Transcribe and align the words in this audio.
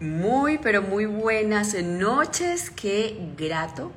Muy, 0.00 0.58
pero 0.58 0.80
muy 0.80 1.06
buenas 1.06 1.74
noches. 1.74 2.70
Qué 2.70 3.32
grato 3.36 3.90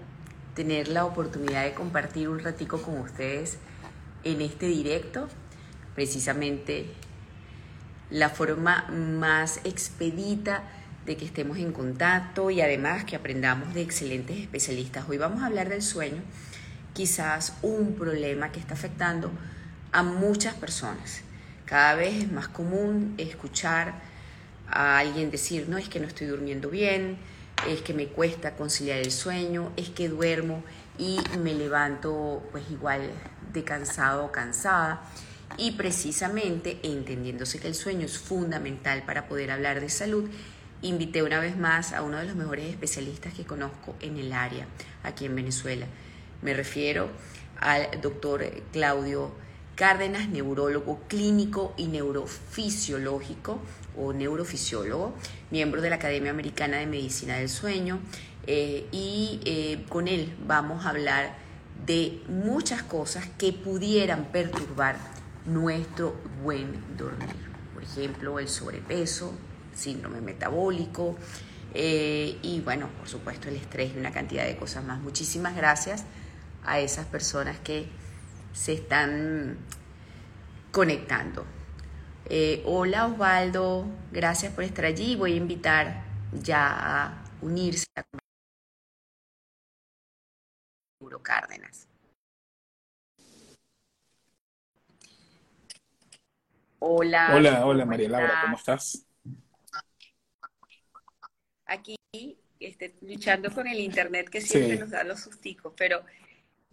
tener 0.56 0.88
la 0.88 1.06
oportunidad 1.06 1.64
de 1.64 1.76
compartir 1.76 2.28
un 2.28 2.40
ratico 2.40 2.82
con 2.82 2.98
ustedes 2.98 3.60
en 4.24 4.42
este 4.42 4.66
directo. 4.66 5.28
Precisamente 5.94 6.88
la 8.10 8.30
forma 8.30 8.88
más 8.90 9.62
expedita 9.64 10.64
de 11.06 11.18
que 11.18 11.26
estemos 11.26 11.60
en 11.60 11.72
contacto 11.72 12.50
y 12.50 12.62
además 12.62 13.04
que 13.04 13.16
aprendamos 13.16 13.76
de 13.76 13.84
excelentes 13.84 14.40
especialistas. 14.40 15.08
Hoy 15.08 15.20
vamos 15.20 15.44
a 15.44 15.46
hablar 15.46 15.70
del 15.70 15.84
sueño, 15.84 16.24
quizás 16.94 17.54
un 17.62 17.94
problema 17.94 18.52
que 18.52 18.60
está 18.60 18.74
afectando 18.74 19.30
a 19.92 20.02
muchas 20.02 20.56
personas. 20.56 21.22
Cada 21.66 21.94
vez 21.94 22.24
es 22.24 22.32
más 22.32 22.48
común 22.48 23.14
escuchar 23.20 24.10
a 24.72 24.98
alguien 24.98 25.30
decir, 25.32 25.68
no, 25.68 25.78
es 25.78 25.90
que 25.90 26.00
no 26.00 26.08
estoy 26.08 26.28
durmiendo 26.28 26.70
bien, 26.70 27.18
es 27.68 27.82
que 27.82 27.94
me 27.94 28.08
cuesta 28.08 28.56
conciliar 28.56 29.00
el 29.00 29.12
sueño, 29.12 29.72
es 29.76 29.90
que 29.90 30.10
duermo 30.10 30.64
y 30.98 31.20
me 31.40 31.54
levanto 31.54 32.42
pues 32.52 32.64
igual 32.72 33.12
de 33.54 33.64
cansado 33.64 34.26
o 34.26 34.32
cansada. 34.32 35.04
Y 35.58 35.72
precisamente 35.72 36.80
entendiéndose 36.84 37.60
que 37.60 37.68
el 37.68 37.76
sueño 37.76 38.06
es 38.06 38.18
fundamental 38.18 39.04
para 39.04 39.28
poder 39.28 39.52
hablar 39.52 39.82
de 39.82 39.90
salud, 39.90 40.30
invité 40.82 41.24
una 41.24 41.40
vez 41.40 41.58
más 41.58 41.94
a 41.94 42.02
uno 42.02 42.18
de 42.18 42.26
los 42.26 42.36
mejores 42.36 42.70
especialistas 42.70 43.34
que 43.34 43.46
conozco 43.46 43.96
en 44.00 44.18
el 44.18 44.32
área 44.32 44.66
aquí 45.04 45.26
en 45.26 45.36
Venezuela. 45.36 45.86
Me 46.42 46.54
refiero 46.54 47.10
al 47.60 48.02
doctor 48.02 48.46
Claudio 48.72 49.32
Cárdenas, 49.76 50.30
neurólogo 50.30 51.02
clínico 51.08 51.74
y 51.78 51.88
neurofisiológico 51.88 53.60
o 53.98 54.14
neurofisiólogo, 54.14 55.14
miembro 55.50 55.82
de 55.82 55.90
la 55.90 55.96
Academia 55.98 56.32
Americana 56.32 56.78
de 56.78 56.88
Medicina 56.88 57.38
del 57.38 57.50
Sueño, 57.50 58.00
eh, 58.48 58.88
y 58.92 59.40
eh, 59.46 59.86
con 59.90 60.08
él 60.08 60.36
vamos 60.46 60.86
a 60.86 60.90
hablar 60.90 61.36
de 61.86 62.22
muchas 62.28 62.84
cosas 62.84 63.28
que 63.38 63.54
pudieran 63.54 64.26
perturbar 64.26 64.98
nuestro 65.46 66.16
buen 66.44 66.98
dormir. 66.98 67.36
Por 67.74 67.84
ejemplo, 67.84 68.40
el 68.40 68.48
sobrepeso, 68.48 69.34
síndrome 69.76 70.22
metabólico 70.22 71.16
eh, 71.74 72.38
y 72.42 72.60
bueno, 72.62 72.90
por 72.98 73.08
supuesto 73.08 73.50
el 73.50 73.56
estrés 73.56 73.94
y 73.96 74.00
una 74.00 74.12
cantidad 74.12 74.46
de 74.46 74.58
cosas 74.58 74.84
más. 74.84 75.00
Muchísimas 75.00 75.56
gracias 75.56 76.04
a 76.66 76.80
esas 76.80 77.06
personas 77.06 77.60
que 77.60 77.88
se 78.54 78.74
están 78.74 79.58
conectando. 80.72 81.46
Eh, 82.34 82.64
hola 82.66 83.08
Osvaldo, 83.08 83.86
gracias 84.10 84.54
por 84.54 84.64
estar 84.64 84.86
allí. 84.86 85.18
Voy 85.18 85.34
a 85.34 85.36
invitar 85.36 86.02
ya 86.32 87.08
a 87.08 87.26
unirse 87.42 87.88
a 87.94 88.06
Euro 91.02 91.22
Cárdenas. 91.22 91.90
Hola. 96.80 97.34
Hola, 97.36 97.66
hola 97.66 97.86
María 97.86 98.08
Laura, 98.08 98.40
¿cómo 98.44 98.56
estás? 98.56 99.06
Aquí 101.66 101.98
este, 102.62 102.96
luchando 103.02 103.52
con 103.52 103.68
el 103.68 103.78
internet 103.82 104.30
que 104.30 104.40
siempre 104.40 104.78
nos 104.78 104.92
da 104.92 105.04
los 105.04 105.20
susticos, 105.20 105.74
pero 105.76 106.06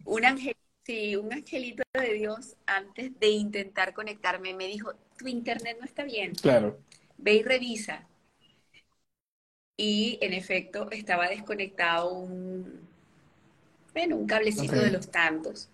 un 0.05 0.25
ángel 0.25 0.55
Sí, 0.89 1.17
un 1.17 1.31
angelito 1.31 1.83
de 1.93 2.15
Dios 2.15 2.57
antes 2.65 3.13
de 3.21 3.29
intentar 3.29 3.93
conectarme 3.93 4.55
me 4.55 4.67
dijo, 4.67 4.95
tu 5.19 5.29
internet 5.29 5.77
no 5.79 5.85
está 5.85 6.03
bien. 6.03 6.35
Claro. 6.35 6.79
Ve 7.19 7.35
y 7.35 7.43
revisa. 7.43 8.07
Y 9.77 10.19
en 10.23 10.33
efecto 10.33 10.91
estaba 10.91 11.29
desconectado 11.29 12.15
un, 12.15 12.89
bueno, 13.93 14.17
un 14.17 14.27
cablecito 14.27 14.77
de 14.77 14.91
los 14.91 15.11
tantos. 15.11 15.69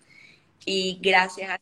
Y 0.65 0.99
gracias 1.01 1.49
a. 1.49 1.61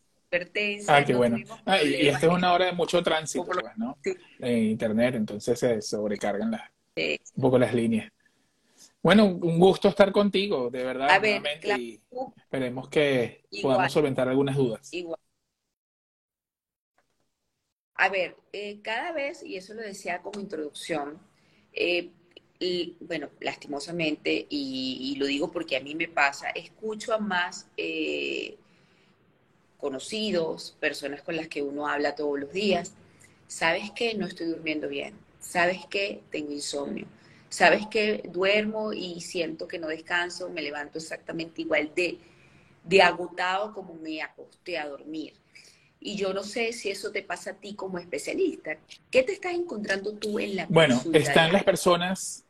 Ah, 0.88 1.06
qué 1.06 1.13
bueno. 1.13 1.38
Ah, 1.63 1.79
y, 1.83 2.07
esta 2.07 2.25
es 2.25 2.33
una 2.33 2.53
hora 2.53 2.66
de 2.66 2.72
mucho 2.72 3.03
tránsito, 3.03 3.45
pues, 3.45 3.59
¿no? 3.77 4.00
En 4.39 4.63
internet, 4.63 5.13
entonces 5.13 5.59
se 5.59 5.79
sobrecargan 5.79 6.50
las, 6.50 6.72
un 7.35 7.41
poco 7.44 7.59
las 7.59 7.72
líneas. 7.72 8.11
Bueno, 9.03 9.25
un 9.25 9.59
gusto 9.59 9.89
estar 9.89 10.13
contigo, 10.13 10.69
de 10.69 10.81
verdad. 10.81 11.09
A 11.09 11.19
ver, 11.19 11.43
y 11.77 12.01
esperemos 12.37 12.87
que 12.87 13.43
podamos 13.61 13.91
solventar 13.91 14.29
algunas 14.29 14.55
dudas. 14.55 14.93
Igual. 14.93 15.19
A 17.95 18.07
ver, 18.07 18.37
eh, 18.53 18.79
cada 18.81 19.11
vez, 19.11 19.43
y 19.43 19.57
eso 19.57 19.73
lo 19.73 19.81
decía 19.81 20.21
como 20.21 20.39
introducción, 20.39 21.19
eh, 21.73 22.11
y, 22.59 22.95
bueno, 23.01 23.29
lastimosamente, 23.41 24.47
y, 24.49 25.15
lo 25.17 25.25
digo 25.25 25.51
porque 25.51 25.75
a 25.75 25.81
mí 25.81 25.95
me 25.95 26.07
pasa, 26.07 26.49
escucho 26.51 27.13
a 27.13 27.17
más 27.17 27.67
eh, 27.75 28.57
conocidos, 29.79 30.77
personas 30.79 31.21
con 31.21 31.35
las 31.35 31.49
que 31.49 31.61
uno 31.61 31.87
habla 31.87 32.15
todos 32.15 32.39
los 32.39 32.53
días, 32.53 32.93
¿sabes 33.47 33.91
qué? 33.91 34.13
No 34.13 34.27
estoy 34.27 34.47
durmiendo 34.47 34.87
bien, 34.87 35.13
¿sabes 35.41 35.85
qué? 35.89 36.23
Tengo 36.31 36.53
insomnio 36.53 37.05
sabes 37.53 37.85
que 37.85 38.23
duermo 38.31 38.93
y 38.93 39.21
siento 39.21 39.67
que 39.67 39.77
no 39.77 39.87
descanso, 39.87 40.49
me 40.49 40.63
levanto 40.63 40.97
exactamente 40.97 41.61
igual 41.61 41.91
de, 41.95 42.17
de 42.83 43.01
agotado 43.03 43.73
como 43.73 43.93
me 43.93 44.23
acosté 44.23 44.79
a 44.79 44.87
dormir. 44.87 45.33
Y 45.99 46.15
yo 46.15 46.33
no 46.33 46.43
sé 46.43 46.73
si 46.73 46.89
eso 46.89 47.11
te 47.11 47.21
pasa 47.21 47.51
a 47.51 47.53
ti 47.53 47.75
como 47.75 47.99
especialista. 47.99 48.79
¿Qué 49.11 49.21
te 49.21 49.33
estás 49.33 49.53
encontrando 49.53 50.15
tú 50.15 50.39
en 50.39 50.55
la 50.55 50.65
Bueno, 50.67 50.99
están 51.13 51.53
las 51.53 51.63
personas 51.63 52.43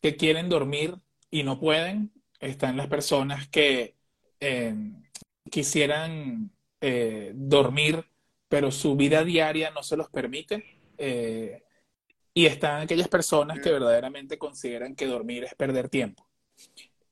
que 0.00 0.14
quieren 0.14 0.48
dormir 0.48 0.94
y 1.32 1.42
no 1.42 1.58
pueden. 1.58 2.12
Están 2.38 2.76
las 2.76 2.86
personas 2.86 3.48
que 3.48 3.96
eh, 4.38 4.72
quisieran 5.50 6.52
eh, 6.80 7.32
dormir, 7.34 8.04
pero 8.48 8.70
su 8.70 8.94
vida 8.94 9.24
diaria 9.24 9.72
no 9.72 9.82
se 9.82 9.96
los 9.96 10.08
permite. 10.10 10.64
Eh, 10.96 11.63
y 12.34 12.46
están 12.46 12.82
aquellas 12.82 13.08
personas 13.08 13.60
que 13.60 13.70
verdaderamente 13.70 14.36
consideran 14.36 14.96
que 14.96 15.06
dormir 15.06 15.44
es 15.44 15.54
perder 15.54 15.88
tiempo. 15.88 16.26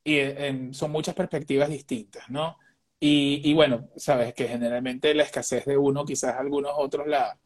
Y 0.03 0.17
eh, 0.17 0.69
son 0.73 0.91
muchas 0.91 1.15
perspectivas 1.15 1.69
distintas, 1.69 2.29
¿no? 2.29 2.59
Y, 3.05 3.53
bueno, 3.55 3.89
sabes 3.97 4.33
que 4.33 4.47
generalmente 4.47 5.13
la 5.13 5.25
escasez 5.25 5.65
de 5.65 5.77
uno, 5.77 6.05
quizás 6.05 6.37
algunos 6.37 6.73
otros 6.77 7.09
la 7.09 7.37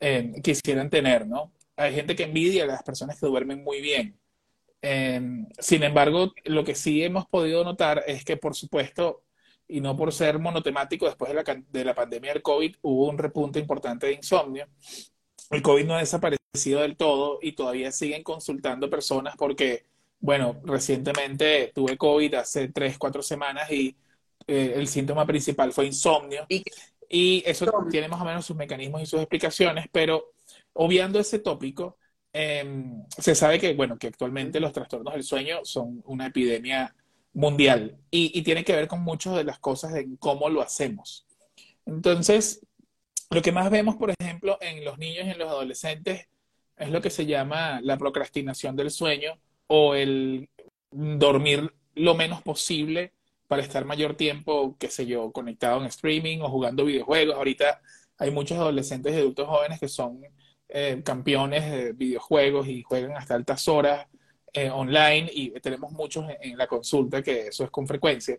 eh, 0.00 0.32
quisieran 0.42 0.90
tener, 0.90 1.26
¿no? 1.26 1.52
Hay 1.76 1.94
gente 1.94 2.16
que 2.16 2.24
envidia 2.24 2.64
a 2.64 2.66
las 2.66 2.82
personas 2.82 3.18
que 3.18 3.26
duermen 3.26 3.62
muy 3.62 3.80
bien. 3.80 4.18
Eh, 4.82 5.20
sin 5.58 5.84
embargo, 5.84 6.32
lo 6.44 6.64
que 6.64 6.74
sí 6.74 7.04
hemos 7.04 7.26
podido 7.26 7.62
notar 7.62 8.02
es 8.08 8.24
que, 8.24 8.36
por 8.36 8.56
supuesto, 8.56 9.22
y 9.68 9.80
no 9.80 9.96
por 9.96 10.12
ser 10.12 10.40
monotemático, 10.40 11.06
después 11.06 11.32
de 11.32 11.42
la, 11.42 11.62
de 11.68 11.84
la 11.84 11.94
pandemia 11.94 12.32
del 12.32 12.42
COVID 12.42 12.76
hubo 12.82 13.08
un 13.08 13.18
repunte 13.18 13.60
importante 13.60 14.06
de 14.06 14.14
insomnio 14.14 14.66
el 15.50 15.62
COVID 15.62 15.84
no 15.84 15.94
ha 15.94 16.00
desaparecido 16.00 16.80
del 16.80 16.96
todo 16.96 17.38
y 17.42 17.52
todavía 17.52 17.92
siguen 17.92 18.22
consultando 18.22 18.90
personas 18.90 19.36
porque, 19.36 19.86
bueno, 20.20 20.60
recientemente 20.64 21.72
tuve 21.74 21.96
COVID 21.96 22.34
hace 22.34 22.68
tres, 22.68 22.98
cuatro 22.98 23.22
semanas 23.22 23.70
y 23.70 23.96
eh, 24.46 24.74
el 24.76 24.88
síntoma 24.88 25.26
principal 25.26 25.72
fue 25.72 25.86
insomnio. 25.86 26.46
Y, 26.48 27.42
eso 27.46 27.66
tiene 27.90 28.08
más 28.08 28.20
o 28.20 28.24
menos 28.24 28.44
sus 28.44 28.56
mecanismos 28.56 29.02
y 29.02 29.06
sus 29.06 29.20
explicaciones, 29.20 29.86
pero 29.90 30.32
obviando 30.74 31.18
ese 31.18 31.38
tópico, 31.38 31.96
em, 32.32 33.02
se 33.16 33.34
sabe 33.34 33.58
que, 33.58 33.74
bueno, 33.74 33.98
que 33.98 34.08
actualmente 34.08 34.60
los 34.60 34.72
trastornos 34.72 35.14
del 35.14 35.22
sueño 35.22 35.60
son 35.64 36.02
una 36.04 36.26
epidemia 36.26 36.94
mundial 37.32 37.96
y, 38.10 38.38
y 38.38 38.42
tiene 38.42 38.62
que 38.64 38.76
ver 38.76 38.88
con 38.88 39.02
muchas 39.02 39.36
de 39.36 39.44
las 39.44 39.58
cosas 39.58 39.94
en 39.94 40.16
cómo 40.16 40.50
lo 40.50 40.60
hacemos. 40.60 41.26
Entonces, 41.86 42.60
lo 43.30 43.42
que 43.42 43.52
más 43.52 43.70
vemos, 43.70 43.96
por 43.96 44.10
ejemplo, 44.18 44.58
en 44.60 44.84
los 44.84 44.98
niños 44.98 45.26
y 45.26 45.30
en 45.30 45.38
los 45.38 45.48
adolescentes 45.48 46.28
es 46.76 46.90
lo 46.90 47.00
que 47.00 47.10
se 47.10 47.26
llama 47.26 47.80
la 47.82 47.98
procrastinación 47.98 48.76
del 48.76 48.90
sueño 48.90 49.38
o 49.66 49.94
el 49.94 50.48
dormir 50.90 51.74
lo 51.94 52.14
menos 52.14 52.42
posible 52.42 53.12
para 53.46 53.62
estar 53.62 53.84
mayor 53.84 54.14
tiempo, 54.14 54.76
qué 54.78 54.88
sé 54.88 55.06
yo, 55.06 55.32
conectado 55.32 55.80
en 55.80 55.86
streaming 55.86 56.40
o 56.40 56.48
jugando 56.48 56.84
videojuegos. 56.84 57.36
Ahorita 57.36 57.80
hay 58.18 58.30
muchos 58.30 58.58
adolescentes 58.58 59.14
y 59.14 59.18
adultos 59.18 59.48
jóvenes 59.48 59.80
que 59.80 59.88
son 59.88 60.22
eh, 60.68 61.02
campeones 61.04 61.70
de 61.70 61.92
videojuegos 61.92 62.68
y 62.68 62.82
juegan 62.82 63.16
hasta 63.16 63.34
altas 63.34 63.66
horas 63.68 64.06
eh, 64.52 64.70
online 64.70 65.30
y 65.32 65.50
tenemos 65.60 65.92
muchos 65.92 66.24
en, 66.40 66.56
la 66.56 66.66
consulta 66.66 67.22
que 67.22 67.48
eso 67.48 67.64
es 67.64 67.70
con 67.70 67.86
frecuencia. 67.86 68.38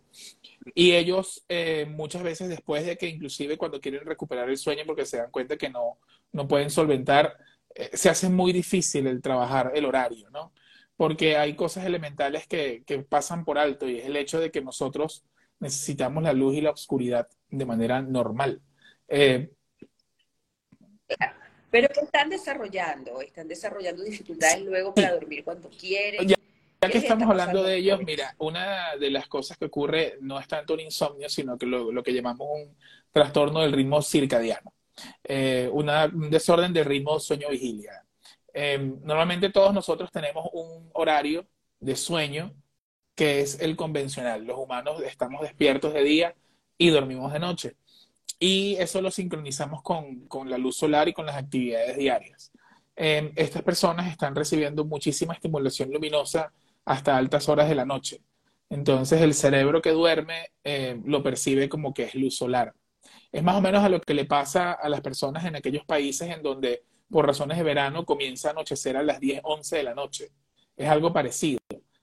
Y 0.73 0.93
ellos 0.93 1.43
eh, 1.47 1.85
muchas 1.89 2.23
veces 2.23 2.49
después 2.49 2.85
de 2.85 2.97
que 2.97 3.07
inclusive 3.07 3.57
cuando 3.57 3.79
quieren 3.79 4.05
recuperar 4.05 4.49
el 4.49 4.57
sueño 4.57 4.83
porque 4.85 5.05
se 5.05 5.17
dan 5.17 5.31
cuenta 5.31 5.57
que 5.57 5.69
no, 5.69 5.99
no 6.31 6.47
pueden 6.47 6.69
solventar, 6.69 7.37
eh, 7.75 7.89
se 7.93 8.09
hace 8.09 8.29
muy 8.29 8.51
difícil 8.53 9.07
el 9.07 9.21
trabajar 9.21 9.71
el 9.75 9.85
horario, 9.85 10.29
¿no? 10.31 10.51
Porque 10.97 11.37
hay 11.37 11.55
cosas 11.55 11.85
elementales 11.85 12.47
que, 12.47 12.83
que 12.85 12.99
pasan 12.99 13.45
por 13.45 13.57
alto 13.57 13.87
y 13.87 13.99
es 13.99 14.05
el 14.05 14.17
hecho 14.17 14.39
de 14.39 14.51
que 14.51 14.61
nosotros 14.61 15.23
necesitamos 15.59 16.23
la 16.23 16.33
luz 16.33 16.55
y 16.55 16.61
la 16.61 16.71
oscuridad 16.71 17.27
de 17.49 17.65
manera 17.65 18.01
normal. 18.01 18.61
Pero 21.71 21.87
que 21.89 22.01
están 22.01 22.29
desarrollando, 22.29 23.21
están 23.21 23.47
desarrollando 23.47 24.03
dificultades 24.03 24.61
luego 24.61 24.93
para 24.93 25.13
dormir 25.13 25.43
cuando 25.43 25.69
quieren. 25.69 26.27
Ya, 26.27 26.35
que 26.89 26.97
estamos 26.97 27.29
hablando 27.29 27.61
de 27.61 27.75
ellos, 27.77 27.99
mira, 28.03 28.33
una 28.37 28.95
de 28.95 29.11
las 29.11 29.27
cosas 29.27 29.57
que 29.57 29.65
ocurre 29.65 30.17
no 30.21 30.39
es 30.39 30.47
tanto 30.47 30.73
un 30.73 30.79
insomnio, 30.79 31.29
sino 31.29 31.57
que 31.57 31.65
lo, 31.65 32.01
que 32.01 32.13
llamamos 32.13 32.47
un 32.49 32.75
trastorno 33.11 33.61
del 33.61 33.73
ritmo 33.73 34.01
circadiano, 34.01 34.73
eh, 35.23 35.69
una, 35.71 36.05
un 36.05 36.29
desorden 36.29 36.73
del 36.73 36.85
ritmo 36.85 37.19
sueño-vigilia. 37.19 38.03
Em, 38.53 38.99
normalmente 39.03 39.49
todos 39.49 39.73
nosotros 39.73 40.11
tenemos 40.11 40.47
un 40.53 40.89
horario 40.93 41.45
de 41.79 41.95
sueño 41.95 42.53
que 43.15 43.41
es 43.41 43.59
el 43.59 43.75
convencional. 43.75 44.45
Los 44.45 44.57
humanos 44.57 45.01
estamos 45.03 45.41
despiertos 45.41 45.93
de 45.93 46.03
día 46.03 46.35
y 46.77 46.89
dormimos 46.89 47.33
de 47.33 47.39
noche. 47.39 47.75
Y 48.39 48.75
eso 48.75 49.01
lo 49.01 49.11
sincronizamos 49.11 49.81
con, 49.81 50.27
con 50.27 50.49
la 50.49 50.57
luz 50.57 50.77
solar 50.77 51.09
y 51.09 51.13
con 51.13 51.25
las 51.25 51.35
actividades 51.35 51.97
diarias. 51.97 52.51
Em, 52.95 53.31
estas 53.35 53.63
personas 53.63 54.11
están 54.11 54.35
recibiendo 54.35 54.85
muchísima 54.85 55.33
estimulación 55.33 55.91
luminosa 55.91 56.51
hasta 56.85 57.17
altas 57.17 57.47
horas 57.49 57.69
de 57.69 57.75
la 57.75 57.85
noche. 57.85 58.21
Entonces 58.69 59.21
el 59.21 59.33
cerebro 59.33 59.81
que 59.81 59.91
duerme 59.91 60.49
eh, 60.63 60.99
lo 61.05 61.23
percibe 61.23 61.69
como 61.69 61.93
que 61.93 62.03
es 62.03 62.15
luz 62.15 62.35
solar. 62.35 62.73
Es 63.31 63.43
más 63.43 63.55
o 63.55 63.61
menos 63.61 63.83
a 63.83 63.89
lo 63.89 64.01
que 64.01 64.13
le 64.13 64.25
pasa 64.25 64.73
a 64.73 64.89
las 64.89 65.01
personas 65.01 65.45
en 65.45 65.55
aquellos 65.55 65.85
países 65.85 66.29
en 66.29 66.43
donde 66.43 66.83
por 67.09 67.25
razones 67.25 67.57
de 67.57 67.63
verano 67.63 68.05
comienza 68.05 68.49
a 68.49 68.51
anochecer 68.51 68.97
a 68.97 69.03
las 69.03 69.19
10, 69.19 69.41
11 69.43 69.77
de 69.77 69.83
la 69.83 69.95
noche. 69.95 70.31
Es 70.75 70.89
algo 70.89 71.13
parecido. 71.13 71.59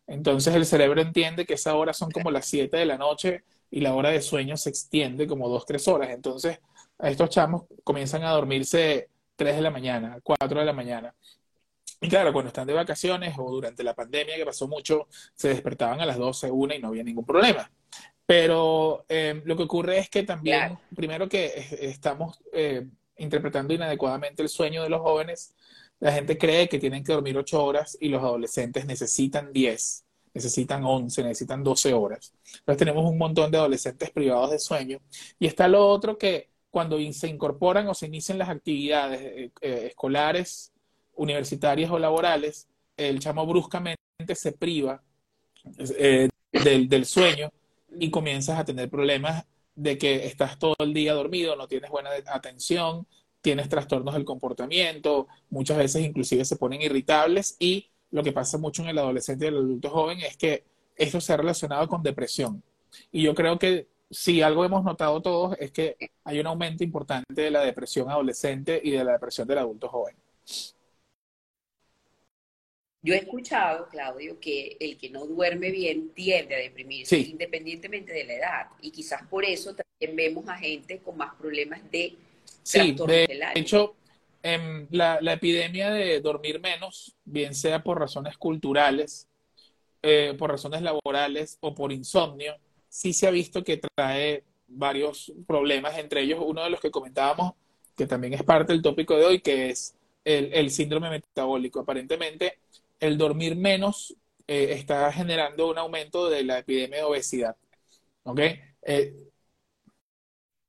Entonces 0.06 0.54
el 0.54 0.66
cerebro 0.66 1.00
entiende 1.00 1.46
que 1.46 1.54
esa 1.54 1.74
hora 1.76 1.92
son 1.92 2.10
como 2.10 2.30
las 2.30 2.46
7 2.46 2.76
de 2.76 2.86
la 2.86 2.96
noche 2.96 3.44
y 3.76 3.80
la 3.80 3.94
hora 3.94 4.08
de 4.08 4.22
sueño 4.22 4.56
se 4.56 4.70
extiende 4.70 5.26
como 5.26 5.50
2, 5.50 5.66
3 5.66 5.88
horas. 5.88 6.08
Entonces 6.08 6.60
estos 6.98 7.28
chamos 7.28 7.64
comienzan 7.84 8.24
a 8.24 8.30
dormirse 8.30 9.10
3 9.36 9.56
de 9.56 9.60
la 9.60 9.70
mañana, 9.70 10.18
4 10.22 10.60
de 10.60 10.64
la 10.64 10.72
mañana. 10.72 11.14
Y 12.00 12.08
claro, 12.08 12.32
cuando 12.32 12.48
están 12.48 12.66
de 12.66 12.72
vacaciones 12.72 13.34
o 13.36 13.50
durante 13.50 13.84
la 13.84 13.92
pandemia, 13.92 14.34
que 14.36 14.46
pasó 14.46 14.66
mucho, 14.66 15.08
se 15.34 15.48
despertaban 15.48 16.00
a 16.00 16.06
las 16.06 16.16
12, 16.16 16.50
1 16.50 16.74
y 16.74 16.78
no 16.78 16.88
había 16.88 17.04
ningún 17.04 17.26
problema. 17.26 17.70
Pero 18.24 19.04
eh, 19.10 19.42
lo 19.44 19.54
que 19.58 19.64
ocurre 19.64 19.98
es 19.98 20.08
que 20.08 20.22
también, 20.22 20.78
primero 20.94 21.28
que 21.28 21.66
estamos 21.82 22.40
eh, 22.54 22.86
interpretando 23.18 23.74
inadecuadamente 23.74 24.42
el 24.42 24.48
sueño 24.48 24.82
de 24.84 24.88
los 24.88 25.02
jóvenes, 25.02 25.54
la 26.00 26.12
gente 26.12 26.38
cree 26.38 26.66
que 26.70 26.78
tienen 26.78 27.04
que 27.04 27.12
dormir 27.12 27.36
8 27.36 27.62
horas 27.62 27.98
y 28.00 28.08
los 28.08 28.22
adolescentes 28.22 28.86
necesitan 28.86 29.52
10, 29.52 30.05
necesitan 30.36 30.84
11, 30.84 31.22
necesitan 31.22 31.64
12 31.64 31.94
horas. 31.94 32.34
Entonces 32.58 32.78
tenemos 32.78 33.10
un 33.10 33.16
montón 33.16 33.50
de 33.50 33.56
adolescentes 33.56 34.10
privados 34.10 34.50
de 34.50 34.58
sueño. 34.58 34.98
Y 35.38 35.46
está 35.46 35.66
lo 35.66 35.88
otro 35.88 36.18
que 36.18 36.50
cuando 36.70 36.98
se 37.12 37.28
incorporan 37.28 37.88
o 37.88 37.94
se 37.94 38.06
inician 38.06 38.36
las 38.36 38.50
actividades 38.50 39.20
eh, 39.22 39.50
eh, 39.62 39.86
escolares, 39.88 40.72
universitarias 41.14 41.90
o 41.90 41.98
laborales, 41.98 42.68
el 42.98 43.18
chamo 43.18 43.46
bruscamente 43.46 43.96
se 44.34 44.52
priva 44.52 45.02
eh, 45.78 46.28
del, 46.52 46.86
del 46.86 47.06
sueño 47.06 47.50
y 47.98 48.10
comienzas 48.10 48.58
a 48.58 48.64
tener 48.66 48.90
problemas 48.90 49.46
de 49.74 49.96
que 49.96 50.26
estás 50.26 50.58
todo 50.58 50.76
el 50.80 50.92
día 50.92 51.14
dormido, 51.14 51.56
no 51.56 51.66
tienes 51.66 51.90
buena 51.90 52.10
atención, 52.26 53.06
tienes 53.40 53.70
trastornos 53.70 54.12
del 54.12 54.26
comportamiento, 54.26 55.28
muchas 55.48 55.78
veces 55.78 56.04
inclusive 56.04 56.44
se 56.44 56.56
ponen 56.56 56.82
irritables 56.82 57.56
y 57.58 57.88
lo 58.16 58.22
que 58.22 58.32
pasa 58.32 58.56
mucho 58.56 58.82
en 58.82 58.88
el 58.88 58.98
adolescente 58.98 59.44
y 59.44 59.48
el 59.48 59.58
adulto 59.58 59.90
joven 59.90 60.20
es 60.20 60.38
que 60.38 60.64
esto 60.96 61.20
se 61.20 61.34
ha 61.34 61.36
relacionado 61.36 61.86
con 61.86 62.02
depresión. 62.02 62.62
Y 63.12 63.22
yo 63.22 63.34
creo 63.34 63.58
que 63.58 63.88
si 64.10 64.40
algo 64.40 64.64
hemos 64.64 64.82
notado 64.82 65.20
todos 65.20 65.54
es 65.60 65.70
que 65.70 65.98
hay 66.24 66.40
un 66.40 66.46
aumento 66.46 66.82
importante 66.82 67.42
de 67.42 67.50
la 67.50 67.60
depresión 67.60 68.08
adolescente 68.08 68.80
y 68.82 68.92
de 68.92 69.04
la 69.04 69.12
depresión 69.12 69.46
del 69.46 69.58
adulto 69.58 69.90
joven. 69.90 70.16
Yo 73.02 73.12
he 73.12 73.18
escuchado, 73.18 73.86
Claudio, 73.90 74.40
que 74.40 74.78
el 74.80 74.96
que 74.96 75.10
no 75.10 75.26
duerme 75.26 75.70
bien 75.70 76.08
tiende 76.14 76.54
a 76.54 76.58
deprimirse 76.58 77.18
independientemente 77.18 78.14
de 78.14 78.24
la 78.24 78.32
edad. 78.32 78.66
Y 78.80 78.92
quizás 78.92 79.26
por 79.28 79.44
eso 79.44 79.74
también 79.74 80.16
vemos 80.16 80.48
a 80.48 80.56
gente 80.56 81.00
con 81.00 81.18
más 81.18 81.34
problemas 81.34 81.82
de 81.90 82.16
Sí, 82.62 82.96
de 83.06 83.52
hecho, 83.54 83.94
em, 84.54 84.86
la, 84.90 85.18
epidemia 85.32 85.90
de 85.90 86.20
dormir 86.20 86.60
menos, 86.60 87.16
bien 87.24 87.54
sea 87.54 87.82
por 87.82 87.98
razones 87.98 88.36
culturales, 88.38 89.28
eh, 90.02 90.34
por 90.38 90.50
razones 90.50 90.82
laborales 90.82 91.58
o 91.60 91.74
por 91.74 91.92
insomnio, 91.92 92.54
sí 92.88 93.12
se 93.12 93.26
ha 93.26 93.30
visto 93.30 93.64
que 93.64 93.78
trae 93.78 94.44
varios 94.68 95.32
problemas, 95.46 95.98
entre 95.98 96.22
ellos 96.22 96.40
uno 96.44 96.62
de 96.62 96.70
los 96.70 96.80
que 96.80 96.90
comentábamos, 96.90 97.54
que 97.96 98.06
también 98.06 98.34
es 98.34 98.42
parte 98.42 98.72
del 98.72 98.82
tópico 98.82 99.16
de 99.16 99.24
hoy, 99.24 99.40
que 99.40 99.70
es 99.70 99.94
el, 100.24 100.70
síndrome 100.70 101.10
metabólico. 101.10 101.80
Aparentemente, 101.80 102.58
el 103.00 103.16
dormir 103.18 103.56
menos 103.56 104.14
eh, 104.46 104.68
está 104.72 105.10
generando 105.12 105.68
un 105.70 105.78
aumento 105.78 106.28
de 106.28 106.44
la 106.44 106.58
epidemia 106.58 106.98
de 106.98 107.04
obesidad. 107.04 107.56
¿Ok? 108.24 108.40
Eh, 108.82 109.14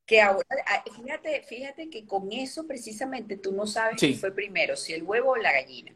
que 0.08 0.22
ahora, 0.22 0.46
ah, 0.66 0.82
fíjate, 0.96 1.42
fíjate 1.42 1.90
que 1.90 2.06
con 2.06 2.32
eso 2.32 2.66
precisamente 2.66 3.36
tú 3.36 3.52
no 3.52 3.66
sabes 3.66 4.00
si 4.00 4.14
fue 4.14 4.32
primero, 4.32 4.74
si 4.74 4.94
el 4.94 5.02
huevo 5.02 5.32
o 5.32 5.36
la 5.36 5.52
gallina. 5.52 5.92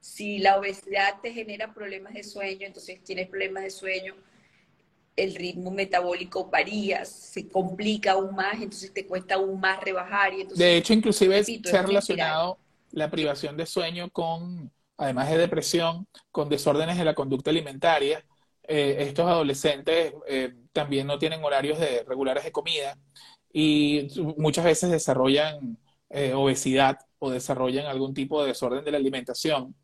Si 0.00 0.38
la 0.38 0.58
obesidad 0.58 1.14
te 1.22 1.32
genera 1.32 1.72
problemas 1.72 2.12
de 2.12 2.24
sueño, 2.24 2.66
entonces 2.66 3.02
tienes 3.02 3.26
problemas 3.26 3.62
de 3.62 3.70
sueño, 3.70 4.16
el 5.16 5.34
ritmo 5.34 5.70
metabólico 5.70 6.50
varía, 6.50 7.06
se 7.06 7.48
complica 7.48 8.12
aún 8.12 8.34
más, 8.34 8.56
entonces 8.56 8.92
te 8.92 9.06
cuesta 9.06 9.36
aún 9.36 9.58
más 9.58 9.82
rebajar. 9.82 10.34
Y 10.34 10.42
entonces, 10.42 10.58
de 10.58 10.76
hecho, 10.76 10.92
inclusive 10.92 11.42
se 11.42 11.76
ha 11.78 11.82
relacionado 11.82 12.58
la 12.90 13.10
privación 13.10 13.56
de 13.56 13.64
sueño 13.64 14.10
con, 14.10 14.70
además 14.98 15.30
de 15.30 15.38
depresión, 15.38 16.06
con 16.30 16.50
desórdenes 16.50 16.98
de 16.98 17.04
la 17.06 17.14
conducta 17.14 17.48
alimentaria. 17.48 18.22
Eh, 18.66 18.96
estos 19.00 19.26
adolescentes 19.26 20.12
eh, 20.26 20.52
también 20.72 21.06
no 21.06 21.18
tienen 21.18 21.42
horarios 21.42 21.78
de, 21.78 22.02
regulares 22.06 22.44
de 22.44 22.52
comida 22.52 22.98
y 23.56 24.08
muchas 24.36 24.64
veces 24.64 24.90
desarrollan 24.90 25.78
eh, 26.10 26.34
obesidad 26.34 26.98
o 27.20 27.30
desarrollan 27.30 27.86
algún 27.86 28.12
tipo 28.12 28.42
de 28.42 28.48
desorden 28.48 28.84
de 28.84 28.90
la 28.90 28.98
alimentación. 28.98 29.74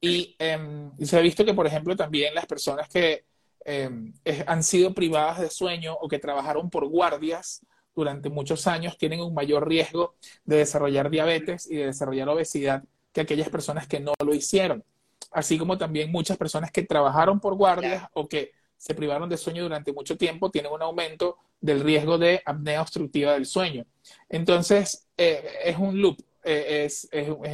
Y, 0.00 0.34
em, 0.38 0.90
se 0.98 1.16
ha 1.16 1.20
visto 1.20 1.44
que, 1.44 1.54
por 1.54 1.66
ejemplo, 1.66 1.94
también 1.96 2.34
las 2.34 2.46
personas 2.46 2.88
que 2.88 3.24
em, 3.64 4.12
han 4.46 4.62
sido 4.62 4.92
privadas 4.92 5.40
de 5.40 5.48
sueño 5.48 5.94
o 5.94 6.08
que 6.08 6.18
trabajaron 6.18 6.68
por 6.68 6.86
guardias 6.86 7.64
durante 7.94 8.28
muchos 8.28 8.66
años 8.66 8.98
tienen 8.98 9.20
un 9.20 9.32
mayor 9.32 9.66
riesgo 9.66 10.16
de 10.44 10.58
desarrollar 10.58 11.08
diabetes 11.08 11.70
y 11.70 11.76
de 11.76 11.86
desarrollar 11.86 12.28
obesidad 12.28 12.84
que 13.12 13.22
aquellas 13.22 13.48
personas 13.48 13.86
que 13.86 14.00
no 14.00 14.12
lo 14.24 14.34
hicieron. 14.34 14.84
Así 15.30 15.56
como 15.56 15.78
también 15.78 16.10
muchas 16.10 16.36
personas 16.36 16.72
que 16.72 16.82
trabajaron 16.82 17.40
por 17.40 17.54
guardias 17.54 18.06
o 18.12 18.28
que 18.28 18.52
se 18.76 18.94
privaron 18.94 19.28
de 19.28 19.38
sueño 19.38 19.62
durante 19.62 19.92
mucho 19.92 20.16
tiempo 20.18 20.50
tienen 20.50 20.72
un 20.72 20.82
aumento 20.82 21.38
del 21.64 21.80
riesgo 21.80 22.18
de 22.18 22.42
apnea 22.44 22.82
obstructiva 22.82 23.32
del 23.32 23.46
sueño. 23.46 23.86
Entonces, 24.28 25.08
eh, 25.16 25.42
es 25.64 25.78
un 25.78 25.98
loop, 25.98 26.18
eh, 26.44 26.84
es, 26.84 27.08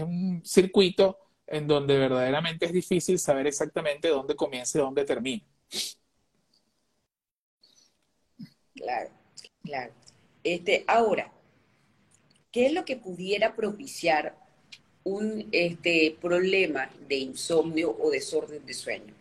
un 0.04 0.42
circuito 0.44 1.16
en 1.46 1.68
donde 1.68 1.96
verdaderamente 1.96 2.66
es 2.66 2.72
difícil 2.72 3.20
saber 3.20 3.46
exactamente 3.46 4.08
dónde 4.08 4.34
comienza 4.34 4.78
y 4.78 4.80
dónde 4.80 5.04
termina. 5.04 5.44
Claro, 8.74 9.10
claro. 9.62 9.92
Este, 10.42 10.82
ahora, 10.88 11.30
¿qué 12.50 12.66
es 12.66 12.72
lo 12.72 12.84
que 12.84 12.96
pudiera 12.96 13.54
propiciar 13.54 14.36
un 15.04 15.48
este, 15.52 16.16
problema 16.20 16.90
de 17.06 17.14
insomnio 17.14 17.96
o 17.96 18.10
desorden 18.10 18.66
de 18.66 18.74
sueño? 18.74 19.14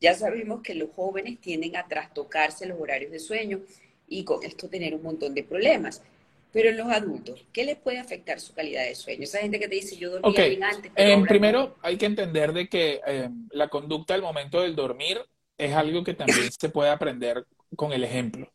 Ya 0.00 0.14
sabemos 0.14 0.62
que 0.62 0.74
los 0.74 0.88
jóvenes 0.96 1.38
tienden 1.42 1.76
a 1.76 1.86
trastocarse 1.86 2.64
los 2.64 2.80
horarios 2.80 3.12
de 3.12 3.18
sueño 3.18 3.60
y 4.08 4.24
con 4.24 4.42
esto 4.44 4.68
tener 4.68 4.94
un 4.94 5.02
montón 5.02 5.34
de 5.34 5.44
problemas. 5.44 6.02
Pero 6.52 6.70
en 6.70 6.76
los 6.76 6.86
adultos, 6.88 7.44
¿qué 7.52 7.64
les 7.64 7.76
puede 7.76 7.98
afectar 7.98 8.38
su 8.38 8.54
calidad 8.54 8.84
de 8.84 8.94
sueño? 8.94 9.24
Esa 9.24 9.40
gente 9.40 9.58
que 9.58 9.66
te 9.66 9.74
dice, 9.74 9.96
yo 9.96 10.10
dormía 10.10 10.46
bien 10.46 10.62
antes. 10.62 10.92
Pero 10.94 11.24
primero, 11.24 11.76
hay 11.82 11.96
que 11.96 12.06
entender 12.06 12.52
de 12.52 12.68
que 12.68 13.00
eh, 13.04 13.28
la 13.50 13.68
conducta 13.68 14.14
al 14.14 14.22
momento 14.22 14.60
del 14.60 14.76
dormir 14.76 15.20
es 15.58 15.72
algo 15.74 16.04
que 16.04 16.14
también 16.14 16.50
se 16.52 16.68
puede 16.68 16.90
aprender 16.90 17.44
con 17.74 17.92
el 17.92 18.04
ejemplo. 18.04 18.52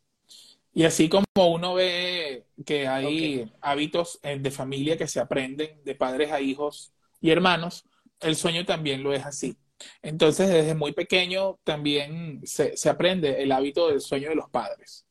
Y 0.72 0.84
así 0.84 1.10
como 1.10 1.26
uno 1.34 1.74
ve 1.74 2.46
que 2.64 2.86
hay 2.86 3.52
hábitos 3.60 4.18
eh, 4.22 4.38
de 4.38 4.50
familia 4.50 4.96
que 4.96 5.06
se 5.06 5.20
aprenden 5.20 5.82
de 5.84 5.94
padres 5.94 6.30
a 6.32 6.40
hijos 6.40 6.92
y 7.20 7.30
hermanos, 7.30 7.84
el 8.20 8.36
sueño 8.36 8.64
también 8.64 9.02
lo 9.02 9.12
es 9.12 9.26
así. 9.26 9.56
Entonces, 10.00 10.48
desde 10.48 10.74
muy 10.74 10.92
pequeño 10.92 11.58
también 11.64 12.40
se, 12.44 12.76
se 12.76 12.88
aprende 12.88 13.42
el 13.42 13.52
hábito 13.52 13.88
del 13.88 14.00
sueño 14.00 14.28
de 14.28 14.36
los 14.36 14.48
padres. 14.48 15.06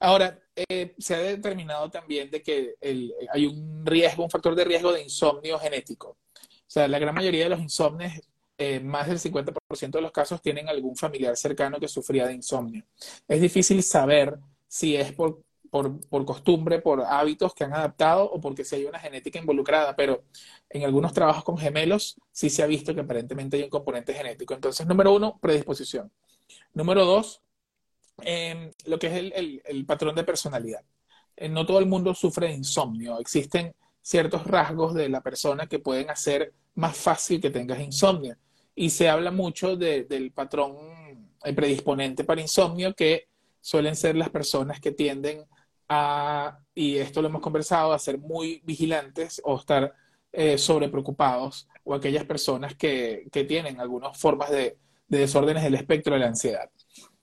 Ahora, 0.00 0.38
eh, 0.54 0.94
se 0.98 1.14
ha 1.14 1.18
determinado 1.18 1.90
también 1.90 2.30
de 2.30 2.42
que 2.42 2.74
hay 3.32 3.46
un 3.46 3.84
riesgo, 3.84 4.24
un 4.24 4.30
factor 4.30 4.54
de 4.54 4.64
riesgo 4.64 4.92
de 4.92 5.02
insomnio 5.02 5.58
genético. 5.58 6.10
O 6.10 6.70
sea, 6.70 6.86
la 6.86 6.98
gran 6.98 7.14
mayoría 7.14 7.44
de 7.44 7.50
los 7.50 7.60
insomnios, 7.60 8.12
eh, 8.56 8.80
más 8.80 9.08
del 9.08 9.18
50% 9.18 9.98
de 9.98 10.02
los 10.02 10.12
casos, 10.12 10.40
tienen 10.42 10.68
algún 10.68 10.96
familiar 10.96 11.36
cercano 11.36 11.80
que 11.80 11.88
sufría 11.88 12.26
de 12.26 12.34
insomnio. 12.34 12.84
Es 13.26 13.40
difícil 13.40 13.82
saber 13.82 14.38
si 14.68 14.96
es 14.96 15.12
por 15.12 15.42
por, 15.70 16.00
por, 16.08 16.24
costumbre, 16.24 16.80
por 16.80 17.02
hábitos 17.02 17.54
que 17.54 17.64
han 17.64 17.74
adaptado 17.74 18.24
o 18.24 18.40
porque 18.40 18.64
si 18.64 18.76
hay 18.76 18.84
una 18.86 18.98
genética 18.98 19.38
involucrada, 19.38 19.94
pero 19.96 20.24
en 20.68 20.84
algunos 20.84 21.12
trabajos 21.12 21.44
con 21.44 21.58
gemelos 21.58 22.16
sí 22.32 22.50
se 22.50 22.62
ha 22.62 22.66
visto 22.66 22.94
que 22.94 23.00
aparentemente 23.00 23.56
hay 23.56 23.64
un 23.64 23.70
componente 23.70 24.14
genético. 24.14 24.54
Entonces, 24.54 24.86
número 24.86 25.12
uno, 25.14 25.38
predisposición. 25.40 26.10
Número 26.72 27.04
dos, 27.04 27.42
eh, 28.22 28.72
lo 28.86 28.98
que 28.98 29.08
es 29.08 29.14
el, 29.14 29.32
el, 29.34 29.62
el 29.64 29.86
patrón 29.86 30.14
de 30.14 30.24
personalidad. 30.24 30.82
Eh, 31.36 31.48
no 31.48 31.64
todo 31.64 31.78
el 31.78 31.86
mundo 31.86 32.14
sufre 32.14 32.48
de 32.48 32.54
insomnio. 32.54 33.18
Existen 33.18 33.74
ciertos 34.02 34.46
rasgos 34.46 34.94
de 34.94 35.08
la 35.08 35.20
persona 35.20 35.66
que 35.66 35.78
pueden 35.78 36.10
hacer 36.10 36.52
más 36.74 36.96
fácil 36.96 37.40
que 37.40 37.50
tengas 37.50 37.80
insomnio. 37.80 38.36
Y 38.74 38.90
se 38.90 39.08
habla 39.08 39.30
mucho 39.30 39.76
de, 39.76 40.04
del 40.04 40.30
patrón 40.32 40.76
eh, 41.44 41.52
predisponente 41.52 42.24
para 42.24 42.40
insomnio, 42.40 42.94
que 42.94 43.28
suelen 43.60 43.96
ser 43.96 44.16
las 44.16 44.30
personas 44.30 44.80
que 44.80 44.92
tienden 44.92 45.44
a, 45.88 46.58
y 46.74 46.98
esto 46.98 47.22
lo 47.22 47.28
hemos 47.28 47.42
conversado, 47.42 47.92
a 47.92 47.98
ser 47.98 48.18
muy 48.18 48.60
vigilantes 48.64 49.40
o 49.44 49.56
estar 49.56 49.94
eh, 50.32 50.58
sobrepreocupados, 50.58 51.68
o 51.84 51.94
aquellas 51.94 52.24
personas 52.24 52.74
que, 52.76 53.26
que 53.32 53.44
tienen 53.44 53.80
algunas 53.80 54.18
formas 54.18 54.50
de, 54.50 54.76
de 55.08 55.18
desórdenes 55.18 55.64
del 55.64 55.74
espectro 55.74 56.14
de 56.14 56.20
la 56.20 56.26
ansiedad. 56.26 56.70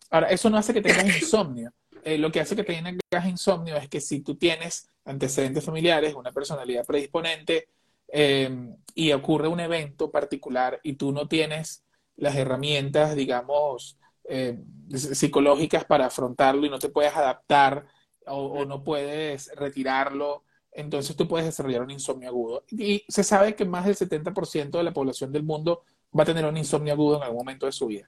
Ahora, 0.10 0.28
eso 0.28 0.50
no 0.50 0.58
hace 0.58 0.74
que 0.74 0.82
tengas 0.82 1.06
insomnio. 1.06 1.72
Eh, 2.04 2.18
lo 2.18 2.32
que 2.32 2.40
hace 2.40 2.56
que 2.56 2.64
tengas 2.64 3.26
insomnio 3.26 3.76
es 3.78 3.90
que 3.90 4.00
si 4.00 4.22
tú 4.22 4.36
tienes 4.36 4.88
antecedentes 5.06 5.64
familiares, 5.64 6.14
una 6.14 6.32
personalidad 6.32 6.86
predisponente, 6.86 7.70
eh, 8.08 8.50
y 8.94 9.12
ocurre 9.12 9.48
un 9.48 9.60
evento 9.60 10.12
particular 10.12 10.80
y 10.84 10.94
tú 10.94 11.12
no 11.12 11.28
tienes 11.28 11.84
las 12.16 12.36
herramientas, 12.36 13.16
digamos, 13.16 13.98
eh, 14.30 14.58
psicológicas 14.90 15.86
para 15.86 16.06
afrontarlo 16.06 16.66
y 16.66 16.70
no 16.70 16.80
te 16.80 16.90
puedes 16.90 17.16
adaptar 17.16 17.86
o, 18.28 18.46
o, 18.46 18.66
no 18.66 18.84
puedes 18.84 19.52
retirarlo, 19.56 20.44
entonces 20.72 21.16
tú 21.16 21.28
puedes 21.28 21.46
desarrollar 21.46 21.82
un 21.82 21.92
insomnio 21.92 22.30
agudo. 22.30 22.64
Y 22.70 23.04
se 23.08 23.24
sabe 23.24 23.56
que 23.56 23.66
más 23.66 23.86
del 23.86 23.96
70% 23.96 24.78
de 24.78 24.84
la 24.84 24.94
población 24.94 25.32
del 25.32 25.44
mundo 25.44 25.84
va 26.18 26.24
a 26.24 26.26
tener 26.26 26.46
un 26.46 26.58
insomnio 26.58 26.94
agudo 26.94 27.18
en 27.18 27.24
algún 27.24 27.40
momento 27.40 27.66
de 27.66 27.72
su 27.72 27.88
vida. 27.88 28.08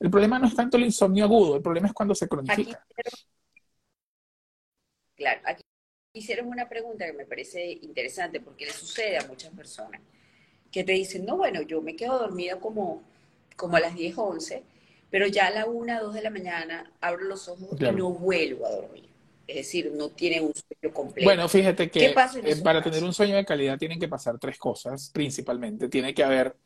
El 0.00 0.10
problema 0.10 0.38
no 0.38 0.46
es 0.46 0.54
tanto 0.54 0.76
el 0.76 0.84
insomnio 0.84 1.24
agudo, 1.24 1.56
el 1.56 1.62
problema 1.62 1.88
es 1.88 1.92
cuando 1.92 2.14
se 2.14 2.28
cronifica. 2.28 2.84
Aquí, 2.98 3.12
claro, 5.16 5.40
aquí 5.44 5.62
hicieron 6.12 6.48
una 6.48 6.68
pregunta 6.68 7.04
que 7.06 7.12
me 7.12 7.26
parece 7.26 7.72
interesante 7.82 8.40
porque 8.40 8.66
le 8.66 8.72
sucede 8.72 9.18
a 9.18 9.26
muchas 9.26 9.52
personas 9.52 10.00
que 10.70 10.84
te 10.84 10.92
dicen, 10.92 11.24
no, 11.24 11.36
bueno, 11.36 11.62
yo 11.62 11.80
me 11.82 11.96
quedo 11.96 12.18
dormida 12.18 12.58
como, 12.58 13.02
como 13.56 13.76
a 13.76 13.80
las 13.80 13.94
10, 13.94 14.16
11, 14.16 14.62
pero 15.10 15.26
ya 15.26 15.46
a 15.46 15.50
la 15.50 15.66
1, 15.66 16.02
2 16.02 16.14
de 16.14 16.22
la 16.22 16.30
mañana 16.30 16.92
abro 17.00 17.24
los 17.24 17.48
ojos 17.48 17.76
claro. 17.78 17.96
y 17.96 18.00
no 18.00 18.10
vuelvo 18.10 18.66
a 18.66 18.70
dormir. 18.70 19.06
Es 19.46 19.56
decir, 19.56 19.92
no 19.94 20.08
tiene 20.08 20.40
un 20.40 20.52
sueño 20.52 20.92
completo. 20.92 21.24
Bueno, 21.26 21.48
fíjate 21.48 21.88
que 21.88 22.06
eh, 22.06 22.56
para 22.62 22.82
tener 22.82 23.04
un 23.04 23.14
sueño 23.14 23.36
de 23.36 23.44
calidad 23.44 23.78
tienen 23.78 24.00
que 24.00 24.08
pasar 24.08 24.38
tres 24.40 24.58
cosas, 24.58 25.10
principalmente. 25.14 25.88
Tiene 25.88 26.12
que 26.12 26.24
haber 26.24 26.56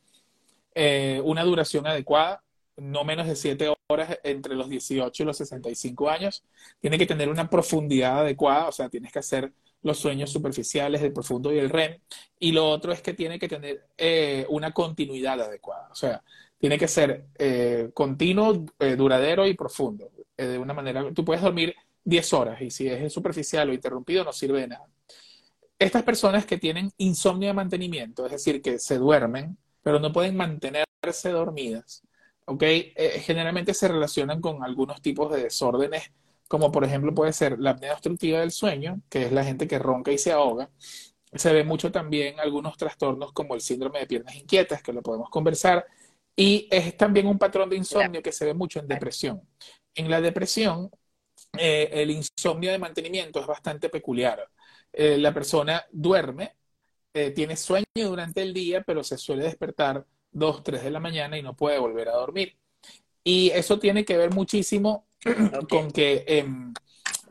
eh, 0.75 1.21
una 1.23 1.45
duración 1.45 1.87
adecuada, 1.87 2.43
no 2.81 3.05
menos 3.05 3.27
de 3.27 3.37
7 3.37 3.73
horas 3.89 4.19
entre 4.25 4.55
los 4.55 4.69
18 4.69 5.23
y 5.23 5.27
los 5.27 5.37
65 5.37 6.09
años. 6.09 6.43
Tiene 6.81 6.99
que 6.99 7.07
tener 7.07 7.29
una 7.29 7.49
profundidad 7.51 8.21
adecuada, 8.21 8.69
o 8.69 8.73
sea, 8.73 8.89
tienes 8.89 9.13
que 9.13 9.19
hacer 9.19 9.53
los 9.83 9.99
sueños 9.99 10.31
superficiales, 10.31 11.03
el 11.03 11.13
profundo 11.13 11.53
y 11.53 11.59
el 11.59 11.71
REM. 11.71 12.01
Y 12.39 12.53
lo 12.53 12.69
otro 12.69 12.93
es 12.93 13.03
que 13.03 13.15
tiene 13.15 13.39
que 13.39 13.49
tener 13.49 13.87
eh, 13.97 14.47
una 14.49 14.73
continuidad 14.73 15.41
adecuada, 15.41 15.89
o 15.91 15.95
sea, 15.95 16.23
tiene 16.59 16.79
que 16.79 16.89
ser 16.89 17.27
eh, 17.39 17.91
continuo, 17.95 18.67
eh, 18.79 18.97
duradero 18.97 19.47
y 19.47 19.55
profundo. 19.55 20.11
De 20.37 20.59
una 20.59 20.73
manera, 20.73 21.05
tú 21.13 21.23
puedes 21.23 21.43
dormir 21.43 21.75
10 22.05 22.33
horas 22.33 22.63
y 22.63 22.71
si 22.71 22.89
es 22.89 23.13
superficial 23.13 23.69
o 23.69 23.75
interrumpido 23.75 24.25
no 24.25 24.33
sirve 24.33 24.63
de 24.63 24.69
nada. 24.69 24.87
Estas 25.79 26.03
personas 26.03 26.47
que 26.47 26.59
tienen 26.59 26.91
insomnio 26.99 27.49
de 27.49 27.55
mantenimiento, 27.55 28.25
es 28.25 28.33
decir, 28.33 28.63
que 28.63 28.79
se 28.79 28.97
duermen, 28.97 29.59
pero 29.83 29.99
no 29.99 30.13
pueden 30.13 30.37
mantenerse 30.37 31.31
dormidas, 31.31 32.03
¿ok? 32.51 32.63
Eh, 32.65 33.23
generalmente 33.25 33.75
se 33.75 33.87
relacionan 33.87 34.41
con 34.41 34.65
algunos 34.65 35.01
tipos 35.01 35.33
de 35.33 35.45
desórdenes, 35.45 36.11
como 36.49 36.73
por 36.73 36.83
ejemplo 36.85 37.15
puede 37.15 37.33
ser 37.33 37.61
la 37.61 37.71
apnea 37.71 37.93
obstructiva 37.93 38.41
del 38.41 38.51
sueño, 38.51 39.01
que 39.09 39.27
es 39.27 39.33
la 39.33 39.45
gente 39.45 39.69
que 39.69 39.79
ronca 39.79 40.11
y 40.11 40.19
se 40.19 40.33
ahoga. 40.33 40.69
Se 41.33 41.53
ve 41.53 41.63
mucho 41.63 41.93
también 41.93 42.41
algunos 42.41 42.77
trastornos 42.77 43.33
como 43.33 43.55
el 43.55 43.61
síndrome 43.61 44.01
de 44.01 44.07
piernas 44.09 44.35
inquietas, 44.35 44.83
que 44.83 44.93
lo 44.93 45.01
podemos 45.01 45.31
conversar, 45.31 45.87
y 46.35 46.67
es 46.73 46.97
también 46.97 47.29
un 47.29 47.39
patrón 47.39 47.71
de 47.71 47.77
insomnio 47.77 48.21
que 48.21 48.33
se 48.33 48.47
ve 48.47 48.55
mucho 48.55 48.81
en 48.81 48.89
depresión. 48.89 49.43
En 49.95 50.11
la 50.11 50.21
depresión, 50.21 50.91
eh, 51.57 51.89
el 51.93 52.11
insomnio 52.11 52.73
de 52.73 52.79
mantenimiento 52.79 53.41
es 53.41 53.47
bastante 53.47 53.89
peculiar. 53.91 54.45
Eh, 54.93 55.19
la 55.19 55.33
persona 55.33 55.85
duerme, 55.93 56.57
eh, 57.15 57.31
tiene 57.31 57.57
sueño 57.57 57.87
durante 57.95 58.43
el 58.43 58.53
día, 58.53 58.83
pero 58.83 59.05
se 59.05 59.17
suele 59.19 59.45
despertar 59.45 60.05
2, 60.33 60.63
3 60.63 60.85
de 60.85 60.91
la 60.91 61.01
mañana 61.01 61.39
y 61.39 61.43
no 61.43 61.55
puede 61.55 61.79
volver 61.79 62.09
a 62.09 62.17
dormir. 62.17 62.57
Y 63.25 63.51
eso 63.51 63.79
tiene 63.79 64.05
que 64.05 64.17
ver 64.17 64.33
muchísimo 64.33 65.07
okay. 65.25 65.67
con 65.69 65.91
que 65.91 66.25
eh, 66.27 66.47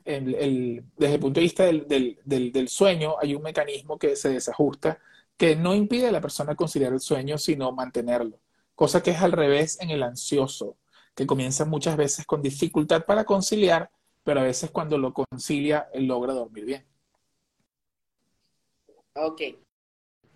el, 0.06 0.36
el, 0.36 0.84
desde 0.98 1.15
el 1.15 1.20
punto 1.20 1.39
de 1.39 1.44
vista 1.44 1.65
del, 1.65 1.88
del, 1.88 2.20
del, 2.24 2.51
del, 2.51 2.68
sueño 2.68 3.15
hay 3.22 3.36
un 3.36 3.44
mecanismo 3.44 3.98
que 3.98 4.15
se 4.15 4.29
desajusta 4.29 5.00
que 5.38 5.56
no 5.56 5.74
impide 5.74 6.08
a 6.08 6.12
la 6.12 6.22
persona 6.22 6.56
conciliar 6.56 6.91
el 6.91 7.00
sueño, 7.00 7.38
sino 7.38 7.72
mantenerlo. 7.72 8.39
Cosa 8.75 9.01
que 9.01 9.12
es 9.12 9.22
al 9.22 9.32
revés 9.32 9.79
en 9.79 9.89
el 9.89 10.03
ansioso, 10.03 10.77
que 11.15 11.25
comienza 11.25 11.65
muchas 11.65 11.96
veces 11.96 12.25
con 12.25 12.41
dificultad 12.41 13.06
para 13.06 13.24
conciliar, 13.24 13.89
pero 14.24 14.41
a 14.41 14.44
veces 14.44 14.70
cuando 14.72 14.98
lo 14.98 15.13
concilia, 15.13 15.89
él 15.94 16.08
logra 16.08 16.34
dormir 16.34 16.65
bien. 16.65 16.86
Ok. 19.15 19.41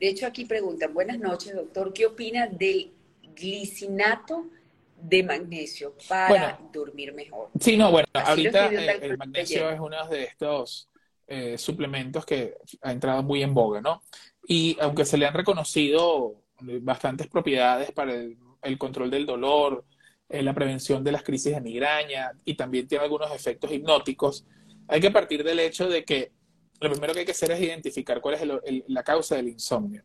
De 0.03 0.09
hecho, 0.09 0.27
aquí 0.27 0.43
preguntan, 0.43 0.93
buenas 0.93 1.17
noches, 1.17 1.55
doctor, 1.55 1.93
¿qué 1.93 2.05
opina 2.05 2.45
del 2.47 2.91
glicinato 3.33 4.47
de 5.01 5.23
magnesio 5.23 5.95
para 6.09 6.27
bueno, 6.27 6.69
dormir 6.73 7.13
mejor? 7.13 7.47
Sí, 7.57 7.77
no, 7.77 7.89
bueno, 7.89 8.05
Así 8.11 8.29
ahorita 8.29 8.67
el, 8.67 9.01
el 9.01 9.17
magnesio 9.17 9.69
es 9.69 9.79
uno 9.79 10.05
de 10.09 10.23
estos 10.25 10.89
eh, 11.25 11.57
suplementos 11.57 12.25
que 12.25 12.55
ha 12.81 12.91
entrado 12.91 13.23
muy 13.23 13.43
en 13.43 13.53
boga, 13.53 13.79
¿no? 13.79 14.03
Y 14.45 14.75
aunque 14.81 15.05
se 15.05 15.17
le 15.17 15.25
han 15.25 15.35
reconocido 15.35 16.35
bastantes 16.81 17.27
propiedades 17.27 17.93
para 17.93 18.13
el, 18.13 18.35
el 18.61 18.77
control 18.77 19.09
del 19.09 19.25
dolor, 19.25 19.85
eh, 20.27 20.43
la 20.43 20.53
prevención 20.53 21.01
de 21.01 21.13
las 21.13 21.23
crisis 21.23 21.55
de 21.55 21.61
migraña 21.61 22.33
y 22.43 22.55
también 22.55 22.89
tiene 22.89 23.05
algunos 23.05 23.31
efectos 23.31 23.71
hipnóticos, 23.71 24.45
hay 24.85 24.99
que 24.99 25.11
partir 25.11 25.45
del 25.45 25.61
hecho 25.61 25.87
de 25.87 26.03
que 26.03 26.33
lo 26.87 26.91
primero 26.91 27.13
que 27.13 27.19
hay 27.19 27.25
que 27.25 27.31
hacer 27.31 27.51
es 27.51 27.61
identificar 27.61 28.21
cuál 28.21 28.35
es 28.35 28.41
el, 28.41 28.59
el, 28.63 28.83
la 28.87 29.03
causa 29.03 29.35
del 29.35 29.49
insomnio. 29.49 30.03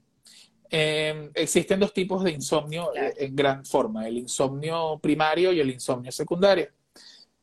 Eh, 0.70 1.30
existen 1.34 1.80
dos 1.80 1.92
tipos 1.94 2.22
de 2.22 2.32
insomnio 2.32 2.90
claro. 2.92 3.14
en 3.16 3.36
gran 3.36 3.64
forma, 3.64 4.06
el 4.06 4.18
insomnio 4.18 4.98
primario 5.00 5.52
y 5.52 5.60
el 5.60 5.70
insomnio 5.70 6.12
secundario. 6.12 6.68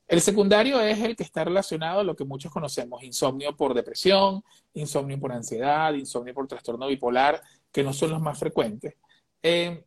El 0.07 0.21
secundario 0.21 0.79
es 0.79 0.99
el 0.99 1.15
que 1.15 1.23
está 1.23 1.43
relacionado 1.43 2.01
a 2.01 2.03
lo 2.03 2.15
que 2.15 2.23
muchos 2.25 2.51
conocemos, 2.51 3.01
insomnio 3.03 3.55
por 3.57 3.73
depresión, 3.73 4.43
insomnio 4.73 5.19
por 5.19 5.31
ansiedad, 5.31 5.93
insomnio 5.95 6.33
por 6.33 6.47
trastorno 6.47 6.87
bipolar, 6.87 7.41
que 7.71 7.83
no 7.83 7.91
son 7.91 8.11
los 8.11 8.21
más 8.21 8.37
frecuentes. 8.37 8.93
Eh, 9.41 9.83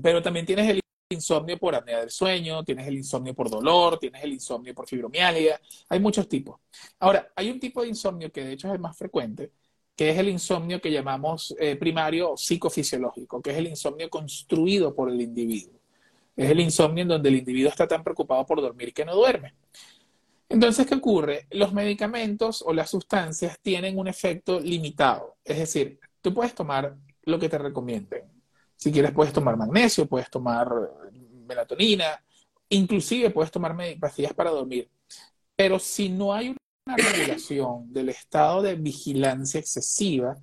pero 0.00 0.22
también 0.22 0.46
tienes 0.46 0.68
el 0.70 0.80
insomnio 1.10 1.58
por 1.58 1.74
apnea 1.74 2.00
del 2.00 2.10
sueño, 2.10 2.62
tienes 2.64 2.86
el 2.86 2.98
insomnio 2.98 3.34
por 3.34 3.48
dolor, 3.48 3.98
tienes 3.98 4.22
el 4.22 4.34
insomnio 4.34 4.74
por 4.74 4.86
fibromialgia, 4.86 5.58
hay 5.88 6.00
muchos 6.00 6.28
tipos. 6.28 6.60
Ahora, 6.98 7.32
hay 7.34 7.50
un 7.50 7.58
tipo 7.58 7.80
de 7.80 7.88
insomnio 7.88 8.30
que 8.30 8.44
de 8.44 8.52
hecho 8.52 8.68
es 8.68 8.74
el 8.74 8.80
más 8.80 8.96
frecuente, 8.96 9.50
que 9.96 10.10
es 10.10 10.18
el 10.18 10.28
insomnio 10.28 10.82
que 10.82 10.92
llamamos 10.92 11.54
eh, 11.58 11.76
primario 11.76 12.36
psicofisiológico, 12.36 13.40
que 13.40 13.50
es 13.52 13.56
el 13.56 13.68
insomnio 13.68 14.10
construido 14.10 14.94
por 14.94 15.10
el 15.10 15.20
individuo. 15.22 15.80
Es 16.36 16.50
el 16.50 16.60
insomnio 16.60 17.02
en 17.02 17.08
donde 17.08 17.30
el 17.30 17.36
individuo 17.36 17.70
está 17.70 17.88
tan 17.88 18.04
preocupado 18.04 18.44
por 18.44 18.60
dormir 18.60 18.92
que 18.92 19.06
no 19.06 19.14
duerme. 19.14 19.54
Entonces, 20.50 20.86
¿qué 20.86 20.94
ocurre? 20.94 21.46
Los 21.50 21.72
medicamentos 21.72 22.62
o 22.66 22.74
las 22.74 22.90
sustancias 22.90 23.58
tienen 23.62 23.98
un 23.98 24.08
efecto 24.08 24.60
limitado. 24.60 25.36
Es 25.42 25.58
decir, 25.58 25.98
tú 26.20 26.34
puedes 26.34 26.54
tomar 26.54 26.96
lo 27.22 27.38
que 27.38 27.48
te 27.48 27.58
recomienden. 27.58 28.37
Si 28.78 28.92
quieres, 28.92 29.10
puedes 29.10 29.32
tomar 29.32 29.56
magnesio, 29.56 30.06
puedes 30.06 30.30
tomar 30.30 30.70
melatonina, 31.46 32.22
inclusive 32.68 33.30
puedes 33.30 33.50
tomar 33.50 33.76
pastillas 33.98 34.32
para 34.32 34.50
dormir. 34.50 34.88
Pero 35.56 35.80
si 35.80 36.08
no 36.08 36.32
hay 36.32 36.54
una 36.86 36.96
regulación 36.96 37.92
del 37.92 38.10
estado 38.10 38.62
de 38.62 38.76
vigilancia 38.76 39.58
excesiva, 39.58 40.36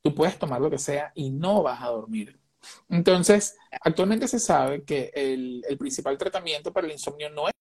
tú 0.00 0.14
puedes 0.14 0.38
tomar 0.38 0.62
lo 0.62 0.70
que 0.70 0.78
sea 0.78 1.12
y 1.14 1.28
no 1.28 1.62
vas 1.62 1.82
a 1.82 1.88
dormir. 1.88 2.40
Entonces, 2.88 3.54
actualmente 3.82 4.26
se 4.28 4.38
sabe 4.38 4.82
que 4.82 5.12
el, 5.14 5.62
principal 5.78 6.16
tratamiento 6.16 6.72
para 6.72 6.86
el 6.86 6.94
insomnio 6.94 7.28
no 7.28 7.48
es, 7.48 7.54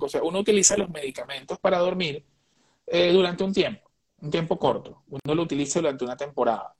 o 0.00 0.08
sea, 0.08 0.22
uno 0.22 0.38
utiliza 0.38 0.76
los 0.76 0.88
medicamentos 0.88 1.58
para 1.58 1.78
dormir 1.78 2.24
eh, 2.86 3.12
durante 3.12 3.42
un 3.42 3.52
tiempo, 3.52 3.90
un 4.20 4.30
tiempo 4.30 4.56
corto. 4.56 5.02
Uno 5.08 5.34
lo 5.34 5.42
utiliza 5.42 5.80
durante 5.80 6.04
una 6.04 6.16
temporada 6.16 6.76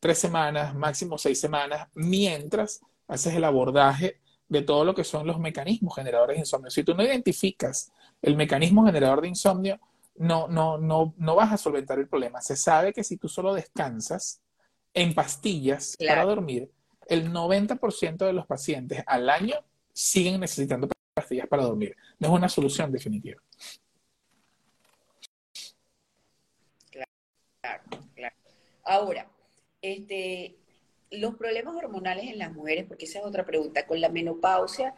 tres 0.00 0.18
semanas, 0.18 0.74
máximo 0.74 1.18
seis 1.18 1.40
semanas, 1.40 1.88
mientras 1.94 2.80
haces 3.06 3.34
el 3.34 3.44
abordaje 3.44 4.20
de 4.48 4.62
todo 4.62 4.84
lo 4.84 4.94
que 4.94 5.04
son 5.04 5.26
los 5.26 5.38
mecanismos 5.38 5.94
generadores 5.94 6.36
de 6.36 6.40
insomnio. 6.40 6.70
Si 6.70 6.84
tú 6.84 6.94
no 6.94 7.02
identificas 7.02 7.92
el 8.22 8.36
mecanismo 8.36 8.84
generador 8.84 9.20
de 9.20 9.28
insomnio, 9.28 9.78
no, 10.16 10.48
no, 10.48 10.78
no, 10.78 11.14
no 11.16 11.34
vas 11.34 11.52
a 11.52 11.56
solventar 11.56 11.98
el 11.98 12.08
problema. 12.08 12.40
Se 12.40 12.56
sabe 12.56 12.92
que 12.92 13.04
si 13.04 13.16
tú 13.16 13.28
solo 13.28 13.54
descansas 13.54 14.40
en 14.94 15.14
pastillas 15.14 15.96
para 15.98 16.24
dormir, 16.24 16.70
el 17.06 17.30
90% 17.32 18.16
de 18.26 18.32
los 18.32 18.46
pacientes 18.46 19.02
al 19.06 19.30
año 19.30 19.56
siguen 19.92 20.40
necesitando 20.40 20.88
pastillas 21.14 21.46
para 21.46 21.62
dormir. 21.62 21.96
No 22.18 22.28
es 22.28 22.34
una 22.34 22.48
solución 22.48 22.90
definitiva. 22.90 23.40
Claro, 27.60 27.82
claro. 28.14 28.36
Ahora, 28.84 29.30
este, 29.82 30.56
los 31.10 31.36
problemas 31.36 31.74
hormonales 31.74 32.26
en 32.26 32.38
las 32.38 32.52
mujeres, 32.52 32.84
porque 32.86 33.04
esa 33.04 33.20
es 33.20 33.24
otra 33.24 33.44
pregunta, 33.44 33.86
con 33.86 34.00
la 34.00 34.08
menopausia, 34.08 34.94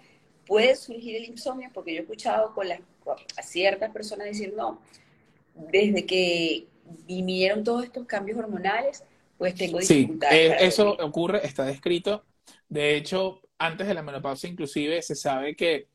¿puede 0.47 0.75
surgir 0.77 1.17
el 1.17 1.25
insomnio? 1.25 1.71
Porque 1.73 1.93
yo 1.93 1.99
he 1.99 2.03
escuchado 2.03 2.55
con 2.55 2.69
las, 2.69 2.81
a 3.37 3.43
ciertas 3.43 3.91
personas 3.93 4.27
decir, 4.27 4.55
no, 4.57 4.81
desde 5.55 6.07
que 6.07 6.67
vinieron 7.07 7.65
todos 7.65 7.85
estos 7.85 8.07
cambios 8.07 8.39
hormonales, 8.39 9.05
pues 9.39 9.55
tengo 9.55 9.79
dificultades. 9.79 10.37
Sí, 10.37 10.53
eh, 10.53 10.67
eso 10.67 10.97
ocurre, 11.01 11.47
está 11.47 11.65
descrito. 11.65 12.25
De 12.69 12.97
hecho, 12.97 13.41
antes 13.59 13.87
de 13.87 13.95
la 13.95 14.03
menopausia 14.03 14.49
inclusive 14.49 15.03
se 15.03 15.15
sabe 15.15 15.55
que 15.55 15.89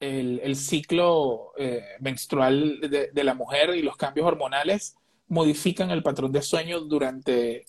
el, 0.00 0.56
ciclo 0.56 1.52
eh, 1.58 1.82
menstrual 2.00 2.80
de, 2.80 3.24
la 3.24 3.34
mujer 3.34 3.74
y 3.74 3.82
los 3.82 3.96
cambios 3.96 4.26
hormonales 4.26 4.96
modifican 5.26 5.90
el 5.90 6.02
patrón 6.02 6.32
de 6.32 6.42
sueño 6.42 6.80
durante 6.80 7.66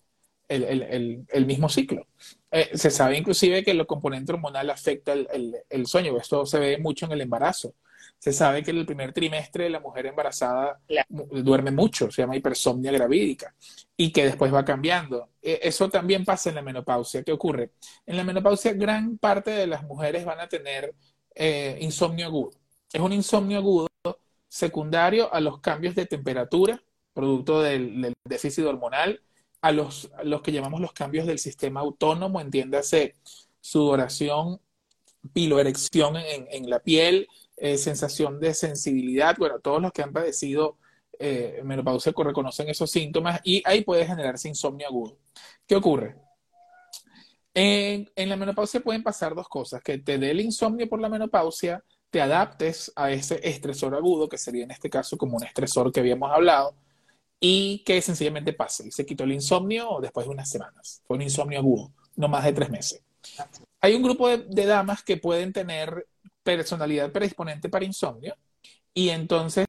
el, 0.50 1.46
mismo 1.46 1.70
ciclo. 1.70 2.08
Eh, 2.52 2.72
se 2.74 2.90
sabe 2.90 3.18
inclusive 3.18 3.64
que 3.64 3.72
el 3.72 3.86
componente 3.86 4.34
hormonal 4.34 4.70
afecta 4.70 5.14
el, 5.14 5.88
sueño. 5.88 6.18
Esto 6.18 6.46
se 6.46 6.60
ve 6.60 6.78
mucho 6.78 7.06
en 7.06 7.14
el 7.14 7.22
embarazo. 7.22 7.76
Se 8.18 8.34
sabe 8.34 8.64
que 8.64 8.72
en 8.72 8.78
el 8.78 8.86
primer 8.86 9.14
trimestre 9.14 9.70
la 9.70 9.80
mujer 9.80 10.08
embarazada 10.08 10.80
duerme 11.08 11.72
mucho, 11.72 12.12
se 12.12 12.22
llama 12.22 12.36
hipersomnia 12.36 12.92
gravídica, 12.92 13.56
y 13.96 14.12
que 14.12 14.26
después 14.26 14.54
va 14.54 14.66
cambiando. 14.66 15.30
E, 15.42 15.60
eso 15.64 15.90
también 15.90 16.26
pasa 16.26 16.50
en 16.50 16.56
la 16.56 16.62
menopausia. 16.62 17.24
¿Qué 17.24 17.32
ocurre? 17.32 17.72
En 18.06 18.18
la 18.18 18.26
menopausia 18.26 18.74
gran 18.74 19.18
parte 19.18 19.52
de 19.52 19.68
las 19.68 19.84
mujeres 19.84 20.26
van 20.26 20.42
a 20.42 20.50
tener 20.50 20.94
eh, 21.34 21.78
insomnio 21.80 22.26
agudo. 22.26 22.52
Es 22.92 23.00
un 23.00 23.14
insomnio 23.14 23.58
agudo 23.60 23.88
secundario 24.50 25.32
a 25.34 25.40
los 25.40 25.60
cambios 25.62 25.96
de 25.96 26.06
temperatura, 26.06 26.82
producto 27.14 27.62
del, 27.62 28.14
déficit 28.26 28.66
hormonal, 28.66 29.22
a 29.62 29.72
los, 29.72 30.10
los, 30.24 30.42
que 30.42 30.52
llamamos 30.52 30.82
los 30.82 30.94
cambios 30.94 31.28
del 31.28 31.40
sistema 31.40 31.82
autónomo, 31.82 32.40
entiéndase 32.42 33.16
sudoración, 33.60 34.62
piloerección 35.34 36.18
en, 36.18 36.48
en 36.50 36.70
la 36.70 36.80
piel, 36.80 37.28
eh, 37.58 37.78
sensación 37.78 38.40
de 38.40 38.54
sensibilidad. 38.54 39.36
Bueno, 39.38 39.60
todos 39.60 39.82
los 39.82 39.92
que 39.92 40.02
han 40.02 40.14
padecido 40.14 40.78
eh, 41.20 41.60
menopausia 41.66 42.14
reconocen 42.16 42.70
esos 42.70 42.90
síntomas 42.90 43.42
y 43.44 43.62
ahí 43.66 43.84
puede 43.84 44.06
generarse 44.06 44.48
insomnio 44.48 44.88
agudo. 44.88 45.18
¿Qué 45.68 45.76
ocurre? 45.76 46.16
En, 47.54 48.10
en, 48.16 48.30
la 48.30 48.38
menopausia 48.38 48.80
pueden 48.80 49.04
pasar 49.04 49.36
dos 49.36 49.50
cosas, 49.50 49.82
que 49.84 49.98
te 49.98 50.18
dé 50.18 50.32
el 50.32 50.40
insomnio 50.40 50.88
por 50.88 51.02
la 51.02 51.10
menopausia, 51.10 51.84
te 52.10 52.22
adaptes 52.22 52.94
a 52.96 53.12
ese 53.12 53.40
estresor 53.44 53.94
agudo, 53.94 54.30
que 54.30 54.38
sería 54.38 54.64
en 54.64 54.72
este 54.72 54.90
caso 54.90 55.18
como 55.18 55.36
un 55.36 55.44
estresor 55.44 55.92
que 55.92 56.00
habíamos 56.00 56.32
hablado, 56.32 56.76
y 57.40 57.84
que 57.86 58.02
sencillamente 58.02 58.54
pase. 58.54 58.88
Y 58.88 58.92
se 58.92 59.06
quitó 59.06 59.24
el 59.24 59.34
insomnio 59.34 60.00
después 60.02 60.26
de 60.26 60.34
unas 60.34 60.50
semanas. 60.50 61.02
Fue 61.06 61.18
un 61.18 61.24
insomnio 61.24 61.60
agudo, 61.60 61.92
no 62.16 62.28
más 62.28 62.44
de 62.44 62.54
tres 62.54 62.70
meses. 62.70 63.04
Hay 63.82 63.94
un 63.94 64.04
grupo 64.04 64.30
de 64.30 64.66
damas 64.66 65.04
que 65.04 65.18
pueden 65.18 65.54
tener 65.54 66.08
personalidad 66.44 67.12
predisponente 67.12 67.70
para 67.70 67.86
insomnio 67.86 68.36
y 68.94 69.10
entonces 69.10 69.68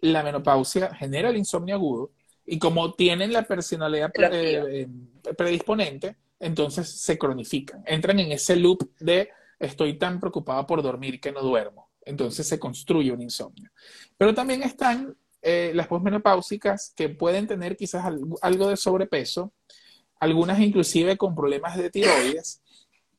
la 0.00 0.22
menopausia 0.22 0.94
genera 0.94 1.30
el 1.30 1.36
insomnio 1.36 1.76
agudo 1.76 2.12
y 2.44 2.58
como 2.58 2.94
tienen 2.94 3.32
la 3.32 3.42
personalidad 3.42 4.10
eh, 4.16 4.88
predisponente, 5.36 6.16
entonces 6.40 6.88
se 6.88 7.18
cronifican, 7.18 7.82
entran 7.86 8.18
en 8.20 8.32
ese 8.32 8.56
loop 8.56 8.90
de 9.00 9.28
estoy 9.58 9.98
tan 9.98 10.20
preocupada 10.20 10.66
por 10.66 10.82
dormir 10.82 11.20
que 11.20 11.32
no 11.32 11.42
duermo. 11.42 11.90
Entonces 12.04 12.48
se 12.48 12.58
construye 12.58 13.12
un 13.12 13.20
insomnio. 13.20 13.70
Pero 14.16 14.32
también 14.32 14.62
están 14.62 15.14
eh, 15.42 15.72
las 15.74 15.86
posmenopáusicas 15.86 16.92
que 16.96 17.08
pueden 17.08 17.46
tener 17.46 17.76
quizás 17.76 18.04
algo 18.42 18.68
de 18.68 18.76
sobrepeso, 18.76 19.52
algunas 20.20 20.60
inclusive 20.60 21.16
con 21.16 21.34
problemas 21.34 21.76
de 21.76 21.90
tiroides, 21.90 22.62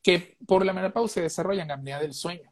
que 0.02 0.38
por 0.46 0.66
la 0.66 0.74
menopausia 0.74 1.22
desarrollan 1.22 1.72
apnea 1.72 2.00
del 2.00 2.14
sueño 2.14 2.52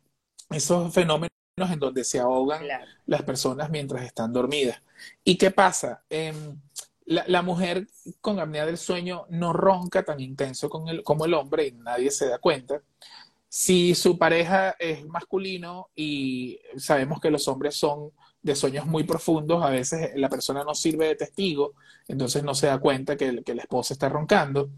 esos 0.49 0.93
fenómenos 0.93 1.31
en 1.57 1.79
donde 1.79 2.03
se 2.03 2.19
ahogan 2.19 2.63
las 3.05 3.23
personas 3.23 3.69
mientras 3.69 4.03
están 4.03 4.31
dormidas. 4.31 4.81
¿Y 5.23 5.37
qué 5.37 5.51
pasa? 5.51 6.03
Em, 6.09 6.59
la, 7.05 7.41
mujer 7.41 7.87
con 8.21 8.39
apnea 8.39 8.65
del 8.65 8.77
sueño 8.77 9.25
no 9.29 9.53
ronca 9.53 10.03
tan 10.03 10.19
intenso 10.19 10.69
como 10.69 11.25
el 11.25 11.33
hombre 11.33 11.67
y 11.67 11.71
nadie 11.71 12.11
se 12.11 12.27
da 12.27 12.37
cuenta. 12.37 12.81
Si 13.49 13.95
su 13.95 14.17
pareja 14.17 14.75
es 14.77 15.05
masculino 15.05 15.89
y 15.95 16.59
sabemos 16.77 17.19
que 17.19 17.31
los 17.31 17.47
hombres 17.47 17.75
son 17.75 18.11
de 18.41 18.55
sueños 18.55 18.85
muy 18.85 19.03
profundos, 19.03 19.63
a 19.63 19.69
veces 19.69 20.11
la 20.15 20.29
persona 20.29 20.63
no 20.63 20.73
sirve 20.73 21.07
de 21.07 21.15
testigo, 21.15 21.73
entonces 22.07 22.43
no 22.43 22.55
se 22.55 22.67
da 22.67 22.79
cuenta 22.79 23.17
que, 23.17 23.43
que 23.43 23.55
la 23.55 23.63
esposa 23.63 23.93
está 23.93 24.09
roncando. 24.09 24.69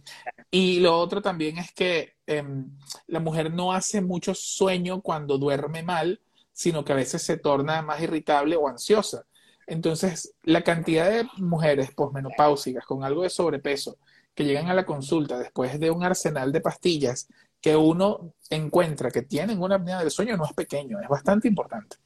Y 0.52 0.80
lo 0.80 0.98
otro 0.98 1.22
también 1.22 1.58
es 1.58 1.72
que 1.74 2.16
em, 2.26 2.70
la 3.08 3.20
mujer 3.20 3.54
no 3.54 3.74
hace 3.74 4.02
mucho 4.02 4.34
sueño 4.34 5.02
cuando 5.02 5.38
duerme 5.38 5.84
mal, 5.84 6.22
sino 6.52 6.84
que 6.84 6.94
a 6.94 6.96
veces 6.96 7.22
se 7.22 7.38
torna 7.38 7.82
más 7.82 8.02
irritable 8.02 8.56
o 8.56 8.68
ansiosa. 8.68 9.26
Entonces, 9.68 10.34
la 10.44 10.64
cantidad 10.64 11.10
de 11.10 11.28
mujeres 11.38 11.92
posmenopáusicas 11.94 12.86
con 12.86 13.04
algo 13.04 13.24
de 13.24 13.30
sobrepeso 13.30 13.98
que 14.34 14.46
llegan 14.46 14.68
a 14.68 14.74
la 14.74 14.86
consulta 14.86 15.38
después 15.38 15.80
de 15.80 15.92
un 15.92 16.04
arsenal 16.04 16.52
de 16.52 16.62
pastillas 16.62 17.28
que 17.62 17.76
uno 17.76 18.34
encuentra 18.50 19.12
que 19.12 19.22
tienen 19.22 19.62
una 19.62 19.76
apnea 19.76 20.00
del 20.00 20.12
sueño 20.12 20.38
no 20.38 20.46
es 20.46 20.54
pequeño, 20.54 21.00
es 21.00 21.08
bastante 21.08 21.48
importante. 21.48 21.98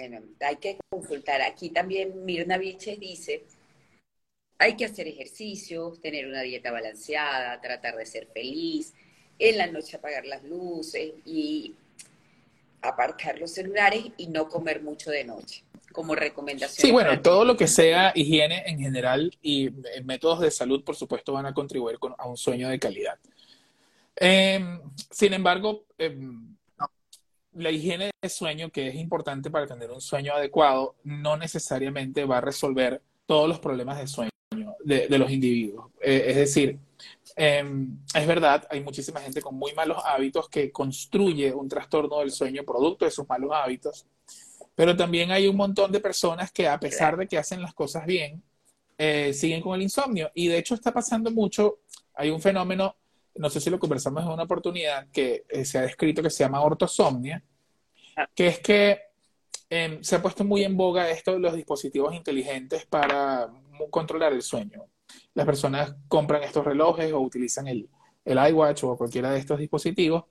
Bueno, 0.00 0.22
hay 0.40 0.56
que 0.56 0.78
consultar. 0.88 1.42
Aquí 1.42 1.68
también 1.68 2.24
Mirna 2.24 2.56
Viche 2.56 2.96
dice, 2.96 3.44
hay 4.58 4.74
que 4.74 4.86
hacer 4.86 5.06
ejercicios, 5.06 6.00
tener 6.00 6.26
una 6.26 6.40
dieta 6.40 6.72
balanceada, 6.72 7.60
tratar 7.60 7.96
de 7.96 8.06
ser 8.06 8.26
feliz, 8.32 8.94
en 9.38 9.58
la 9.58 9.66
noche 9.66 9.98
apagar 9.98 10.24
las 10.24 10.42
luces 10.44 11.12
y 11.26 11.74
aparcar 12.80 13.38
los 13.38 13.52
celulares 13.52 14.04
y 14.16 14.28
no 14.28 14.48
comer 14.48 14.82
mucho 14.82 15.10
de 15.10 15.24
noche, 15.24 15.64
como 15.92 16.14
recomendación. 16.14 16.80
Sí, 16.80 16.92
bueno, 16.92 17.20
todo 17.20 17.44
lo 17.44 17.58
que 17.58 17.66
sea 17.66 18.12
higiene 18.14 18.62
en 18.66 18.78
general 18.78 19.36
y 19.42 19.68
métodos 20.04 20.40
de 20.40 20.50
salud, 20.50 20.82
por 20.82 20.96
supuesto, 20.96 21.34
van 21.34 21.44
a 21.44 21.52
contribuir 21.52 21.98
a 22.16 22.26
un 22.26 22.38
sueño 22.38 22.70
de 22.70 22.78
calidad. 22.78 23.18
Em, 24.16 24.80
sin 25.10 25.34
embargo, 25.34 25.84
em, 25.98 26.49
la 27.54 27.70
higiene 27.70 28.10
de 28.22 28.28
sueño, 28.28 28.70
que 28.70 28.88
es 28.88 28.94
importante 28.94 29.50
para 29.50 29.66
tener 29.66 29.90
un 29.90 30.00
sueño 30.00 30.34
adecuado, 30.34 30.96
no 31.04 31.36
necesariamente 31.36 32.24
va 32.24 32.38
a 32.38 32.40
resolver 32.40 33.02
todos 33.26 33.48
los 33.48 33.58
problemas 33.58 33.98
de 33.98 34.06
sueño 34.06 34.30
de, 34.84 35.18
los 35.18 35.30
individuos. 35.30 35.90
Eh, 36.00 36.24
es 36.28 36.36
decir, 36.36 36.78
em, 37.36 37.98
es 38.14 38.26
verdad, 38.26 38.66
hay 38.70 38.80
muchísima 38.80 39.20
gente 39.20 39.40
con 39.40 39.54
muy 39.56 39.72
malos 39.74 39.98
hábitos 40.04 40.48
que 40.48 40.70
construye 40.72 41.52
un 41.52 41.68
trastorno 41.68 42.20
del 42.20 42.30
sueño 42.30 42.64
producto 42.64 43.04
de 43.04 43.10
sus 43.10 43.28
malos 43.28 43.50
hábitos, 43.52 44.06
pero 44.74 44.96
también 44.96 45.30
hay 45.30 45.46
un 45.46 45.56
montón 45.56 45.92
de 45.92 46.00
personas 46.00 46.50
que 46.52 46.68
a 46.68 46.78
pesar 46.80 47.16
de 47.16 47.26
que 47.26 47.38
hacen 47.38 47.62
las 47.62 47.74
cosas 47.74 48.06
bien, 48.06 48.42
eh, 48.98 49.32
siguen 49.32 49.60
con 49.60 49.74
el 49.74 49.82
insomnio. 49.82 50.30
Y 50.34 50.48
de 50.48 50.58
hecho 50.58 50.74
está 50.74 50.92
pasando 50.92 51.30
mucho, 51.30 51.80
hay 52.14 52.30
un 52.30 52.40
fenómeno 52.40 52.96
no 53.36 53.50
sé 53.50 53.60
si 53.60 53.70
lo 53.70 53.78
conversamos 53.78 54.24
en 54.24 54.30
una 54.30 54.44
oportunidad, 54.44 55.08
que 55.10 55.44
eh, 55.48 55.64
se 55.64 55.78
ha 55.78 55.82
descrito 55.82 56.22
que 56.22 56.30
se 56.30 56.44
llama 56.44 56.62
ortosomnia, 56.62 57.42
ah. 58.16 58.28
que 58.34 58.48
es 58.48 58.58
que 58.60 59.00
em, 59.68 60.02
se 60.02 60.16
ha 60.16 60.22
puesto 60.22 60.44
muy 60.44 60.64
en 60.64 60.76
boga 60.76 61.10
esto 61.10 61.32
de 61.32 61.40
los 61.40 61.54
dispositivos 61.54 62.14
inteligentes 62.14 62.86
para 62.86 63.50
controlar 63.90 64.32
el 64.32 64.42
sueño. 64.42 64.84
Las 65.34 65.46
personas 65.46 65.94
compran 66.08 66.42
estos 66.42 66.64
relojes 66.64 67.12
o 67.12 67.20
utilizan 67.20 67.66
el, 67.68 67.88
el 68.24 68.50
iWatch 68.50 68.84
o 68.84 68.96
cualquiera 68.96 69.30
de 69.30 69.38
estos 69.38 69.58
dispositivos 69.58 70.24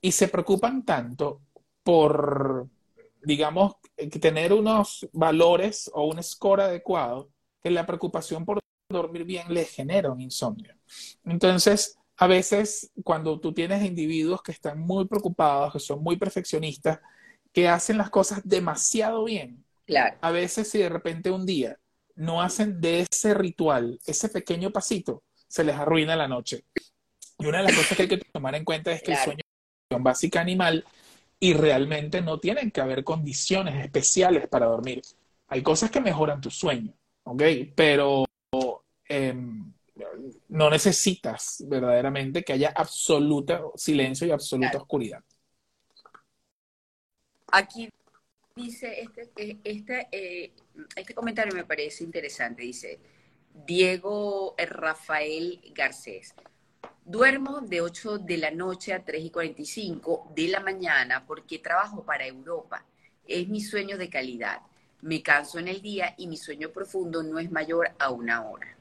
y 0.00 0.12
se 0.12 0.28
preocupan 0.28 0.84
tanto 0.84 1.42
por, 1.82 2.68
digamos, 3.22 3.76
tener 4.20 4.52
unos 4.52 5.08
valores 5.12 5.90
o 5.94 6.06
un 6.06 6.22
score 6.22 6.62
adecuado 6.62 7.30
que 7.62 7.70
la 7.70 7.86
preocupación 7.86 8.44
por 8.44 8.60
dormir 8.90 9.24
bien 9.24 9.52
les 9.52 9.70
genera 9.70 10.10
un 10.10 10.20
insomnio. 10.20 10.74
Entonces, 11.24 11.97
a 12.18 12.26
veces 12.26 12.90
cuando 13.04 13.38
tú 13.38 13.54
tienes 13.54 13.84
individuos 13.84 14.42
que 14.42 14.50
están 14.50 14.80
muy 14.80 15.06
preocupados, 15.06 15.72
que 15.72 15.78
son 15.78 16.02
muy 16.02 16.16
perfeccionistas, 16.16 16.98
que 17.52 17.68
hacen 17.68 17.96
las 17.96 18.10
cosas 18.10 18.40
demasiado 18.44 19.24
bien, 19.24 19.64
claro. 19.86 20.18
a 20.20 20.32
veces 20.32 20.68
si 20.68 20.78
de 20.78 20.88
repente 20.88 21.30
un 21.30 21.46
día 21.46 21.78
no 22.16 22.42
hacen 22.42 22.80
de 22.80 23.06
ese 23.08 23.34
ritual, 23.34 24.00
ese 24.04 24.28
pequeño 24.28 24.70
pasito, 24.70 25.22
se 25.46 25.62
les 25.62 25.76
arruina 25.76 26.16
la 26.16 26.26
noche. 26.26 26.64
Y 27.38 27.46
una 27.46 27.58
de 27.58 27.64
las 27.64 27.76
cosas 27.76 27.96
que 27.96 28.02
hay 28.02 28.08
que 28.08 28.18
tomar 28.18 28.56
en 28.56 28.64
cuenta 28.64 28.90
es 28.90 29.00
que 29.00 29.12
el 29.12 29.18
sueño 29.18 29.38
es 29.40 29.96
una 29.96 30.02
básica 30.02 30.40
animal 30.40 30.84
y 31.38 31.54
realmente 31.54 32.20
no 32.20 32.40
tienen 32.40 32.72
que 32.72 32.80
haber 32.80 33.04
condiciones 33.04 33.82
especiales 33.84 34.48
para 34.48 34.66
dormir. 34.66 35.02
Hay 35.46 35.62
cosas 35.62 35.92
que 35.92 36.00
mejoran 36.00 36.40
tu 36.40 36.50
sueño, 36.50 36.92
¿ok? 37.22 37.42
Pero 37.76 38.24
em, 39.08 39.72
no 40.48 40.70
necesitas 40.70 41.62
verdaderamente 41.66 42.42
que 42.42 42.54
haya 42.54 42.72
absoluto 42.74 43.72
silencio 43.76 44.26
y 44.26 44.30
absoluta 44.30 44.78
oscuridad. 44.78 45.22
Aquí 47.50 47.88
dice, 48.54 49.00
este, 49.00 49.58
este, 49.64 50.08
eh, 50.12 50.52
este 50.96 51.14
comentario 51.14 51.54
me 51.54 51.64
parece 51.64 52.04
interesante, 52.04 52.62
dice 52.62 52.98
Diego 53.66 54.54
Rafael 54.58 55.60
Garcés. 55.74 56.34
Duermo 57.04 57.60
de 57.62 57.80
8 57.80 58.18
de 58.18 58.36
la 58.36 58.50
noche 58.50 58.92
a 58.92 59.02
3 59.02 59.24
y 59.24 59.30
45 59.30 60.32
de 60.34 60.48
la 60.48 60.60
mañana 60.60 61.24
porque 61.26 61.58
trabajo 61.58 62.04
para 62.04 62.26
Europa. 62.26 62.84
Es 63.26 63.48
mi 63.48 63.60
sueño 63.60 63.96
de 63.96 64.10
calidad. 64.10 64.60
Me 65.00 65.22
canso 65.22 65.58
en 65.58 65.68
el 65.68 65.80
día 65.80 66.14
y 66.18 66.26
mi 66.26 66.36
sueño 66.36 66.70
profundo 66.70 67.22
no 67.22 67.38
es 67.38 67.50
mayor 67.50 67.92
a 67.98 68.10
una 68.10 68.46
hora. 68.46 68.76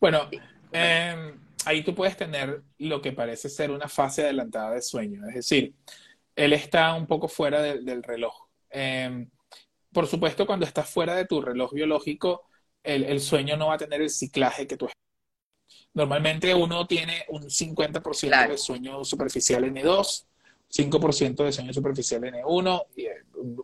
Bueno, 0.00 0.28
em, 0.72 1.38
ahí 1.64 1.82
tú 1.82 1.94
puedes 1.94 2.16
tener 2.16 2.62
lo 2.78 3.00
que 3.00 3.12
parece 3.12 3.48
ser 3.48 3.70
una 3.70 3.88
fase 3.88 4.22
adelantada 4.22 4.72
de 4.72 4.82
sueño. 4.82 5.26
Es 5.28 5.34
decir, 5.34 5.74
él 6.36 6.52
está 6.52 6.94
un 6.94 7.06
poco 7.06 7.28
fuera 7.28 7.62
del 7.62 8.02
reloj. 8.02 8.48
Em, 8.70 9.28
por 9.92 10.06
supuesto, 10.06 10.46
cuando 10.46 10.66
estás 10.66 10.88
fuera 10.88 11.14
de 11.14 11.26
tu 11.26 11.40
reloj 11.40 11.72
biológico, 11.72 12.48
el, 12.82 13.04
el 13.04 13.20
sueño 13.20 13.56
no 13.56 13.68
va 13.68 13.74
a 13.74 13.78
tener 13.78 14.00
el 14.00 14.10
ciclaje 14.10 14.66
que 14.66 14.76
tú 14.76 14.88
Normalmente 15.92 16.54
uno 16.54 16.86
tiene 16.86 17.24
un 17.28 17.50
50% 17.50 18.48
de 18.48 18.58
sueño 18.58 19.04
superficial 19.04 19.64
N2, 19.64 20.24
5% 20.68 21.44
de 21.44 21.52
sueño 21.52 21.72
superficial 21.72 22.22
N1, 22.22 22.86
eh, 22.96 23.08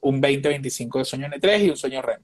un 0.01 0.21
20-25% 0.21 0.99
de 0.99 1.05
sueño 1.05 1.29
N3 1.29 1.64
y 1.64 1.71
un 1.71 1.77
sueño 1.77 2.03
REM. 2.03 2.21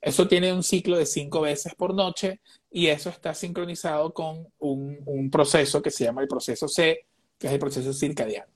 Eso 0.00 0.26
tiene 0.26 0.52
un 0.52 0.62
ciclo 0.62 0.96
de 0.96 1.06
cinco 1.06 1.40
veces 1.40 1.74
por 1.74 1.94
noche 1.94 2.40
y 2.70 2.88
eso 2.88 3.10
está 3.10 3.34
sincronizado 3.34 4.12
con 4.12 4.48
un, 4.58 4.98
un, 5.06 5.30
proceso 5.30 5.80
que 5.80 5.90
se 5.90 6.04
llama 6.04 6.22
el 6.22 6.28
proceso 6.28 6.68
C, 6.68 7.06
que 7.38 7.46
es 7.46 7.52
el 7.52 7.58
proceso 7.58 7.92
circadiano. 7.92 8.52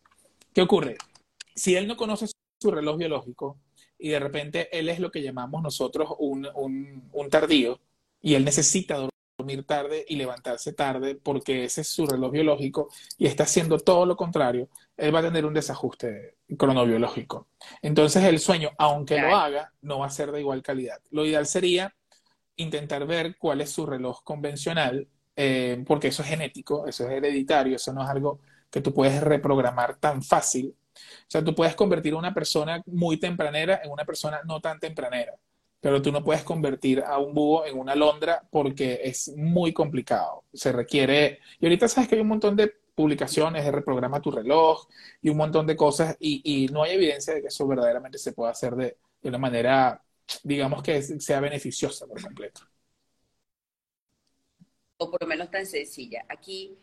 ¿Qué 0.53 0.62
ocurre? 0.62 0.96
Si 1.55 1.77
él 1.77 1.87
no 1.87 1.96
conoce 1.96 2.27
su 2.61 2.70
reloj 2.70 2.99
biológico 2.99 3.59
y 3.99 4.11
de 4.11 4.18
repente 4.18 4.77
él 4.77 4.88
es 4.88 4.99
lo 4.99 5.11
que 5.11 5.23
llamamos 5.23 5.62
nosotros 5.62 6.11
un, 6.18 6.49
un, 6.55 7.09
un 7.12 7.31
tardío 7.31 7.81
y 8.20 8.35
él 8.35 8.44
necesita 8.44 8.96
dormir 8.96 9.11
dormir 9.40 9.64
tarde 9.64 10.05
y 10.07 10.16
levantarse 10.16 10.73
tarde 10.73 11.14
porque 11.14 11.64
ese 11.64 11.81
es 11.81 11.88
su 11.88 12.07
reloj 12.07 12.31
biológico 12.31 12.88
y 13.16 13.27
está 13.27 13.44
haciendo 13.44 13.79
todo 13.79 14.05
lo 14.05 14.16
contrario, 14.16 14.68
él 14.96 15.14
va 15.14 15.20
a 15.20 15.23
tener 15.23 15.46
un 15.46 15.55
desajuste 15.55 16.37
cronobiológico. 16.59 17.49
Entonces 17.81 18.23
el 18.25 18.38
sueño, 18.38 18.70
aunque 18.79 19.18
lo 19.18 19.35
haga, 19.35 19.73
no 19.81 20.01
va 20.01 20.07
a 20.07 20.11
ser 20.11 20.31
de 20.31 20.40
igual 20.40 20.62
calidad. 20.62 21.01
Lo 21.11 21.25
ideal 21.25 21.46
sería 21.46 21.94
intentar 22.61 23.07
ver 23.07 23.37
cuál 23.38 23.61
es 23.61 23.70
su 23.70 23.87
reloj 23.87 24.23
convencional, 24.25 25.09
eh, 25.37 25.83
porque 25.87 26.09
eso 26.09 26.23
es 26.23 26.29
genético, 26.29 26.87
eso 26.87 27.05
es 27.07 27.11
hereditario, 27.12 27.77
eso 27.77 27.92
no 27.92 28.03
es 28.03 28.09
algo 28.09 28.40
que 28.70 28.81
tú 28.81 28.94
puedes 28.94 29.20
reprogramar 29.23 29.96
tan 29.96 30.23
fácil. 30.23 30.75
O 30.94 31.01
sea, 31.29 31.44
tú 31.44 31.55
puedes 31.55 31.75
convertir 31.75 32.14
a 32.14 32.18
una 32.18 32.35
persona 32.35 32.83
muy 32.87 33.18
tempranera 33.18 33.81
en 33.85 33.90
una 33.90 34.05
persona 34.05 34.40
no 34.44 34.61
tan 34.61 34.79
tempranera 34.81 35.35
pero 35.81 36.03
tú 36.03 36.12
no 36.12 36.23
puedes 36.23 36.44
convertir 36.44 37.03
a 37.03 37.18
un 37.18 37.35
búho 37.35 37.64
en 37.66 37.79
una 37.79 37.92
alondra 37.92 38.46
porque 38.51 39.01
es 39.03 39.33
muy 39.37 39.73
complicado. 39.73 40.44
Se 40.53 40.73
requiere, 40.73 41.40
y 41.59 41.66
ahorita 41.66 41.88
sabes 41.88 42.09
que 42.09 42.16
hay 42.16 42.20
un 42.20 42.29
montón 42.29 42.57
de 42.57 42.73
publicaciones 42.94 43.64
de 43.64 43.73
reprograma 43.73 44.20
tu 44.20 44.31
reloj 44.31 44.87
y 45.23 45.31
un 45.31 45.38
montón 45.38 45.66
de 45.66 45.77
cosas 45.77 46.16
y, 46.20 46.68
no 46.73 46.83
hay 46.83 46.92
evidencia 46.92 47.35
de 47.35 47.40
que 47.40 47.49
eso 47.49 47.66
verdaderamente 47.66 48.18
se 48.18 48.33
pueda 48.33 48.51
hacer 48.51 48.75
de, 48.77 48.99
de 49.23 49.29
una 49.29 49.38
manera, 49.38 50.03
digamos 50.42 50.82
que 50.82 51.02
sea 51.02 51.40
beneficiosa 51.40 52.06
por 52.06 52.20
completo. 52.20 52.62
O 54.98 55.10
por 55.10 55.22
lo 55.22 55.26
menos 55.26 55.50
tan 55.50 55.66
sencilla. 55.66 56.24
Aquí 56.28 56.76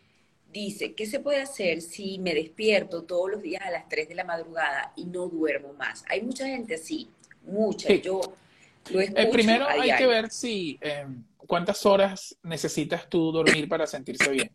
dice, 0.52 0.94
¿qué 0.94 1.06
se 1.06 1.20
puede 1.20 1.42
hacer 1.42 1.82
si 1.82 2.20
me 2.20 2.34
despierto 2.34 3.04
todos 3.04 3.32
los 3.32 3.42
días 3.42 3.62
a 3.62 3.70
las 3.70 3.88
3 3.88 4.10
de 4.10 4.16
la 4.16 4.24
madrugada 4.24 4.94
y 4.96 5.06
no 5.06 5.28
duermo 5.28 5.74
más? 5.74 6.04
Hay 6.10 6.22
mucha 6.22 6.48
gente 6.48 6.76
así, 6.76 7.10
mucha. 7.44 7.94
Yo 7.96 8.22
eh, 8.90 9.30
primero 9.32 9.68
hay 9.68 9.96
que 9.96 10.08
ver 10.08 10.30
si 10.32 10.78
em, 10.82 11.24
cuántas 11.38 11.86
horas 11.86 12.38
necesitas 12.44 13.10
tú 13.10 13.32
dormir 13.32 13.68
para 13.68 13.88
sentirse 13.88 14.30
bien. 14.30 14.52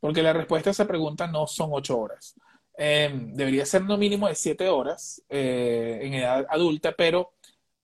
Porque 0.00 0.22
la 0.22 0.32
respuesta 0.32 0.70
a 0.70 0.72
esa 0.72 0.86
pregunta 0.86 1.26
no 1.26 1.46
son 1.46 1.70
ocho 1.72 1.98
horas. 1.98 2.34
Em, 2.76 3.34
debería 3.34 3.66
ser 3.66 3.82
no 3.82 3.96
mínimo 3.96 4.28
de 4.28 4.34
siete 4.34 4.68
horas 4.68 5.22
eh, 5.28 6.00
en 6.02 6.14
edad 6.14 6.46
adulta, 6.48 6.92
pero 6.96 7.34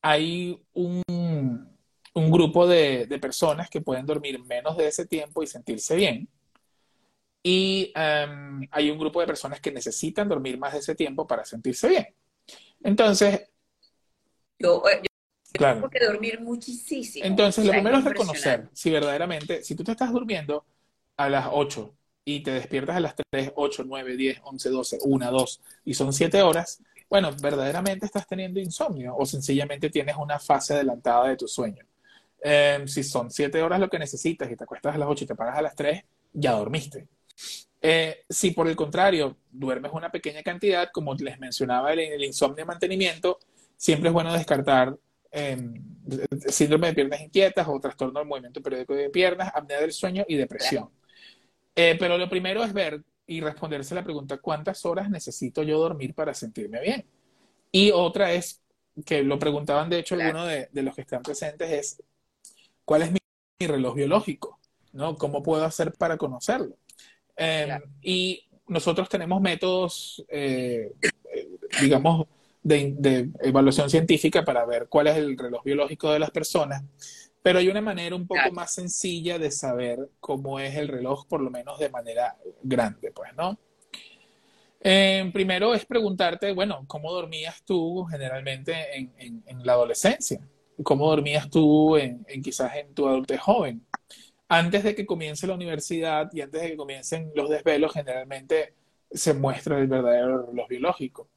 hay 0.02 0.62
un, 0.74 1.02
un 1.06 2.30
grupo 2.30 2.66
de, 2.66 3.06
de, 3.06 3.18
personas 3.18 3.68
que 3.68 3.80
pueden 3.80 4.06
dormir 4.06 4.42
menos 4.44 4.76
de 4.76 4.88
ese 4.88 5.06
tiempo 5.06 5.42
y 5.42 5.46
sentirse 5.46 5.96
bien. 5.96 6.28
Y 7.42 7.92
em, 7.94 8.66
hay 8.70 8.90
un 8.90 8.98
grupo 8.98 9.20
de 9.20 9.26
personas 9.26 9.60
que 9.60 9.72
necesitan 9.72 10.28
dormir 10.28 10.58
más 10.58 10.72
de 10.72 10.80
ese 10.80 10.94
tiempo 10.94 11.26
para 11.26 11.44
sentirse 11.44 11.88
bien. 11.88 12.06
Entonces, 12.82 13.48
yo, 14.58 14.82
eh, 14.88 15.02
Claro. 15.52 15.88
que 15.88 16.04
dormir 16.04 16.40
muchísimo. 16.40 17.24
Entonces, 17.24 17.64
lo 17.64 17.72
primero 17.72 17.98
es 17.98 18.04
reconocer 18.04 18.68
si 18.72 18.90
verdaderamente, 18.90 19.62
si 19.64 19.74
tú 19.74 19.82
te 19.82 19.92
estás 19.92 20.12
durmiendo 20.12 20.64
a 21.16 21.28
las 21.28 21.48
8 21.50 21.94
y 22.24 22.42
te 22.42 22.50
despiertas 22.52 22.96
a 22.96 23.00
las 23.00 23.14
3, 23.30 23.52
8, 23.56 23.84
9, 23.86 24.16
10, 24.16 24.40
11, 24.44 24.68
12, 24.68 24.98
1, 25.02 25.30
2 25.30 25.60
y 25.84 25.94
son 25.94 26.12
7 26.12 26.42
horas, 26.42 26.82
bueno, 27.08 27.30
verdaderamente 27.40 28.06
estás 28.06 28.26
teniendo 28.26 28.60
insomnio 28.60 29.16
o 29.16 29.24
sencillamente 29.26 29.90
tienes 29.90 30.16
una 30.16 30.38
fase 30.38 30.74
adelantada 30.74 31.28
de 31.28 31.36
tu 31.36 31.48
sueño. 31.48 31.84
Em, 32.40 32.86
si 32.86 33.02
son 33.02 33.30
7 33.30 33.62
horas 33.62 33.80
lo 33.80 33.88
que 33.88 33.98
necesitas 33.98 34.50
y 34.50 34.56
te 34.56 34.64
acuestas 34.64 34.94
a 34.94 34.98
las 34.98 35.08
8 35.08 35.24
y 35.24 35.26
te 35.26 35.34
pagas 35.34 35.58
a 35.58 35.62
las 35.62 35.74
3, 35.74 36.02
ya 36.32 36.52
dormiste. 36.52 37.08
Eh, 37.80 38.24
si 38.28 38.50
por 38.50 38.68
el 38.68 38.76
contrario 38.76 39.36
duermes 39.50 39.92
una 39.92 40.10
pequeña 40.10 40.42
cantidad, 40.42 40.90
como 40.92 41.14
les 41.14 41.38
mencionaba 41.38 41.92
el, 41.92 42.00
el 42.00 42.24
insomnio 42.24 42.56
de 42.56 42.64
mantenimiento, 42.64 43.38
siempre 43.76 44.08
es 44.08 44.12
bueno 44.12 44.32
descartar 44.32 44.96
Em, 45.30 45.74
síndrome 46.48 46.86
de 46.88 46.94
piernas 46.94 47.20
inquietas 47.20 47.68
o 47.68 47.78
trastorno 47.78 48.18
del 48.18 48.28
movimiento 48.28 48.62
periódico 48.62 48.94
de 48.94 49.10
piernas, 49.10 49.52
apnea 49.54 49.80
del 49.80 49.92
sueño 49.92 50.24
y 50.26 50.36
depresión. 50.36 50.88
Eh, 51.74 51.96
pero 51.98 52.16
lo 52.16 52.28
primero 52.30 52.64
es 52.64 52.72
ver 52.72 53.02
y 53.28 53.42
responderse 53.42 53.94
la 53.94 54.02
pregunta, 54.02 54.38
¿cuántas 54.38 54.84
horas 54.86 55.10
necesito 55.10 55.62
yo 55.62 55.78
dormir 55.78 56.14
para 56.14 56.32
sentirme 56.32 56.80
bien? 56.80 57.06
Y 57.70 57.90
otra 57.90 58.32
es, 58.32 58.62
que 59.04 59.22
lo 59.22 59.38
preguntaban 59.38 59.90
de 59.90 59.98
hecho 60.00 60.16
algunos 60.16 60.48
de, 60.48 60.82
los 60.82 60.94
que 60.94 61.02
están 61.02 61.22
presentes, 61.22 61.70
es, 61.70 62.02
¿cuál 62.84 63.02
es 63.02 63.12
mi, 63.12 63.18
reloj 63.60 63.94
biológico? 63.94 64.58
¿No? 64.92 65.14
¿Cómo 65.16 65.42
puedo 65.42 65.64
hacer 65.64 65.92
para 65.92 66.16
conocerlo? 66.16 66.76
Em, 67.36 67.80
y 68.00 68.48
nosotros 68.66 69.08
tenemos 69.08 69.40
métodos, 69.42 70.24
eh, 70.28 70.92
digamos, 71.80 72.26
de, 72.62 73.30
evaluación 73.42 73.90
científica 73.90 74.42
para 74.44 74.64
ver 74.64 74.88
cuál 74.88 75.08
es 75.08 75.16
el 75.18 75.36
reloj 75.36 75.62
biológico 75.64 76.10
de 76.10 76.18
las 76.18 76.30
personas, 76.30 76.82
pero 77.48 77.60
hay 77.60 77.68
una 77.68 77.80
manera 77.80 78.14
un 78.14 78.26
poco 78.26 78.52
más 78.52 78.74
sencilla 78.74 79.38
de 79.38 79.50
saber 79.50 80.10
cómo 80.20 80.60
es 80.60 80.76
el 80.76 80.86
reloj, 80.86 81.26
por 81.26 81.40
lo 81.40 81.48
menos 81.48 81.78
de 81.78 81.88
manera 81.88 82.36
grande, 82.62 83.10
pues, 83.10 83.34
¿no? 83.34 83.58
Eh, 84.82 85.30
primero 85.32 85.72
es 85.72 85.86
preguntarte, 85.86 86.52
bueno, 86.52 86.84
¿cómo 86.86 87.10
dormías 87.10 87.62
tú 87.64 88.04
generalmente 88.04 88.74
en, 88.98 89.42
la 89.64 89.72
adolescencia? 89.72 90.46
¿Cómo 90.82 91.08
dormías 91.08 91.48
tú 91.48 91.96
en, 91.96 92.22
quizás 92.42 92.76
en 92.76 92.92
tu 92.92 93.08
adultez 93.08 93.40
joven? 93.40 93.86
Antes 94.46 94.84
de 94.84 94.94
que 94.94 95.06
comience 95.06 95.46
la 95.46 95.54
universidad 95.54 96.28
y 96.34 96.42
antes 96.42 96.60
de 96.60 96.68
que 96.72 96.76
comiencen 96.76 97.32
los 97.34 97.48
desvelos, 97.48 97.94
generalmente 97.94 98.74
se 99.10 99.32
muestra 99.32 99.78
el 99.78 99.86
verdadero 99.86 100.44
reloj 100.44 100.68
biológico. 100.68 101.30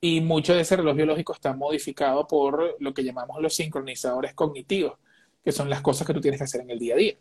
Y 0.00 0.22
mucho 0.22 0.54
de 0.54 0.62
ese 0.62 0.76
reloj 0.76 0.96
biológico 0.96 1.34
está 1.34 1.52
modificado 1.52 2.26
por 2.26 2.76
lo 2.80 2.94
que 2.94 3.04
llamamos 3.04 3.42
los 3.42 3.54
sincronizadores 3.54 4.32
cognitivos, 4.32 4.94
que 5.44 5.52
son 5.52 5.70
las 5.70 5.80
cosas 5.80 6.06
que 6.06 6.14
tú 6.14 6.20
tienes 6.20 6.38
que 6.38 6.44
hacer 6.44 6.60
en 6.62 6.70
el 6.70 6.78
día 6.78 6.94
a 6.94 6.98
día. 6.98 7.14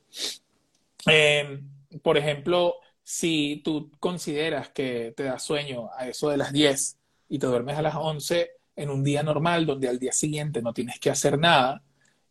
Eh, 1.07 1.61
por 2.01 2.17
ejemplo, 2.17 2.75
si 3.03 3.61
tú 3.63 3.91
consideras 3.99 4.69
que 4.69 5.13
te 5.15 5.23
da 5.23 5.39
sueño 5.39 5.89
a 5.97 6.07
eso 6.07 6.29
de 6.29 6.37
las 6.37 6.51
10 6.53 6.97
y 7.27 7.39
te 7.39 7.47
duermes 7.47 7.77
a 7.77 7.81
las 7.81 7.95
11 7.95 8.51
en 8.75 8.89
un 8.89 9.03
día 9.03 9.23
normal 9.23 9.65
donde 9.65 9.87
al 9.87 9.99
día 9.99 10.11
siguiente 10.11 10.61
no 10.61 10.73
tienes 10.73 10.99
que 10.99 11.09
hacer 11.09 11.37
nada 11.37 11.83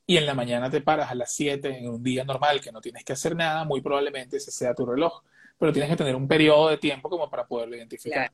y 0.07 0.17
en 0.17 0.25
la 0.27 0.35
mañana 0.35 0.71
te 0.71 0.81
paras 0.81 1.11
a 1.11 1.15
las 1.15 1.33
7 1.35 1.79
en 1.79 1.89
un 1.89 2.03
día 2.03 2.25
normal 2.25 2.61
que 2.61 2.73
no 2.73 2.81
tienes 2.81 3.05
que 3.05 3.13
hacer 3.13 3.37
nada, 3.37 3.65
muy 3.65 3.83
probablemente 3.83 4.39
ese 4.39 4.51
sea 4.51 4.75
tu 4.75 4.87
reloj, 4.87 5.23
pero 5.59 5.73
tienes 5.73 5.91
que 5.91 5.97
tener 5.97 6.17
un 6.17 6.27
periodo 6.27 6.71
de 6.71 6.79
tiempo 6.79 7.11
como 7.11 7.29
para 7.29 7.47
poderlo 7.47 7.77
identificar. 7.77 8.33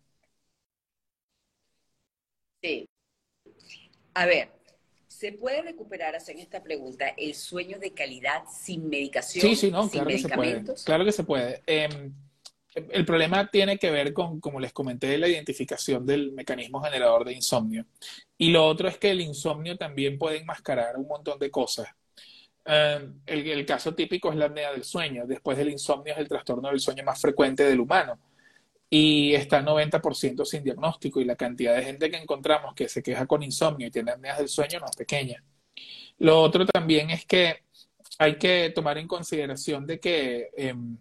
Sí. 2.63 2.89
A 4.15 4.27
ver, 4.27 4.54
¿se 5.25 5.33
puede 5.33 5.63
recuperar, 5.63 6.15
hacen 6.15 6.39
esta 6.39 6.63
pregunta, 6.63 7.09
el 7.17 7.35
sueño 7.35 7.79
de 7.79 7.95
calidad 7.95 8.45
sin 8.47 8.91
medicación? 8.91 9.41
Sí, 9.41 9.57
sí, 9.57 9.71
no, 9.71 9.89
claro 9.89 10.07
que 10.07 10.19
se 10.19 10.29
puede. 10.29 10.65
Claro 10.85 11.05
que 11.07 11.13
se 11.13 11.25
puede. 11.25 11.63
Em, 11.67 12.13
el 12.75 13.07
problema 13.07 13.51
tiene 13.51 13.79
que 13.79 13.91
ver 13.91 14.13
con, 14.13 14.39
como 14.39 14.61
les 14.61 14.75
comenté, 14.75 15.17
la 15.17 15.27
identificación 15.27 16.05
del 16.05 16.33
mecanismo 16.33 16.83
generador 16.83 17.25
de 17.25 17.33
insomnio. 17.33 17.87
Y 18.37 18.51
lo 18.51 18.67
otro 18.67 18.87
es 18.87 18.99
que 18.99 19.13
el 19.13 19.23
insomnio 19.23 19.79
también 19.79 20.19
puede 20.19 20.41
enmascarar 20.41 20.99
un 20.99 21.09
montón 21.09 21.39
de 21.39 21.51
cosas. 21.51 21.89
Eh, 22.67 23.09
el, 23.25 23.65
caso 23.65 23.95
típico 23.95 24.31
es 24.31 24.37
la 24.37 24.45
apnea 24.45 24.73
del 24.73 24.85
sueño. 24.85 25.27
Después 25.27 25.57
del 25.57 25.71
insomnio 25.71 26.13
es 26.13 26.19
el 26.19 26.29
trastorno 26.29 26.69
del 26.69 26.81
sueño 26.81 27.03
más 27.03 27.19
frecuente 27.19 27.65
del 27.65 27.81
humano. 27.81 28.19
Y 28.97 29.35
está 29.35 29.61
90% 29.61 30.45
sin 30.45 30.63
diagnóstico. 30.63 31.21
Y 31.21 31.25
la 31.25 31.35
cantidad 31.35 31.75
de 31.75 31.83
gente 31.83 32.09
que 32.09 32.17
encontramos 32.17 32.75
que 32.75 32.89
se 32.89 33.03
queja 33.03 33.27
con 33.27 33.43
insomnio 33.43 33.89
y 33.89 33.91
tiene 33.91 34.13
apneas 34.13 34.39
del 34.39 34.49
sueño 34.49 34.79
no 34.79 34.87
es 34.87 34.95
pequeña. 34.95 35.43
Lo 36.19 36.41
otro 36.41 36.65
también 36.65 37.11
es 37.11 37.27
que 37.27 37.65
hay 38.21 38.39
que 38.39 38.71
tomar 38.73 38.97
en 38.99 39.09
consideración 39.09 39.85
de 39.85 39.99
que 39.99 40.51
em, 40.57 40.97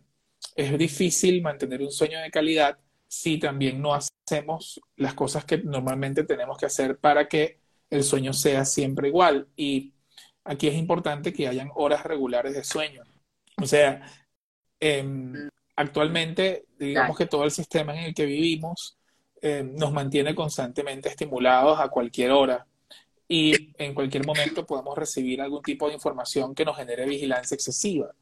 es 0.56 0.76
difícil 0.76 1.44
mantener 1.44 1.84
un 1.84 1.92
sueño 1.92 2.20
de 2.20 2.32
calidad 2.32 2.80
si 3.08 3.38
también 3.38 3.80
no 3.80 3.94
hacemos 3.94 4.82
las 4.96 5.14
cosas 5.14 5.46
que 5.46 5.60
normalmente 5.60 6.24
tenemos 6.24 6.58
que 6.58 6.66
hacer 6.66 6.98
para 6.98 7.28
que 7.28 7.60
el 7.92 8.04
sueño 8.04 8.34
sea 8.34 8.66
siempre 8.66 9.10
igual. 9.10 9.48
Y 9.56 9.94
aquí 10.44 10.68
es 10.68 10.74
importante 10.74 11.32
que 11.32 11.48
hayan 11.48 11.70
horas 11.76 12.04
regulares 12.06 12.56
de 12.56 12.64
sueño. 12.64 13.04
O 13.62 13.68
sea, 13.68 14.02
em, 14.80 15.48
actualmente, 15.76 16.66
digamos 16.86 17.18
que 17.18 17.26
todo 17.26 17.44
el 17.44 17.52
sistema 17.52 17.98
en 17.98 18.06
el 18.06 18.14
que 18.14 18.26
vivimos 18.26 18.98
em, 19.42 19.76
nos 19.76 19.92
mantiene 19.92 20.34
constantemente 20.36 21.10
estimulados 21.10 21.80
a 21.80 21.90
cualquier 21.90 22.32
hora 22.32 22.66
y 23.28 23.74
en 23.78 23.94
cualquier 23.94 24.26
momento 24.26 24.66
podemos 24.66 24.98
recibir 24.98 25.42
algún 25.42 25.64
tipo 25.64 25.88
de 25.88 25.94
información 25.96 26.54
que 26.54 26.66
nos 26.66 26.78
genere 26.78 27.06
vigilancia 27.06 27.56
excesiva. 27.56 28.14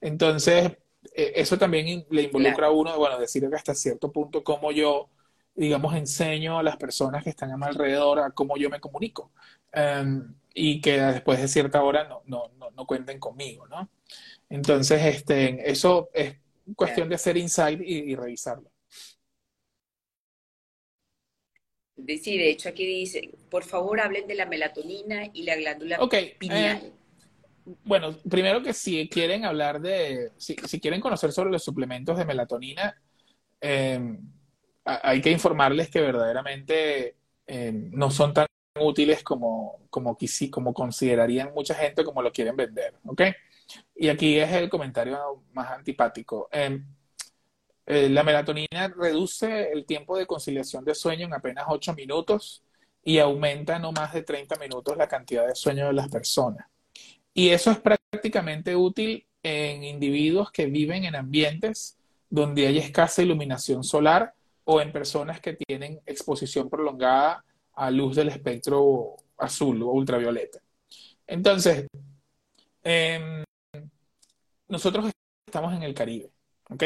Entonces, 0.00 0.72
e, 1.14 1.32
eso 1.36 1.58
también 1.58 2.06
le 2.10 2.22
involucra 2.22 2.68
a 2.68 2.70
uno, 2.70 2.96
bueno, 2.96 3.18
decir 3.18 3.48
que 3.48 3.56
hasta 3.56 3.74
cierto 3.74 4.10
punto 4.10 4.42
cómo 4.42 4.72
yo, 4.72 5.10
digamos, 5.54 5.94
enseño 5.94 6.58
a 6.58 6.62
las 6.62 6.76
personas 6.76 7.24
que 7.24 7.30
están 7.30 7.50
a 7.50 7.56
mi 7.56 7.64
alrededor 7.64 8.20
a 8.20 8.30
cómo 8.30 8.56
yo 8.56 8.70
me 8.70 8.80
comunico. 8.80 9.32
Em, 9.72 10.34
y 10.54 10.80
que 10.80 11.00
después 11.00 11.40
de 11.40 11.48
cierta 11.48 11.82
hora 11.82 12.04
no, 12.04 12.22
no, 12.26 12.50
no, 12.70 12.86
cuenten 12.86 13.18
conmigo, 13.18 13.66
¿no? 13.66 13.90
Entonces, 14.48 15.04
este, 15.04 15.68
eso 15.70 16.10
es 16.14 16.36
cuestión 16.76 17.08
de 17.08 17.14
hacer 17.14 17.36
insight 17.36 17.80
y, 17.82 18.14
revisarlo. 18.14 18.70
Sí, 21.96 22.36
de 22.36 22.50
hecho 22.50 22.68
aquí 22.68 22.84
dice, 22.84 23.30
por 23.50 23.64
favor 23.64 24.00
hablen 24.00 24.26
de 24.26 24.34
la 24.34 24.46
melatonina 24.46 25.30
y 25.32 25.44
la 25.44 25.56
glándula 25.56 25.98
pineal. 26.38 26.82
Eh, 26.84 26.92
bueno, 27.84 28.16
primero 28.28 28.62
que 28.62 28.72
si 28.72 29.08
quieren 29.08 29.44
hablar 29.44 29.80
de, 29.80 30.32
si, 30.36 30.56
quieren 30.56 31.00
conocer 31.00 31.32
sobre 31.32 31.50
los 31.50 31.62
suplementos 31.62 32.18
de 32.18 32.24
melatonina, 32.24 33.00
eh, 33.60 34.18
hay 34.84 35.20
que 35.22 35.30
informarles 35.30 35.88
que 35.88 36.00
verdaderamente 36.00 37.16
eh, 37.46 37.72
no 37.72 38.10
son 38.10 38.34
tan 38.34 38.46
útiles 38.78 39.22
como, 39.22 39.86
como, 39.88 40.18
como 40.50 40.74
considerarían 40.74 41.54
mucha 41.54 41.74
gente 41.74 42.04
como 42.04 42.20
lo 42.22 42.32
quieren 42.32 42.56
vender, 42.56 42.94
¿ok? 43.06 43.22
Y 43.94 44.08
aquí 44.08 44.38
es 44.38 44.52
el 44.52 44.68
comentario 44.68 45.42
más 45.52 45.70
antipático. 45.70 46.48
Eh, 47.86 48.08
la 48.08 48.22
melatonina 48.22 48.88
reduce 48.96 49.70
el 49.72 49.84
tiempo 49.84 50.16
de 50.16 50.26
conciliación 50.26 50.84
de 50.84 50.94
sueño 50.94 51.26
en 51.26 51.34
apenas 51.34 51.66
8 51.68 51.94
minutos 51.94 52.62
y 53.02 53.18
aumenta 53.18 53.78
no 53.78 53.92
más 53.92 54.14
de 54.14 54.22
30 54.22 54.56
minutos 54.56 54.96
la 54.96 55.06
cantidad 55.06 55.46
de 55.46 55.54
sueño 55.54 55.86
de 55.86 55.92
las 55.92 56.08
personas. 56.08 56.66
Y 57.34 57.50
eso 57.50 57.70
es 57.70 57.78
prácticamente 57.78 58.74
útil 58.74 59.26
en 59.42 59.84
individuos 59.84 60.50
que 60.50 60.66
viven 60.66 61.04
en 61.04 61.14
ambientes 61.14 61.98
donde 62.30 62.66
hay 62.66 62.78
escasa 62.78 63.22
iluminación 63.22 63.84
solar 63.84 64.34
o 64.64 64.80
en 64.80 64.90
personas 64.90 65.40
que 65.40 65.52
tienen 65.52 66.00
exposición 66.06 66.70
prolongada 66.70 67.44
a 67.74 67.90
luz 67.90 68.16
del 68.16 68.28
espectro 68.28 69.16
azul 69.36 69.82
o 69.82 69.88
ultravioleta. 69.88 70.60
Entonces, 71.26 71.86
em, 72.82 73.43
nosotros 74.74 75.08
estamos 75.46 75.72
en 75.72 75.84
el 75.84 75.94
Caribe, 75.94 76.32
¿ok? 76.68 76.82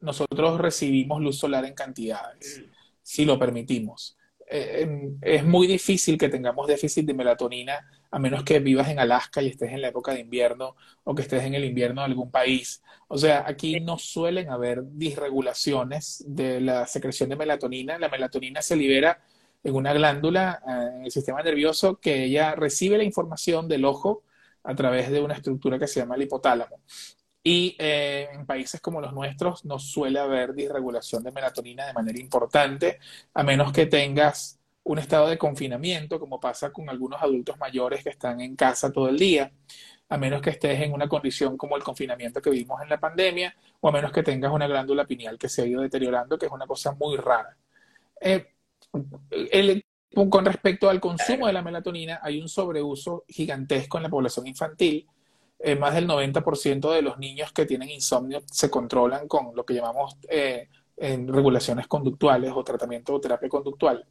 Nosotros 0.00 0.58
recibimos 0.58 1.20
luz 1.20 1.38
solar 1.38 1.66
en 1.66 1.74
cantidades, 1.74 2.62
si 3.02 3.26
lo 3.26 3.38
permitimos. 3.38 4.16
Eh, 4.48 4.80
em, 4.80 5.18
es 5.20 5.44
muy 5.44 5.66
difícil 5.66 6.16
que 6.16 6.30
tengamos 6.30 6.66
déficit 6.66 7.04
de 7.04 7.12
melatonina 7.12 7.90
a 8.10 8.18
menos 8.18 8.42
que 8.42 8.58
vivas 8.58 8.88
en 8.88 9.00
Alaska 9.00 9.42
y 9.42 9.48
estés 9.48 9.70
en 9.72 9.82
la 9.82 9.88
época 9.88 10.14
de 10.14 10.20
invierno 10.20 10.76
o 11.04 11.14
que 11.14 11.20
estés 11.22 11.42
en 11.42 11.54
el 11.54 11.66
invierno 11.66 12.00
de 12.00 12.06
algún 12.06 12.30
país. 12.30 12.82
O 13.08 13.18
sea, 13.18 13.44
aquí 13.46 13.80
no 13.80 13.98
suelen 13.98 14.48
haber 14.48 14.82
disregulaciones 14.92 16.24
de 16.26 16.62
la 16.62 16.86
secreción 16.86 17.28
de 17.28 17.36
melatonina. 17.36 17.98
La 17.98 18.08
melatonina 18.08 18.62
se 18.62 18.76
libera 18.76 19.20
en 19.62 19.74
una 19.74 19.92
glándula 19.92 20.62
eh, 20.66 20.96
en 20.96 21.04
el 21.04 21.10
sistema 21.10 21.42
nervioso 21.42 22.00
que 22.00 22.24
ella 22.24 22.54
recibe 22.54 22.96
la 22.96 23.04
información 23.04 23.68
del 23.68 23.84
ojo 23.84 24.22
a 24.66 24.74
través 24.74 25.10
de 25.10 25.20
una 25.20 25.34
estructura 25.34 25.78
que 25.78 25.86
se 25.86 26.00
llama 26.00 26.16
el 26.16 26.22
hipotálamo. 26.22 26.80
Y 27.48 27.76
eh, 27.78 28.28
en 28.32 28.44
países 28.44 28.80
como 28.80 29.00
los 29.00 29.12
nuestros 29.12 29.64
no 29.64 29.78
suele 29.78 30.18
haber 30.18 30.52
disregulación 30.52 31.22
de 31.22 31.30
melatonina 31.30 31.86
de 31.86 31.92
manera 31.92 32.18
importante, 32.18 32.98
a 33.34 33.44
menos 33.44 33.72
que 33.72 33.86
tengas 33.86 34.58
un 34.82 34.98
estado 34.98 35.28
de 35.28 35.38
confinamiento, 35.38 36.18
como 36.18 36.40
pasa 36.40 36.72
con 36.72 36.90
algunos 36.90 37.22
adultos 37.22 37.56
mayores 37.56 38.02
que 38.02 38.10
están 38.10 38.40
en 38.40 38.56
casa 38.56 38.90
todo 38.90 39.08
el 39.08 39.16
día, 39.16 39.52
a 40.08 40.18
menos 40.18 40.42
que 40.42 40.50
estés 40.50 40.80
en 40.80 40.92
una 40.92 41.08
condición 41.08 41.56
como 41.56 41.76
el 41.76 41.84
confinamiento 41.84 42.42
que 42.42 42.50
vivimos 42.50 42.82
en 42.82 42.88
la 42.88 42.98
pandemia, 42.98 43.54
o 43.78 43.90
a 43.90 43.92
menos 43.92 44.10
que 44.10 44.24
tengas 44.24 44.50
una 44.50 44.66
glándula 44.66 45.04
pineal 45.04 45.38
que 45.38 45.48
se 45.48 45.62
ha 45.62 45.66
ido 45.66 45.82
deteriorando, 45.82 46.36
que 46.36 46.46
es 46.46 46.52
una 46.52 46.66
cosa 46.66 46.96
muy 46.98 47.16
rara. 47.16 47.56
Eh, 48.20 48.44
con 50.30 50.44
respecto 50.44 50.90
al 50.90 50.98
consumo 50.98 51.46
de 51.46 51.52
la 51.52 51.62
melatonina, 51.62 52.18
hay 52.24 52.40
un 52.40 52.48
sobreuso 52.48 53.24
gigantesco 53.28 53.98
en 53.98 54.02
la 54.02 54.08
población 54.08 54.48
infantil. 54.48 55.06
Eh, 55.58 55.76
más 55.76 55.94
del 55.94 56.06
90% 56.06 56.92
de 56.92 57.02
los 57.02 57.18
niños 57.18 57.52
que 57.52 57.66
tienen 57.66 57.88
insomnio 57.88 58.42
se 58.50 58.70
controlan 58.70 59.26
con 59.26 59.54
lo 59.54 59.64
que 59.64 59.74
llamamos 59.74 60.16
eh, 60.28 60.68
regulaciones 60.96 61.86
conductuales 61.86 62.52
o 62.54 62.62
tratamiento 62.64 63.14
o 63.14 63.20
terapia 63.20 63.48
conductual. 63.48 64.06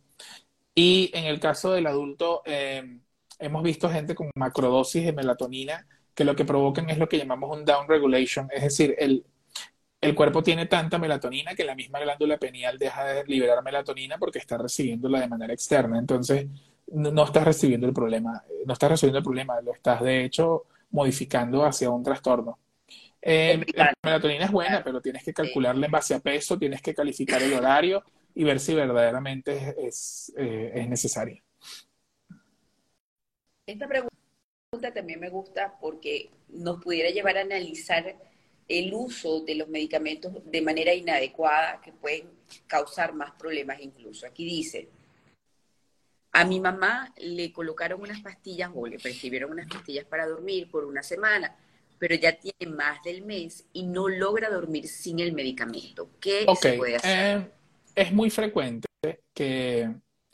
Y 0.73 1.11
en 1.13 1.25
el 1.25 1.39
caso 1.39 1.71
del 1.71 1.87
adulto, 1.87 2.41
eh, 2.45 2.99
hemos 3.39 3.63
visto 3.63 3.89
gente 3.89 4.15
con 4.15 4.29
macrodosis 4.35 5.05
de 5.05 5.13
melatonina 5.13 5.87
que 6.13 6.25
lo 6.25 6.35
que 6.35 6.45
provocan 6.45 6.89
es 6.89 6.97
lo 6.97 7.07
que 7.07 7.17
llamamos 7.17 7.55
un 7.57 7.65
down 7.65 7.87
regulation, 7.87 8.47
es 8.51 8.63
decir, 8.63 8.95
el, 8.97 9.25
el 10.01 10.15
cuerpo 10.15 10.43
tiene 10.43 10.65
tanta 10.65 10.97
melatonina 10.97 11.55
que 11.55 11.63
la 11.63 11.75
misma 11.75 11.99
glándula 11.99 12.37
pineal 12.37 12.77
deja 12.77 13.03
de 13.05 13.23
liberar 13.25 13.63
melatonina 13.63 14.17
porque 14.17 14.39
está 14.39 14.57
recibiéndola 14.57 15.19
de 15.19 15.27
manera 15.27 15.53
externa. 15.53 15.97
Entonces, 15.97 16.47
no, 16.87 17.23
estás 17.23 17.43
recibiendo 17.43 17.87
el 17.87 17.93
problema, 17.93 18.43
no 18.65 18.73
estás 18.73 18.91
recibiendo 18.91 19.17
el 19.19 19.23
problema, 19.23 19.59
lo 19.61 19.73
estás 19.73 20.01
de 20.01 20.23
hecho 20.23 20.65
modificando 20.95 21.65
hacia 21.65 21.89
un 21.89 22.01
trastorno. 22.01 22.57
Eh, 23.21 23.61
la 23.73 23.93
melatonina 24.01 24.45
es 24.45 24.51
buena, 24.51 24.83
pero 24.83 25.01
tienes 25.01 25.23
que 25.23 25.33
calcularla 25.33 25.87
en 25.87 25.91
base 25.91 26.13
a 26.13 26.19
peso, 26.19 26.57
tienes 26.57 26.81
que 26.81 26.93
calificar 26.93 27.41
el 27.43 27.53
horario 27.53 28.03
y 28.33 28.43
ver 28.43 28.59
si 28.59 28.73
verdaderamente 28.73 29.75
es, 29.77 30.33
eh, 30.37 30.71
es, 30.73 30.87
necesaria. 30.87 31.43
Esta 33.65 33.87
pregunta 33.87 34.93
también 34.93 35.19
me 35.19 35.29
gusta 35.29 35.75
porque 35.81 36.29
nos 36.49 36.81
pudiera 36.81 37.09
llevar 37.09 37.37
a 37.37 37.41
analizar 37.41 38.15
el 38.67 38.93
uso 38.93 39.41
de 39.41 39.55
los 39.55 39.67
medicamentos 39.67 40.33
de 40.45 40.61
manera 40.61 40.93
inadecuada 40.93 41.81
que 41.81 41.91
pueden 41.91 42.29
causar 42.67 43.13
más 43.13 43.31
problemas 43.31 43.81
incluso. 43.81 44.25
Aquí 44.25 44.45
dice, 44.45 44.87
a 46.35 46.43
mi 46.43 46.59
mamá 46.59 47.13
le 47.15 47.53
colocaron 47.53 48.01
unas 48.01 48.19
pastillas 48.19 48.69
o 48.75 48.85
le 48.85 48.99
prescribieron 48.99 49.51
unas 49.51 49.67
pastillas 49.67 50.03
para 50.03 50.27
dormir 50.27 50.69
por 50.69 50.83
una 50.83 51.01
semana, 51.01 51.55
pero 51.97 52.13
ya 52.15 52.37
tiene 52.37 52.75
más 52.75 53.01
del 53.03 53.23
mes 53.23 53.65
y 53.71 53.83
no 53.83 54.09
logra 54.09 54.49
dormir 54.49 54.85
sin 54.89 55.21
el 55.21 55.31
medicamento. 55.31 56.09
¿Qué 56.19 56.45
se 56.59 56.73
puede 56.73 56.97
hacer? 56.97 57.39
Eh, 57.39 57.51
es 57.95 58.11
muy 58.11 58.29
frecuente 58.29 58.89
que 59.33 59.89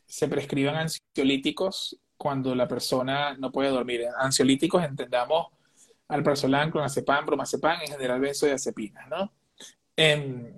se 0.08 0.28
prescriban 0.28 0.76
ansiolíticos 0.76 1.96
cuando 2.18 2.56
la 2.56 2.68
persona 2.68 3.38
no 3.38 3.52
puede 3.52 3.70
dormir. 3.70 4.08
Ansiolíticos 4.18 4.84
entendamos 4.84 5.50
alprazolam, 6.08 6.72
clonazepam, 6.72 7.28
bromazepam, 7.28 7.80
en 7.80 7.92
general 7.92 8.20
benzodiazepinas, 8.20 9.08
¿no? 9.08 9.32
Em, 9.96 10.52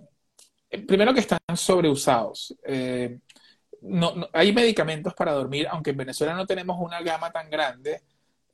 primero 0.88 1.14
que 1.14 1.20
están 1.20 1.40
sobreusados. 1.54 2.56
Eh, 2.64 3.20
no, 3.84 4.14
hay 4.32 4.54
medicamentos 4.54 5.14
para 5.14 5.34
dormir, 5.34 5.68
aunque 5.70 5.92
en 5.92 5.98
Venezuela 5.98 6.34
no 6.34 6.46
tenemos 6.46 6.78
una 6.80 7.02
gama 7.02 7.32
tan 7.32 7.50
grande. 7.50 8.02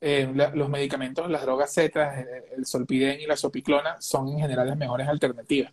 Eh, 0.00 0.32
los 0.54 0.68
medicamentos, 0.68 1.30
las 1.30 1.42
drogas 1.42 1.72
Z, 1.72 2.26
el 2.56 2.64
solpidem 2.66 3.20
y 3.20 3.26
la 3.26 3.36
sopiclona 3.36 4.00
son 4.00 4.28
en 4.28 4.40
general 4.40 4.66
las 4.66 4.76
mejores 4.76 5.06
alternativas, 5.06 5.72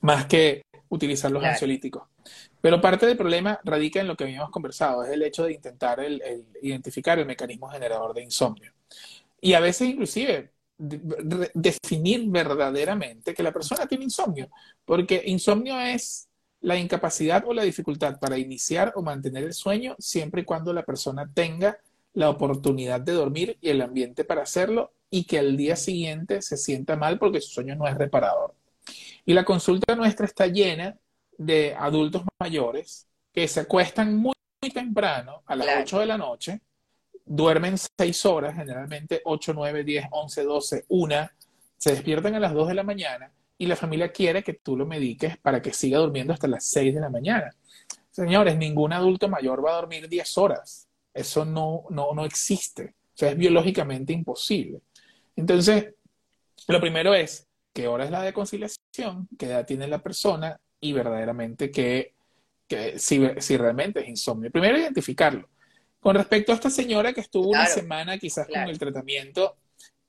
más 0.00 0.26
que 0.26 0.62
utilizar 0.88 1.30
los 1.30 1.44
ansiolíticos. 1.44 2.04
Pero 2.60 2.80
parte 2.80 3.06
del 3.06 3.16
problema 3.16 3.60
radica 3.64 4.00
en 4.00 4.08
lo 4.08 4.16
que 4.16 4.24
habíamos 4.24 4.50
conversado, 4.50 5.04
es 5.04 5.10
el 5.10 5.22
hecho 5.22 5.44
de 5.44 5.52
intentar 5.52 6.00
el, 6.00 6.22
identificar 6.62 7.18
el 7.18 7.26
mecanismo 7.26 7.68
generador 7.68 8.14
de 8.14 8.22
insomnio. 8.22 8.72
Y 9.40 9.54
a 9.54 9.60
veces 9.60 9.88
inclusive 9.88 10.52
definir 10.78 12.28
verdaderamente 12.28 13.34
que 13.34 13.42
la 13.42 13.52
persona 13.52 13.86
tiene 13.86 14.04
insomnio, 14.04 14.48
porque 14.84 15.22
insomnio 15.26 15.80
es 15.80 16.25
la 16.66 16.76
incapacidad 16.76 17.44
o 17.46 17.54
la 17.54 17.62
dificultad 17.62 18.18
para 18.18 18.36
iniciar 18.38 18.92
o 18.96 19.02
mantener 19.02 19.44
el 19.44 19.52
sueño 19.54 19.94
siempre 20.00 20.42
y 20.42 20.44
cuando 20.44 20.72
la 20.72 20.84
persona 20.84 21.30
tenga 21.32 21.78
la 22.12 22.28
oportunidad 22.28 23.00
de 23.00 23.12
dormir 23.12 23.56
y 23.60 23.68
el 23.68 23.80
ambiente 23.82 24.24
para 24.24 24.42
hacerlo 24.42 24.92
y 25.08 25.26
que 25.26 25.38
al 25.38 25.56
día 25.56 25.76
siguiente 25.76 26.42
se 26.42 26.56
sienta 26.56 26.96
mal 26.96 27.20
porque 27.20 27.40
su 27.40 27.50
sueño 27.50 27.76
no 27.76 27.86
es 27.86 27.96
reparador. 27.96 28.56
Y 29.24 29.32
la 29.32 29.44
consulta 29.44 29.94
nuestra 29.94 30.26
está 30.26 30.48
llena 30.48 30.96
de 31.38 31.72
adultos 31.78 32.22
mayores 32.40 33.06
que 33.32 33.46
se 33.46 33.60
acuestan 33.60 34.16
muy, 34.16 34.34
temprano, 34.74 35.44
a 35.46 35.54
las 35.54 35.68
8 35.82 36.00
de 36.00 36.06
la 36.06 36.18
noche, 36.18 36.60
duermen 37.24 37.76
6 37.78 38.26
horas, 38.26 38.56
generalmente 38.56 39.20
8, 39.24 39.52
9, 39.54 39.84
10, 39.84 40.06
11, 40.10 40.42
12, 40.42 40.84
1, 40.88 41.30
se 41.76 41.90
despiertan 41.92 42.34
a 42.34 42.40
las 42.40 42.52
2 42.52 42.66
de 42.66 42.74
la 42.74 42.82
mañana 42.82 43.30
y 43.58 43.66
la 43.66 43.76
familia 43.76 44.12
quiere 44.12 44.42
que 44.42 44.54
tú 44.54 44.76
lo 44.76 44.86
mediques 44.86 45.38
para 45.38 45.62
que 45.62 45.72
siga 45.72 45.98
durmiendo 45.98 46.32
hasta 46.32 46.48
las 46.48 46.66
6 46.66 46.94
de 46.94 47.00
la 47.00 47.10
mañana. 47.10 47.54
Señores, 48.10 48.56
ningún 48.56 48.92
adulto 48.92 49.28
mayor 49.28 49.64
va 49.64 49.72
a 49.72 49.76
dormir 49.76 50.08
10 50.08 50.38
horas. 50.38 50.88
Eso 51.12 51.44
no, 51.44 51.84
no, 51.90 52.12
no 52.14 52.24
existe. 52.24 52.94
O 53.14 53.18
sea, 53.18 53.30
es 53.30 53.36
biológicamente 53.36 54.12
imposible. 54.12 54.80
Entonces, 55.36 55.94
lo 56.68 56.80
primero 56.80 57.14
es, 57.14 57.46
¿qué 57.72 57.88
hora 57.88 58.04
es 58.04 58.10
la 58.10 58.22
de 58.22 58.32
conciliación? 58.32 59.28
¿Qué 59.38 59.46
edad 59.46 59.66
tiene 59.66 59.86
la 59.86 60.02
persona? 60.02 60.58
Y 60.80 60.92
verdaderamente 60.92 61.70
que, 61.70 62.14
si, 62.96 63.26
si, 63.38 63.56
realmente 63.56 64.00
es 64.00 64.08
insomnio. 64.08 64.50
Primero, 64.50 64.78
identificarlo. 64.78 65.48
Con 66.00 66.16
respecto 66.16 66.52
a 66.52 66.56
esta 66.56 66.70
señora 66.70 67.12
que 67.12 67.22
estuvo 67.22 67.48
una 67.50 67.66
semana 67.66 68.18
quizás 68.18 68.46
con 68.46 68.62
el 68.68 68.78
tratamiento, 68.78 69.56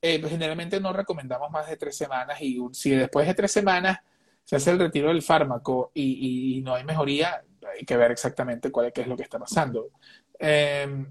eh, 0.00 0.20
pues 0.20 0.32
generalmente 0.32 0.80
no 0.80 0.92
recomendamos 0.92 1.50
más 1.50 1.68
de 1.68 1.76
tres 1.76 1.96
semanas 1.96 2.40
y 2.40 2.58
si 2.72 2.90
después 2.90 3.26
de 3.26 3.34
tres 3.34 3.50
semanas 3.50 3.98
se 4.44 4.56
hace 4.56 4.70
el 4.70 4.78
retiro 4.78 5.08
del 5.08 5.22
fármaco 5.22 5.90
y, 5.92 6.62
no 6.64 6.74
hay 6.74 6.84
mejoría, 6.84 7.44
hay 7.76 7.84
que 7.84 7.96
ver 7.96 8.12
exactamente 8.12 8.70
cuál 8.70 8.86
es, 8.86 8.92
qué 8.92 9.02
es 9.02 9.08
lo 9.08 9.16
que 9.16 9.24
está 9.24 9.38
pasando. 9.38 9.90
Em, 10.38 11.06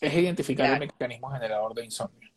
es 0.00 0.14
identificar 0.14 0.72
el 0.72 0.78
mecanismo 0.78 1.30
generador 1.30 1.74
de 1.74 1.84
insomnio. 1.84 2.30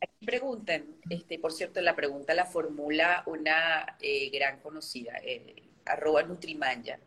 Aquí 0.00 0.26
preguntan, 0.26 0.84
este, 1.08 1.38
por 1.38 1.52
cierto, 1.52 1.80
la 1.80 1.96
pregunta 1.96 2.34
la 2.34 2.44
formula 2.44 3.22
una 3.26 3.96
eh, 3.98 4.30
gran 4.30 4.60
conocida, 4.60 5.14
eh, 5.24 5.70
arroba 5.86 6.22
Nutrimanya 6.22 7.00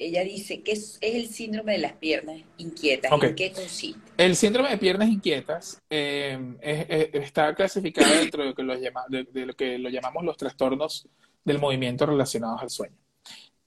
ella 0.00 0.24
dice 0.24 0.62
que 0.62 0.72
es, 0.72 0.96
el 1.02 1.28
síndrome 1.28 1.72
de 1.72 1.78
las 1.78 1.92
piernas 1.92 2.40
inquietas. 2.56 3.12
¿En 3.12 3.34
qué 3.34 3.52
consiste? 3.52 4.00
El 4.16 4.34
síndrome 4.34 4.70
de 4.70 4.78
piernas 4.78 5.10
inquietas 5.10 5.78
eh, 5.90 7.10
está 7.12 7.54
clasificado 7.54 8.10
dentro 8.14 8.42
de 8.42 8.48
lo, 8.48 8.54
que 8.54 8.62
lo 8.62 8.74
de, 8.78 9.46
lo 9.46 9.54
que 9.54 9.78
lo 9.78 9.90
llamamos 9.90 10.24
los 10.24 10.38
trastornos 10.38 11.06
del 11.44 11.58
movimiento 11.58 12.06
relacionados 12.06 12.62
al 12.62 12.70
sueño. 12.70 12.96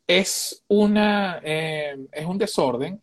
Es, 0.08 0.64
una, 0.68 1.40
eh, 1.44 1.96
es 2.12 2.26
un 2.26 2.40
desorden 2.40 3.00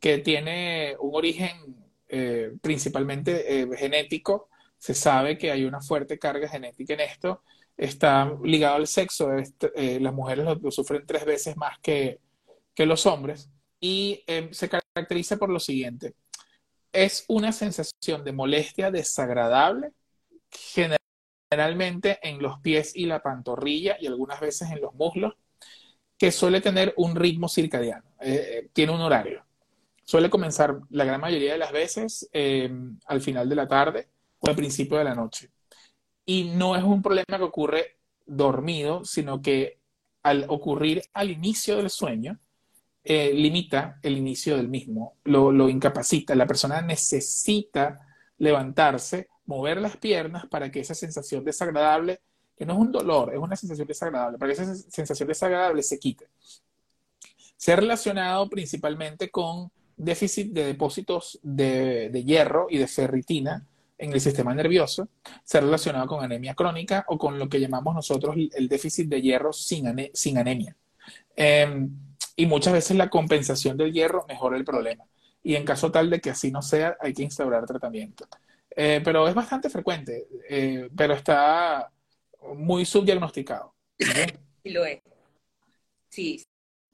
que 0.00 0.18
tiene 0.18 0.94
un 1.00 1.10
origen 1.16 1.74
eh, 2.08 2.52
principalmente 2.62 3.66
genético. 3.76 4.48
Se 4.78 4.94
sabe 4.94 5.36
que 5.36 5.50
hay 5.50 5.64
una 5.64 5.80
fuerte 5.80 6.20
carga 6.20 6.48
genética 6.48 6.94
en 6.94 7.00
esto. 7.00 7.42
Está 7.76 8.32
ligado 8.44 8.76
al 8.76 8.86
sexo. 8.86 9.28
las 9.74 10.14
mujeres 10.14 10.46
lo 10.62 10.70
sufren 10.70 11.04
tres 11.04 11.24
veces 11.24 11.56
más 11.56 11.78
que, 11.80 12.20
que 12.80 12.86
los 12.86 13.04
hombres 13.04 13.50
y 13.78 14.24
em, 14.26 14.54
se 14.54 14.70
caracteriza 14.70 15.36
por 15.36 15.50
lo 15.50 15.60
siguiente. 15.60 16.14
Es 16.90 17.26
una 17.28 17.52
sensación 17.52 18.24
de 18.24 18.32
molestia 18.32 18.90
desagradable, 18.90 19.92
generalmente 20.50 22.18
en 22.22 22.40
los 22.40 22.58
pies 22.60 22.96
y 22.96 23.04
la 23.04 23.20
pantorrilla 23.20 23.98
y 24.00 24.06
algunas 24.06 24.40
veces 24.40 24.70
en 24.70 24.80
los 24.80 24.94
muslos, 24.94 25.34
que 26.16 26.32
suele 26.32 26.62
tener 26.62 26.94
un 26.96 27.16
ritmo 27.16 27.50
circadiano, 27.50 28.14
eh, 28.18 28.70
tiene 28.72 28.92
un 28.92 29.02
horario. 29.02 29.44
Suele 30.02 30.30
comenzar 30.30 30.80
la 30.88 31.04
gran 31.04 31.20
mayoría 31.20 31.52
de 31.52 31.58
las 31.58 31.72
veces 31.72 32.30
em, 32.32 32.98
al 33.08 33.20
final 33.20 33.46
de 33.46 33.56
la 33.56 33.68
tarde 33.68 34.08
o 34.38 34.48
al 34.48 34.56
principio 34.56 34.96
de 34.96 35.04
la 35.04 35.14
noche. 35.14 35.50
Y 36.24 36.44
no 36.44 36.76
es 36.76 36.82
un 36.82 37.02
problema 37.02 37.36
que 37.36 37.42
ocurre 37.44 37.98
dormido, 38.24 39.04
sino 39.04 39.42
que 39.42 39.80
al 40.22 40.46
ocurrir 40.48 41.02
al 41.12 41.30
inicio 41.30 41.76
del 41.76 41.90
sueño, 41.90 42.40
eh, 43.02 43.32
limita 43.32 43.98
el 44.02 44.18
inicio 44.18 44.56
del 44.56 44.68
mismo, 44.68 45.16
lo, 45.24 45.68
incapacita. 45.68 46.34
La 46.34 46.46
persona 46.46 46.82
necesita 46.82 47.98
levantarse, 48.38 49.28
mover 49.46 49.80
las 49.80 49.96
piernas 49.96 50.46
para 50.46 50.70
que 50.70 50.80
esa 50.80 50.94
sensación 50.94 51.42
desagradable, 51.44 52.20
que 52.56 52.66
no 52.66 52.74
es 52.74 52.78
un 52.78 52.92
dolor, 52.92 53.32
es 53.32 53.38
una 53.38 53.56
sensación 53.56 53.88
desagradable, 53.88 54.36
para 54.36 54.52
que 54.52 54.62
esa 54.62 54.74
sensación 54.74 55.28
desagradable 55.28 55.82
se 55.82 55.98
quite. 55.98 56.28
Se 57.56 57.72
ha 57.72 57.76
relacionado 57.76 58.48
principalmente 58.50 59.30
con 59.30 59.70
déficit 59.96 60.52
de 60.52 60.64
depósitos 60.64 61.38
de, 61.42 62.22
hierro 62.24 62.66
y 62.68 62.78
de 62.78 62.86
ferritina 62.86 63.66
en 63.96 64.12
el 64.12 64.20
sistema 64.20 64.54
nervioso, 64.54 65.08
se 65.44 65.58
ha 65.58 65.60
relacionado 65.60 66.06
con 66.06 66.24
anemia 66.24 66.54
crónica 66.54 67.04
o 67.08 67.18
con 67.18 67.38
lo 67.38 67.48
que 67.48 67.60
llamamos 67.60 67.94
nosotros 67.94 68.34
el 68.36 68.68
déficit 68.68 69.08
de 69.08 69.20
hierro 69.20 69.52
sin, 69.52 69.86
anemia. 69.86 70.74
Em, 71.36 72.09
y 72.36 72.46
muchas 72.46 72.72
veces 72.72 72.96
la 72.96 73.10
compensación 73.10 73.76
del 73.76 73.92
hierro 73.92 74.24
mejora 74.28 74.56
el 74.56 74.64
problema. 74.64 75.04
Y 75.42 75.54
en 75.54 75.64
caso 75.64 75.90
tal 75.90 76.10
de 76.10 76.20
que 76.20 76.30
así 76.30 76.50
no 76.50 76.62
sea, 76.62 76.96
hay 77.00 77.14
que 77.14 77.22
instaurar 77.22 77.64
tratamiento. 77.66 78.26
Eh, 78.76 79.00
pero 79.04 79.26
es 79.26 79.34
bastante 79.34 79.68
frecuente, 79.68 80.28
eh, 80.48 80.88
pero 80.96 81.14
está 81.14 81.90
muy 82.54 82.84
subdiagnosticado. 82.84 83.74
Sí 84.62 84.70
lo 84.70 84.84
es. 84.84 85.00
Sí, 86.08 86.44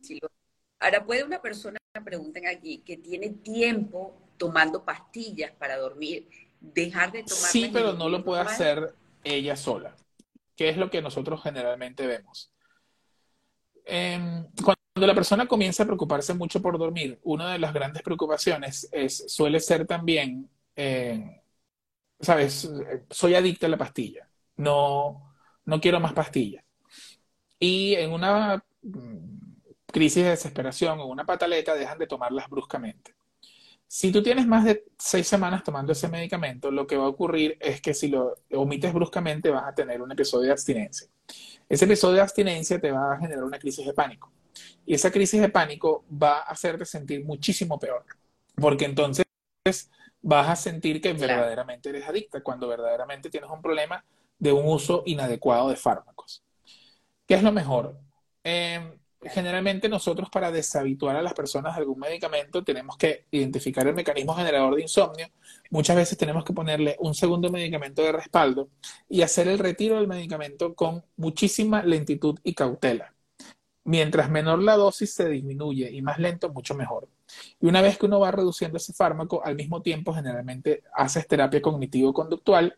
sí 0.01 0.19
lo 0.21 0.29
es. 0.29 0.35
Ahora, 0.79 1.05
¿puede 1.05 1.25
una 1.25 1.41
persona, 1.41 1.79
pregunten 2.05 2.47
aquí, 2.47 2.79
que 2.79 2.97
tiene 2.97 3.31
tiempo 3.31 4.15
tomando 4.37 4.85
pastillas 4.85 5.53
para 5.53 5.77
dormir, 5.77 6.29
dejar 6.61 7.13
de 7.13 7.23
tomar? 7.23 7.51
Sí, 7.51 7.71
pero 7.73 7.95
no 7.95 8.09
lo 8.09 8.25
puede 8.25 8.43
hacer 8.43 8.95
ella 9.25 9.57
sola, 9.57 9.97
que 10.55 10.69
es 10.69 10.77
lo 10.77 10.91
que 10.91 11.03
nosotros 11.03 11.43
generalmente 11.43 12.07
vemos. 12.07 12.53
Eh, 13.85 14.45
cuando 14.63 14.76
la 15.05 15.15
persona 15.15 15.47
comienza 15.47 15.83
a 15.83 15.87
preocuparse 15.87 16.33
mucho 16.33 16.63
por 16.63 16.79
dormir, 16.79 17.19
una 17.25 17.53
de 17.53 17.59
las 17.59 17.75
grandes 17.75 18.03
preocupaciones 18.03 18.89
es, 18.93 19.25
suele 19.29 19.61
ser 19.61 19.87
también, 19.87 20.49
eh, 20.75 21.43
¿sabes? 22.21 22.71
Soy 23.11 23.35
adicta 23.35 23.67
a 23.67 23.71
la 23.71 23.77
pastilla, 23.77 24.29
no, 24.57 25.35
no 25.67 25.81
quiero 25.81 26.01
más 26.01 26.15
pastillas. 26.15 26.65
Y 27.59 27.95
en 27.95 28.13
una 28.13 28.65
mm, 28.83 29.47
crisis 29.87 30.25
de 30.25 30.31
desesperación 30.31 31.01
o 31.01 31.07
una 31.07 31.27
pataleta 31.27 31.75
dejan 31.75 31.99
de 31.99 32.07
tomarlas 32.07 32.49
bruscamente. 32.49 33.15
Si 33.89 34.11
tú 34.11 34.23
tienes 34.23 34.47
más 34.47 34.65
de 34.65 34.85
seis 34.99 35.29
semanas 35.29 35.63
tomando 35.63 35.93
ese 35.93 36.09
medicamento, 36.09 36.71
lo 36.71 36.87
que 36.87 36.97
va 36.97 37.05
a 37.05 37.09
ocurrir 37.09 37.57
es 37.61 37.81
que 37.81 37.95
si 37.95 38.09
lo 38.09 38.35
omites 38.53 38.93
bruscamente 38.93 39.51
vas 39.51 39.65
a 39.65 39.75
tener 39.75 40.03
un 40.03 40.11
episodio 40.11 40.47
de 40.47 40.53
abstinencia. 40.53 41.09
Ese 41.69 41.85
episodio 41.85 42.17
de 42.17 42.23
abstinencia 42.23 42.81
te 42.81 42.91
va 42.91 43.15
a 43.15 43.19
generar 43.19 43.45
una 43.45 43.59
crisis 43.59 43.87
de 43.87 43.93
pánico. 43.93 44.31
Y 44.85 44.95
esa 44.95 45.11
crisis 45.11 45.41
de 45.41 45.49
pánico 45.49 46.05
va 46.11 46.39
a 46.39 46.43
hacerte 46.43 46.85
sentir 46.85 47.25
muchísimo 47.25 47.79
peor, 47.79 48.05
porque 48.55 48.85
entonces 48.85 49.25
vas 50.23 50.49
a 50.49 50.57
sentir 50.57 51.01
que 51.01 51.13
verdaderamente 51.13 51.89
eres 51.89 52.09
adicta, 52.09 52.43
cuando 52.43 52.69
verdaderamente 52.69 53.31
tienes 53.31 53.51
un 53.51 53.63
problema 53.63 54.05
de 54.39 54.53
un 54.53 54.67
uso 54.67 55.03
inadecuado 55.07 55.69
de 55.69 55.77
fármacos. 55.77 56.43
¿Qué 57.27 57.35
es 57.35 57.43
lo 57.43 57.53
mejor? 57.53 57.99
Em, 58.45 58.99
generalmente 59.23 59.89
nosotros 59.89 60.29
para 60.31 60.51
deshabituar 60.53 61.17
a 61.17 61.23
las 61.23 61.35
personas 61.35 61.75
de 61.75 61.81
algún 61.81 61.99
medicamento 61.99 62.63
tenemos 62.63 62.97
que 62.97 63.27
identificar 63.31 63.87
el 63.87 63.95
mecanismo 63.95 64.35
generador 64.35 64.77
de 64.77 64.83
insomnio. 64.83 65.29
Muchas 65.71 65.97
veces 65.97 66.19
tenemos 66.19 66.45
que 66.45 66.53
ponerle 66.53 66.97
un 67.01 67.15
segundo 67.15 67.51
medicamento 67.51 68.03
de 68.03 68.13
respaldo 68.13 68.69
y 69.09 69.23
hacer 69.23 69.49
el 69.49 69.59
retiro 69.59 69.97
del 69.97 70.07
medicamento 70.07 70.75
con 70.75 71.05
muchísima 71.17 71.83
lentitud 71.83 72.39
y 72.45 72.55
cautela. 72.55 73.16
Mientras 73.87 74.29
menor 74.29 74.61
la 74.61 74.77
dosis 74.77 75.15
se 75.15 75.29
disminuye 75.29 75.89
y 75.93 76.03
más 76.03 76.19
lento, 76.19 76.49
mucho 76.49 76.75
mejor. 76.75 77.09
Y 77.61 77.67
una 77.67 77.81
vez 77.81 77.97
que 77.97 78.07
uno 78.07 78.19
va 78.19 78.33
reduciendo 78.33 78.79
ese 78.79 78.93
fármaco, 78.93 79.45
al 79.45 79.55
mismo 79.55 79.81
tiempo 79.81 80.13
generalmente 80.13 80.83
haces 80.93 81.29
terapia 81.29 81.63
cognitivo-conductual, 81.63 82.77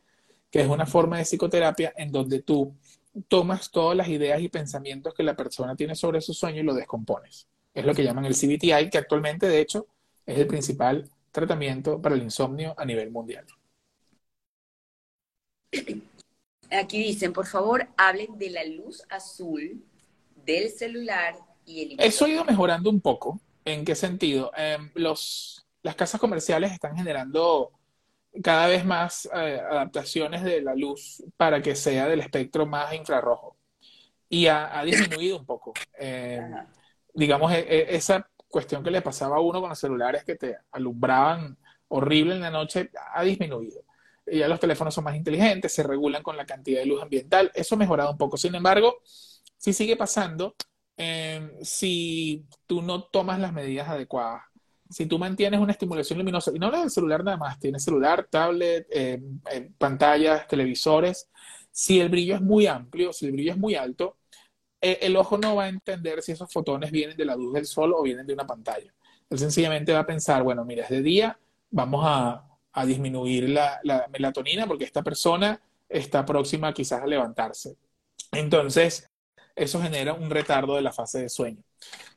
que 0.50 0.60
es 0.60 0.68
una 0.68 0.84
forma 0.84 1.16
de 1.16 1.24
psicoterapia 1.24 1.94
en 1.96 2.12
donde 2.12 2.42
tú 2.42 2.74
tomas 3.26 3.70
todas 3.70 3.96
las 3.96 4.08
ideas 4.08 4.42
y 4.42 4.50
pensamientos 4.50 5.14
que 5.14 5.22
la 5.22 5.34
persona 5.34 5.74
tiene 5.74 5.94
sobre 5.94 6.20
su 6.20 6.34
sueño 6.34 6.60
y 6.60 6.64
lo 6.64 6.74
descompones. 6.74 7.48
Es 7.72 7.86
lo 7.86 7.94
que 7.94 8.04
llaman 8.04 8.26
el 8.26 8.34
CBTI, 8.34 8.90
que 8.90 8.98
actualmente, 8.98 9.48
de 9.48 9.62
hecho, 9.62 9.86
es 10.26 10.38
el 10.38 10.46
principal 10.46 11.08
tratamiento 11.32 12.02
para 12.02 12.16
el 12.16 12.22
insomnio 12.22 12.74
a 12.76 12.84
nivel 12.84 13.10
mundial. 13.10 13.46
Aquí 16.70 16.98
dicen, 17.02 17.32
por 17.32 17.46
favor, 17.46 17.88
hablen 17.96 18.36
de 18.36 18.50
la 18.50 18.64
luz 18.66 19.02
azul 19.08 19.82
del 20.48 20.70
celular 20.70 21.34
y 21.66 21.92
el... 21.92 22.00
Eso 22.00 22.24
ha 22.24 22.28
ido 22.28 22.44
mejorando 22.44 22.88
un 22.88 23.00
poco. 23.00 23.40
¿En 23.64 23.84
qué 23.84 23.94
sentido? 23.94 24.50
Em, 24.56 24.90
los, 24.94 25.66
las 25.82 25.94
casas 25.94 26.18
comerciales 26.18 26.72
están 26.72 26.96
generando 26.96 27.70
cada 28.42 28.66
vez 28.66 28.84
más 28.84 29.26
eh, 29.26 29.60
adaptaciones 29.70 30.42
de 30.42 30.62
la 30.62 30.74
luz 30.74 31.22
para 31.36 31.60
que 31.60 31.74
sea 31.74 32.08
del 32.08 32.20
espectro 32.20 32.64
más 32.66 32.94
infrarrojo. 32.94 33.56
Y 34.30 34.46
ha, 34.46 34.82
disminuido 34.84 35.38
un 35.38 35.46
poco. 35.46 35.74
Eh, 35.98 36.40
digamos, 37.14 37.52
e, 37.52 37.60
e, 37.60 37.96
esa 37.96 38.28
cuestión 38.48 38.82
que 38.82 38.90
le 38.90 39.02
pasaba 39.02 39.36
a 39.36 39.40
uno 39.40 39.60
con 39.60 39.68
los 39.68 39.78
celulares 39.78 40.24
que 40.24 40.36
te 40.36 40.56
alumbraban 40.72 41.58
horrible 41.88 42.34
en 42.34 42.40
la 42.40 42.50
noche 42.50 42.90
ha 43.14 43.22
disminuido. 43.22 43.82
Ya 44.26 44.48
los 44.48 44.60
teléfonos 44.60 44.94
son 44.94 45.04
más 45.04 45.16
inteligentes, 45.16 45.72
se 45.72 45.82
regulan 45.82 46.22
con 46.22 46.36
la 46.36 46.44
cantidad 46.44 46.80
de 46.80 46.86
luz 46.86 47.02
ambiental. 47.02 47.50
Eso 47.54 47.74
ha 47.74 47.78
mejorado 47.78 48.10
un 48.10 48.18
poco. 48.18 48.36
Sin 48.36 48.54
embargo, 48.54 49.02
si 49.58 49.72
sigue 49.72 49.96
pasando, 49.96 50.54
eh, 50.96 51.58
si 51.62 52.46
tú 52.66 52.80
no 52.82 53.04
tomas 53.04 53.38
las 53.38 53.52
medidas 53.52 53.88
adecuadas 53.88 54.42
si 54.90 55.06
tú 55.06 55.18
mantienes 55.18 55.60
una 55.60 55.72
estimulación 55.72 56.18
luminosa, 56.18 56.50
y 56.54 56.58
no 56.58 56.66
hablo 56.66 56.80
del 56.80 56.90
celular 56.90 57.22
nada 57.22 57.36
más, 57.36 57.58
tienes 57.58 57.84
celular, 57.84 58.26
tablet, 58.30 58.86
eh, 58.90 59.20
eh, 59.50 59.70
pantallas, 59.76 60.46
televisores, 60.48 61.28
si 61.70 62.00
el 62.00 62.08
brillo 62.08 62.34
es 62.36 62.40
muy 62.40 62.66
amplio, 62.66 63.12
si 63.12 63.26
el 63.26 63.32
brillo 63.32 63.52
es 63.52 63.58
muy 63.58 63.74
alto, 63.74 64.16
eh, 64.80 64.98
el 65.02 65.16
ojo 65.16 65.36
no 65.36 65.56
va 65.56 65.64
a 65.64 65.68
entender 65.68 66.22
si 66.22 66.32
esos 66.32 66.50
fotones 66.50 66.90
vienen 66.90 67.16
de 67.16 67.24
la 67.24 67.36
luz 67.36 67.52
del 67.52 67.66
sol 67.66 67.92
o 67.94 68.02
vienen 68.02 68.26
de 68.26 68.32
una 68.32 68.46
pantalla. 68.46 68.92
Él 69.28 69.38
sencillamente 69.38 69.92
va 69.92 70.00
a 70.00 70.06
pensar, 70.06 70.42
bueno, 70.42 70.64
mira, 70.64 70.84
es 70.84 70.90
de 70.90 71.02
día, 71.02 71.38
vamos 71.70 72.02
a, 72.04 72.44
disminuir 72.86 73.48
la, 73.48 73.80
la, 73.82 74.06
melatonina 74.06 74.64
porque 74.64 74.84
esta 74.84 75.02
persona 75.02 75.60
está 75.88 76.24
próxima 76.24 76.72
quizás 76.72 77.02
a 77.02 77.08
levantarse. 77.08 77.76
Entonces, 78.30 79.10
eso 79.58 79.80
genera 79.80 80.14
un 80.14 80.30
retardo 80.30 80.76
de 80.76 80.82
la 80.82 80.92
fase 80.92 81.22
de 81.22 81.28
sueño. 81.28 81.62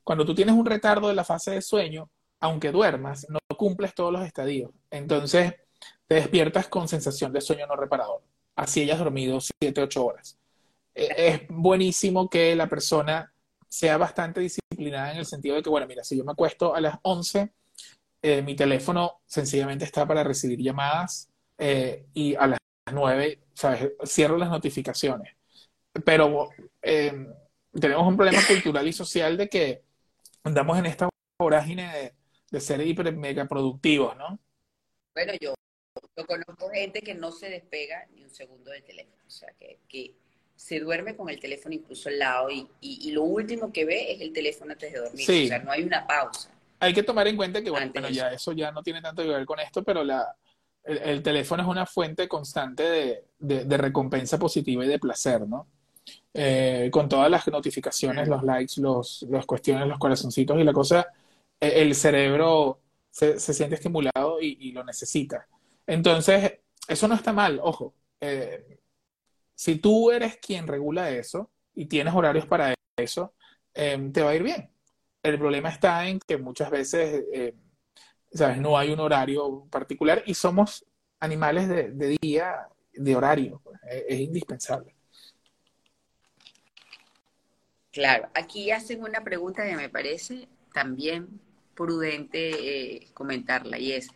Cuando 0.04 0.26
tú 0.26 0.36
tienes 0.36 0.56
un 0.56 0.66
retardo 0.66 1.08
de 1.08 1.16
la 1.16 1.24
fase 1.24 1.52
de 1.52 1.62
sueño, 1.62 2.10
aunque 2.40 2.72
duermas, 2.72 3.28
no 3.30 3.40
cumples 3.58 3.94
todos 3.94 4.12
los 4.12 4.26
estadios. 4.26 4.72
Entonces, 4.90 5.54
te 6.08 6.16
despiertas 6.16 6.68
con 6.68 6.88
sensación 6.88 7.32
de 7.32 7.42
sueño 7.42 7.68
no 7.68 7.76
reparador. 7.76 8.22
Así 8.56 8.82
hayas 8.82 9.00
dormido 9.00 9.40
7, 9.40 9.82
8 9.82 10.06
horas. 10.06 10.38
E, 10.96 11.28
es 11.28 11.42
buenísimo 11.50 12.30
que 12.30 12.56
la 12.56 12.68
persona 12.68 13.34
sea 13.68 13.98
bastante 13.98 14.42
disciplinada 14.42 15.12
en 15.14 15.20
el 15.20 15.26
sentido 15.26 15.56
de 15.56 15.64
que, 15.64 15.70
bueno, 15.70 15.88
mira, 15.88 16.04
si 16.04 16.18
yo 16.18 16.24
me 16.24 16.34
acuesto 16.34 16.76
a 16.76 16.82
las 16.82 16.98
11, 17.04 17.54
eh, 18.22 18.42
mi 18.42 18.56
teléfono 18.56 19.22
sencillamente 19.26 19.86
está 19.86 20.06
para 20.08 20.24
recibir 20.24 20.60
llamadas 20.60 21.30
eh, 21.58 22.06
y 22.14 22.36
a 22.36 22.48
las 22.48 22.60
9, 22.92 23.40
¿sabes? 23.54 23.92
Cierro 24.06 24.38
las 24.38 24.50
notificaciones. 24.50 25.36
Pero 26.06 26.50
eh, 26.82 27.28
tenemos 27.80 28.08
un 28.08 28.18
problema 28.18 28.40
cultural 28.48 28.88
y 28.88 28.94
social 28.94 29.38
de 29.38 29.50
que 29.50 29.84
andamos 30.44 30.78
en 30.80 30.86
esta 30.86 31.10
vorágine 31.38 31.92
de 31.92 32.14
de 32.52 32.60
ser 32.60 32.86
hiper 32.86 33.12
mega 33.16 33.46
productivos, 33.46 34.16
¿no? 34.18 34.38
Bueno, 35.16 35.34
yo, 35.42 35.56
conozco 36.28 36.70
gente 36.70 37.02
que 37.02 37.16
no 37.16 37.32
se 37.32 37.50
despega 37.50 38.06
ni 38.14 38.24
un 38.24 38.30
segundo 38.30 38.72
del 38.72 38.84
teléfono, 38.84 39.24
o 39.26 39.30
sea, 39.30 39.52
que, 39.58 39.80
que 39.88 40.14
se 40.56 40.80
duerme 40.80 41.16
con 41.16 41.30
el 41.30 41.40
teléfono 41.40 41.74
incluso 41.74 42.10
al 42.10 42.20
lado 42.20 42.52
y, 42.52 42.68
y, 42.82 43.12
lo 43.12 43.24
último 43.24 43.74
que 43.74 43.86
ve 43.86 44.12
es 44.12 44.22
el 44.22 44.32
teléfono 44.32 44.74
antes 44.74 44.92
de 44.92 45.00
dormir, 45.00 45.28
o 45.28 45.48
sea, 45.48 45.60
no 45.60 45.72
hay 45.72 45.84
una 45.84 46.06
pausa. 46.06 46.52
Hay 46.80 46.94
que 46.94 47.04
tomar 47.04 47.28
en 47.28 47.38
cuenta 47.38 47.64
que, 47.64 47.70
bueno, 47.70 48.10
ya 48.10 48.32
eso 48.32 48.52
ya 48.52 48.72
no 48.72 48.84
tiene 48.84 49.02
tanto 49.02 49.24
que 49.24 49.30
ver 49.30 49.46
con 49.46 49.60
esto, 49.60 49.84
pero 49.84 50.04
la, 50.04 50.36
el, 50.84 51.24
teléfono 51.24 51.64
es 51.64 51.70
una 51.70 51.86
fuente 51.86 52.28
constante 52.28 52.84
de, 52.84 53.26
de, 53.40 53.78
recompensa 53.78 54.38
positiva 54.38 54.84
y 54.86 54.88
de 54.88 55.00
placer, 55.00 55.48
¿no? 55.48 55.68
Eh, 56.34 56.90
con 56.92 57.10
todas 57.10 57.30
las 57.30 57.46
notificaciones, 57.48 58.28
los 58.28 58.44
likes, 58.44 58.80
los, 58.80 59.24
los 59.30 59.46
cuestiones, 59.46 59.88
los 59.88 60.00
corazoncitos 60.00 60.58
y 60.60 60.64
la 60.64 60.72
cosa, 60.74 61.08
e, 61.60 61.82
el 61.82 61.94
cerebro 61.94 62.82
se, 63.10 63.38
siente 63.40 63.76
estimulado 63.76 64.40
y, 64.42 64.72
lo 64.72 64.84
necesita. 64.84 65.48
Entonces, 65.86 66.60
eso 66.88 67.08
no 67.08 67.16
está 67.16 67.34
mal, 67.34 67.60
ojo. 67.62 67.96
Eh, 68.22 68.80
si 69.56 69.76
tú 69.78 70.12
eres 70.12 70.38
quien 70.38 70.68
regula 70.68 71.12
eso 71.12 71.52
y 71.76 71.88
tienes 71.88 72.14
horarios 72.14 72.46
para 72.46 72.74
eso, 72.98 73.34
em, 73.74 74.12
te 74.14 74.22
va 74.22 74.32
a 74.32 74.36
ir 74.36 74.44
bien. 74.44 74.72
El 75.24 75.38
problema 75.40 75.70
está 75.70 76.08
en 76.08 76.20
que 76.20 76.38
muchas 76.38 76.72
veces, 76.72 77.26
eh, 77.34 77.56
¿sabes? 78.34 78.58
No 78.60 78.78
hay 78.78 78.92
un 78.92 79.00
horario 79.00 79.68
particular 79.70 80.24
y 80.26 80.34
somos 80.34 80.86
animales 81.20 81.68
de, 81.70 82.18
día, 82.22 82.68
de 82.94 83.16
horario. 83.16 83.62
Pues, 83.64 83.80
es, 83.90 84.04
es 84.10 84.20
indispensable. 84.22 84.96
Claro, 87.92 88.30
aquí 88.34 88.72
hacen 88.72 89.04
una 89.04 89.24
pregunta 89.24 89.66
que 89.66 89.76
me 89.76 89.90
parece 89.90 90.48
también 90.74 91.42
prudente 91.76 92.96
eh, 92.96 93.08
comentarla 93.14 93.78
y 93.80 93.92
es, 93.92 94.08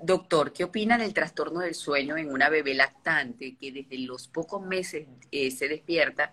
doctor, 0.00 0.52
¿qué 0.52 0.64
opina 0.64 0.98
del 0.98 1.14
trastorno 1.14 1.60
del 1.60 1.74
sueño 1.74 2.16
en 2.16 2.32
una 2.32 2.48
bebé 2.48 2.74
lactante 2.74 3.56
que 3.56 3.70
desde 3.70 3.98
los 3.98 4.26
pocos 4.26 4.62
meses 4.62 5.06
eh, 5.30 5.50
se 5.52 5.68
despierta 5.68 6.32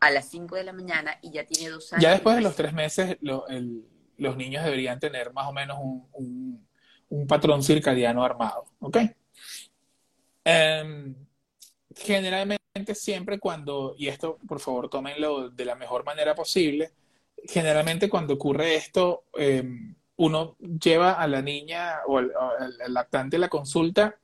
a 0.00 0.10
las 0.10 0.28
5 0.28 0.56
de 0.56 0.64
la 0.64 0.72
mañana 0.72 1.18
y 1.22 1.30
ya 1.30 1.44
tiene 1.44 1.70
dos 1.70 1.92
años? 1.94 2.02
Ya 2.02 2.12
después 2.12 2.36
de 2.36 2.42
los 2.42 2.54
tres 2.54 2.74
meses 2.74 3.16
los 3.20 4.36
niños 4.36 4.64
deberían 4.64 5.00
tener 5.00 5.32
más 5.32 5.46
o 5.48 5.52
menos 5.52 5.78
un, 6.12 6.66
patrón 7.26 7.62
circadiano 7.62 8.22
armado, 8.22 8.66
¿ok? 8.80 8.98
Em, 10.44 11.14
generalmente 11.98 12.58
siempre 12.94 13.38
cuando, 13.38 13.94
y 13.98 14.08
esto 14.08 14.38
por 14.46 14.60
favor 14.60 14.88
tómenlo 14.88 15.50
de 15.50 15.64
la 15.64 15.74
mejor 15.74 16.04
manera 16.04 16.34
posible, 16.34 16.92
generalmente 17.44 18.08
cuando 18.08 18.34
ocurre 18.34 18.76
esto, 18.76 19.24
em, 19.34 19.94
uno 20.16 20.56
lleva 20.58 21.12
a 21.12 21.26
la 21.28 21.42
niña 21.42 22.00
o 22.06 22.18
al, 22.18 22.32
lactante 22.88 23.38
la 23.38 23.48
consulta, 23.48 24.18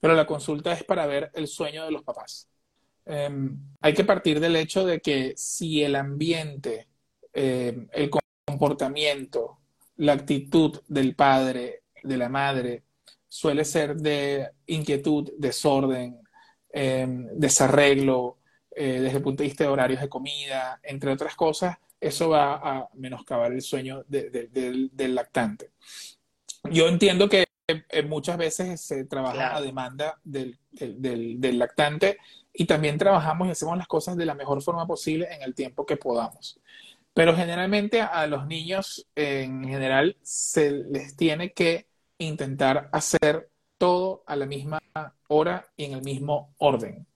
pero 0.00 0.14
la 0.14 0.26
consulta 0.26 0.72
es 0.72 0.84
para 0.84 1.06
ver 1.06 1.30
el 1.34 1.46
sueño 1.48 1.84
de 1.84 1.92
los 1.92 2.02
papás. 2.02 2.48
Em, 3.04 3.56
hay 3.80 3.94
que 3.94 4.04
partir 4.04 4.40
del 4.40 4.56
hecho 4.56 4.84
de 4.84 5.00
que 5.00 5.34
si 5.36 5.82
el 5.82 5.96
ambiente, 5.96 6.88
em, 7.32 7.88
el 7.92 8.10
comportamiento, 8.46 9.58
la 9.96 10.12
actitud 10.14 10.80
del 10.88 11.14
padre, 11.14 11.82
de 12.02 12.16
la 12.16 12.28
madre, 12.28 12.84
suele 13.28 13.64
ser 13.64 13.96
de 13.96 14.50
inquietud, 14.66 15.32
desorden, 15.38 16.25
em, 16.78 17.28
desarreglo, 17.32 18.36
eh, 18.70 19.00
desde 19.00 19.16
el 19.16 19.22
punto 19.22 19.42
de 19.42 19.48
vista 19.48 19.64
de 19.64 19.70
horarios 19.70 20.00
de 20.02 20.10
comida, 20.10 20.78
entre 20.82 21.10
otras 21.10 21.34
cosas, 21.34 21.78
eso 21.98 22.28
va 22.28 22.56
a 22.56 22.88
menoscabar 22.94 23.50
el 23.50 23.62
sueño 23.62 24.04
del 24.06 25.14
lactante. 25.14 25.70
Yo 26.70 26.86
entiendo 26.88 27.30
que 27.30 27.46
eh, 27.66 28.02
muchas 28.02 28.36
veces 28.36 28.80
se 28.82 29.06
trabaja 29.06 29.56
a 29.56 29.62
demanda 29.62 30.20
del, 30.22 30.58
lactante 31.58 32.18
y 32.52 32.66
también 32.66 32.98
trabajamos 32.98 33.48
y 33.48 33.52
hacemos 33.52 33.78
las 33.78 33.88
cosas 33.88 34.16
de 34.18 34.26
la 34.26 34.34
mejor 34.34 34.62
forma 34.62 34.86
posible 34.86 35.28
en 35.32 35.42
el 35.42 35.54
tiempo 35.54 35.86
que 35.86 35.96
podamos. 35.96 36.60
Pero 37.14 37.34
generalmente 37.34 38.02
a 38.02 38.26
los 38.26 38.46
niños 38.46 39.06
en 39.14 39.64
general 39.64 40.18
se 40.20 40.70
les 40.70 41.16
tiene 41.16 41.54
que 41.54 41.86
intentar 42.18 42.90
hacer 42.92 43.48
todo 43.78 44.22
a 44.26 44.36
la 44.36 44.44
misma 44.44 44.78
hora 45.28 45.66
y 45.76 45.84
en 45.84 45.92
el 45.92 46.02
mismo 46.02 46.54
orden 46.58 47.06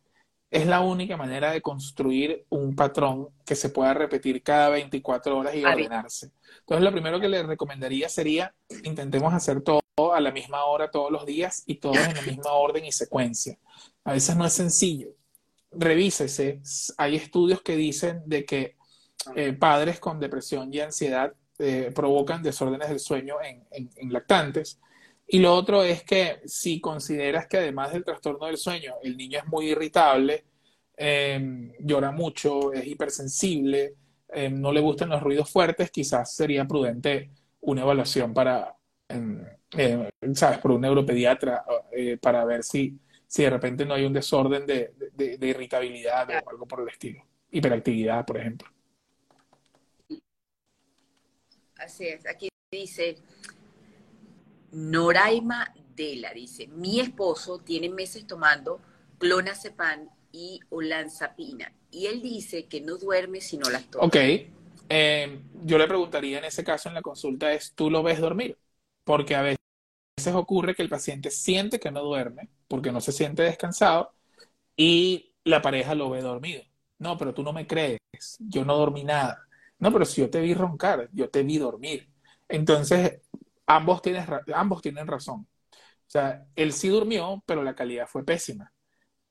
es 0.51 0.67
la 0.67 0.81
única 0.81 1.17
manera 1.17 1.53
de 1.53 1.63
construir 1.63 2.45
un 2.49 2.75
patrón 2.75 3.29
que 3.47 3.55
se 3.55 3.71
pueda 3.71 3.95
repetir 3.95 4.43
cada 4.43 4.69
24 4.71 5.39
horas 5.39 5.55
y 5.55 5.65
ordenarse. 5.65 6.33
Entonces, 6.61 6.85
lo 6.85 6.91
primero 6.91 7.21
que 7.21 7.29
le 7.29 7.43
recomendaría 7.45 8.09
sería 8.09 8.53
intentemos 8.83 9.33
hacer 9.33 9.63
todo 9.63 9.81
a 10.13 10.21
la 10.21 10.33
misma 10.33 10.65
hora 10.65 10.91
todos 10.91 11.13
los 11.13 11.25
días 11.25 11.63
y 11.67 11.77
todo 11.77 11.95
en 11.95 12.15
la 12.15 12.23
misma 12.23 12.53
orden 12.53 12.85
y 12.85 12.91
secuencia. 12.91 13.59
A 14.03 14.13
veces 14.13 14.37
no 14.37 14.45
es 14.45 14.53
sencillo. 14.53 15.11
Revísese. 15.71 16.61
Hay 16.99 17.15
estudios 17.15 17.63
que 17.63 17.77
dicen 17.77 18.23
de 18.27 18.45
que 18.45 18.77
eh, 19.37 19.53
padres 19.53 20.01
con 20.01 20.19
depresión 20.19 20.75
y 20.75 20.81
ansiedad 20.81 21.33
eh, 21.61 21.93
provocan 21.95 22.43
desórdenes 22.43 22.89
del 22.89 22.99
sueño 22.99 23.37
en 23.71 24.13
lactantes. 24.13 24.81
Y 25.33 25.39
lo 25.39 25.55
otro 25.55 25.85
es 25.85 26.03
que 26.03 26.41
si 26.45 26.81
consideras 26.81 27.47
que 27.47 27.59
además 27.59 27.93
del 27.93 28.05
trastorno 28.05 28.47
del 28.47 28.57
sueño, 28.57 28.95
el 29.05 29.17
niño 29.17 29.39
es 29.39 29.47
muy 29.47 29.67
irritable, 29.71 30.45
em, 30.97 31.73
llora 31.79 32.11
mucho, 32.11 32.73
es 32.73 32.85
hipersensible, 32.85 33.95
em, 34.29 34.61
no 34.61 34.73
le 34.73 34.81
gustan 34.81 35.09
los 35.09 35.23
ruidos 35.23 35.49
fuertes, 35.49 35.93
quizás 35.93 36.35
sería 36.35 36.67
prudente 36.67 37.31
una 37.61 37.83
evaluación 37.83 38.35
para, 38.35 38.75
em, 39.09 39.45
¿sabes?, 40.35 40.59
por 40.59 40.73
un 40.73 40.81
neuropediatra 40.81 41.65
eh, 41.93 42.17
para 42.17 42.45
ver 42.45 42.65
si, 42.65 42.99
si 43.29 43.45
de 43.45 43.51
repente 43.51 43.87
no 43.87 43.95
hay 43.95 44.05
un 44.05 44.13
desorden 44.13 44.67
de, 44.67 44.93
de 45.15 45.47
irritabilidad 45.47 46.29
o 46.45 46.51
algo 46.51 46.67
por 46.67 46.81
el 46.81 46.89
estilo. 46.89 47.25
Hiperactividad, 47.53 48.27
por 48.27 48.39
ejemplo. 48.39 48.69
Así 51.77 52.09
es. 52.09 52.27
Aquí 52.27 52.49
dice, 52.73 53.17
Noraima 54.73 55.73
Dela 55.95 56.33
dice, 56.33 56.67
mi 56.69 57.01
esposo 57.01 57.59
tiene 57.59 57.89
meses 57.89 58.27
tomando 58.27 58.81
clonazepam 59.19 60.09
y 60.33 60.61
olanzapina 60.71 61.73
y 61.91 62.07
él 62.07 62.23
dice 62.23 62.67
que 62.67 62.81
no 62.81 62.97
duerme 62.97 63.41
si 63.41 63.59
no 63.59 63.69
las 63.69 63.85
toma. 63.91 64.07
Ok, 64.07 64.17
eh, 64.89 65.43
yo 65.65 65.79
le 65.79 65.87
preguntaría 65.87 66.39
en 66.39 66.45
ese 66.45 66.65
caso 66.65 66.89
en 66.89 66.95
la 66.95 67.03
consulta 67.03 67.53
es, 67.53 67.73
¿tú 67.75 67.91
lo 67.91 68.03
ves 68.03 68.21
dormir? 68.21 68.57
Porque 69.05 69.35
a 69.35 69.43
veces 69.43 69.59
ocurre 70.35 70.75
que 70.75 70.83
el 70.83 70.89
paciente 70.89 71.31
siente 71.31 71.81
que 71.81 71.91
no 71.91 72.03
duerme 72.03 72.49
porque 72.69 72.93
no 72.93 73.01
se 73.01 73.13
siente 73.13 73.43
descansado 73.43 74.13
y 74.77 75.35
la 75.45 75.61
pareja 75.61 75.95
lo 75.95 76.11
ve 76.11 76.23
dormido. 76.23 76.63
No, 76.99 77.17
pero 77.17 77.35
tú 77.35 77.43
no 77.43 77.53
me 77.53 77.67
crees, 77.67 77.99
yo 78.39 78.65
no 78.65 78.77
dormí 78.77 79.05
nada. 79.05 79.47
No, 79.79 79.93
pero 79.93 80.05
si 80.05 80.21
yo 80.21 80.31
te 80.31 80.41
vi 80.41 80.55
roncar, 80.55 81.09
yo 81.13 81.31
te 81.31 81.43
vi 81.43 81.59
dormir. 81.59 82.09
Entonces, 82.49 83.21
ambos, 83.75 84.03
ambos 84.55 84.83
tienen 84.83 85.07
razón. 85.07 85.47
O 85.73 86.11
sea, 86.13 86.45
él 86.57 86.73
sí 86.73 86.89
durmió, 86.89 87.43
pero 87.47 87.63
la 87.63 87.75
calidad 87.75 88.07
fue 88.07 88.25
pésima. 88.25 88.73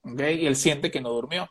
¿okay? 0.01 0.41
Y 0.41 0.47
él 0.47 0.55
siente 0.55 0.89
que 0.89 1.01
no 1.01 1.09
durmió. 1.09 1.49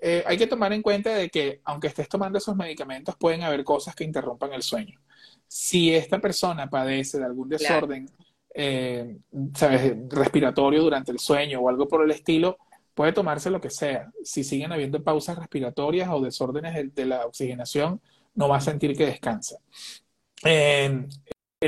Eh, 0.00 0.24
hay 0.26 0.36
que 0.36 0.46
tomar 0.46 0.72
en 0.72 0.82
cuenta 0.82 1.14
de 1.14 1.28
que 1.28 1.60
aunque 1.64 1.86
estés 1.86 2.08
tomando 2.08 2.38
esos 2.38 2.56
medicamentos, 2.56 3.14
pueden 3.16 3.42
haber 3.42 3.62
cosas 3.64 3.94
que 3.94 4.04
interrumpan 4.04 4.52
el 4.52 4.62
sueño. 4.62 4.98
Si 5.46 5.94
esta 5.94 6.18
persona 6.20 6.68
padece 6.68 7.18
de 7.18 7.24
algún 7.24 7.48
desorden, 7.48 8.10
eh, 8.54 9.18
¿sabes? 9.54 9.94
respiratorio 10.08 10.82
durante 10.82 11.12
el 11.12 11.18
sueño 11.18 11.60
o 11.60 11.68
algo 11.68 11.86
por 11.86 12.02
el 12.02 12.10
estilo, 12.10 12.58
puede 12.94 13.12
tomarse 13.12 13.50
lo 13.50 13.60
que 13.60 13.70
sea. 13.70 14.10
Si 14.24 14.42
siguen 14.42 14.72
habiendo 14.72 15.02
pausas 15.04 15.38
respiratorias 15.38 16.08
o 16.10 16.20
desórdenes 16.20 16.94
de, 16.94 17.06
la 17.06 17.26
oxigenación, 17.26 18.00
no 18.34 18.48
va 18.48 18.56
a 18.56 18.60
sentir 18.60 18.96
que 18.96 19.06
descansa. 19.06 19.58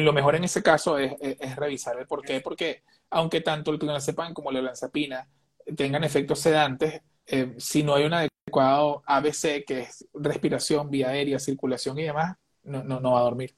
Lo 0.03 0.13
mejor 0.13 0.35
en 0.35 0.45
ese 0.45 0.63
caso 0.63 0.99
es, 0.99 1.13
revisar 1.57 1.99
el 1.99 2.07
por 2.07 2.23
qué, 2.23 2.41
porque 2.41 2.83
aunque 3.11 3.41
tanto 3.41 3.71
el 3.71 3.79
clonazepam 3.79 4.35
como 4.35 4.51
la 4.51 4.61
olanzapina 4.61 5.29
tengan 5.77 6.05
efectos 6.05 6.41
sedantes, 6.41 7.01
eh, 7.27 7.55
si 7.59 7.83
no 7.83 7.95
hay 7.95 8.05
un 8.05 8.15
adecuado 8.15 9.03
ABC, 9.07 9.65
que 9.65 9.81
es 9.81 10.07
respiración, 10.13 10.91
vía 10.91 11.11
aérea, 11.11 11.39
circulación 11.39 11.99
y 11.99 12.03
demás, 12.05 12.37
no, 12.65 12.83
no, 12.83 13.01
no 13.01 13.13
va 13.13 13.21
a 13.21 13.25
dormir. 13.25 13.55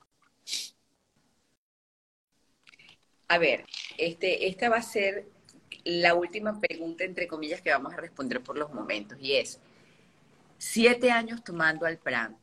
A 3.28 3.38
ver, 3.38 3.64
este, 3.98 4.46
esta 4.46 4.68
va 4.68 4.76
a 4.76 4.82
ser 4.82 5.26
la 5.84 6.14
última 6.14 6.60
pregunta, 6.60 7.04
entre 7.04 7.26
comillas, 7.26 7.60
que 7.60 7.70
vamos 7.70 7.92
a 7.92 7.96
responder 7.96 8.42
por 8.42 8.56
los 8.56 8.72
momentos, 8.72 9.18
y 9.20 9.34
es, 9.34 9.60
siete 10.58 11.10
años 11.10 11.42
tomando 11.42 11.86
Alpran, 11.86 12.36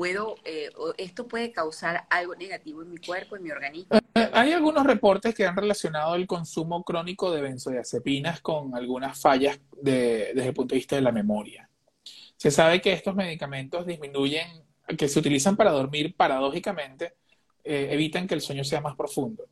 ¿puedo, 0.00 0.36
eh, 0.46 0.70
¿esto 0.96 1.28
puede 1.28 1.52
causar 1.52 2.06
algo 2.08 2.34
negativo 2.34 2.80
en 2.80 2.88
mi 2.88 2.96
cuerpo, 2.96 3.36
en 3.36 3.42
mi 3.42 3.50
organismo? 3.50 3.98
Eh, 4.14 4.30
hay 4.32 4.52
algunos 4.52 4.86
reportes 4.86 5.34
que 5.34 5.44
han 5.44 5.54
relacionado 5.54 6.14
el 6.14 6.26
consumo 6.26 6.82
crónico 6.84 7.30
de 7.30 7.42
benzodiazepinas 7.42 8.40
con 8.40 8.74
algunas 8.74 9.20
fallas 9.20 9.60
desde 9.82 10.46
el 10.46 10.54
punto 10.54 10.74
de 10.74 10.78
vista 10.78 10.96
de 10.96 11.02
la 11.02 11.12
memoria. 11.12 11.68
Se 12.34 12.50
sabe 12.50 12.80
que 12.80 12.94
estos 12.94 13.14
medicamentos 13.14 13.84
disminuyen, 13.84 14.64
que 14.96 15.06
se 15.06 15.18
utilizan 15.18 15.54
para 15.54 15.70
dormir 15.70 16.16
paradójicamente, 16.16 17.12
eh, 17.62 17.88
evitan 17.90 18.26
que 18.26 18.32
el 18.32 18.40
sueño 18.40 18.64
sea 18.64 18.80
más 18.80 18.96
profundo. 18.96 19.44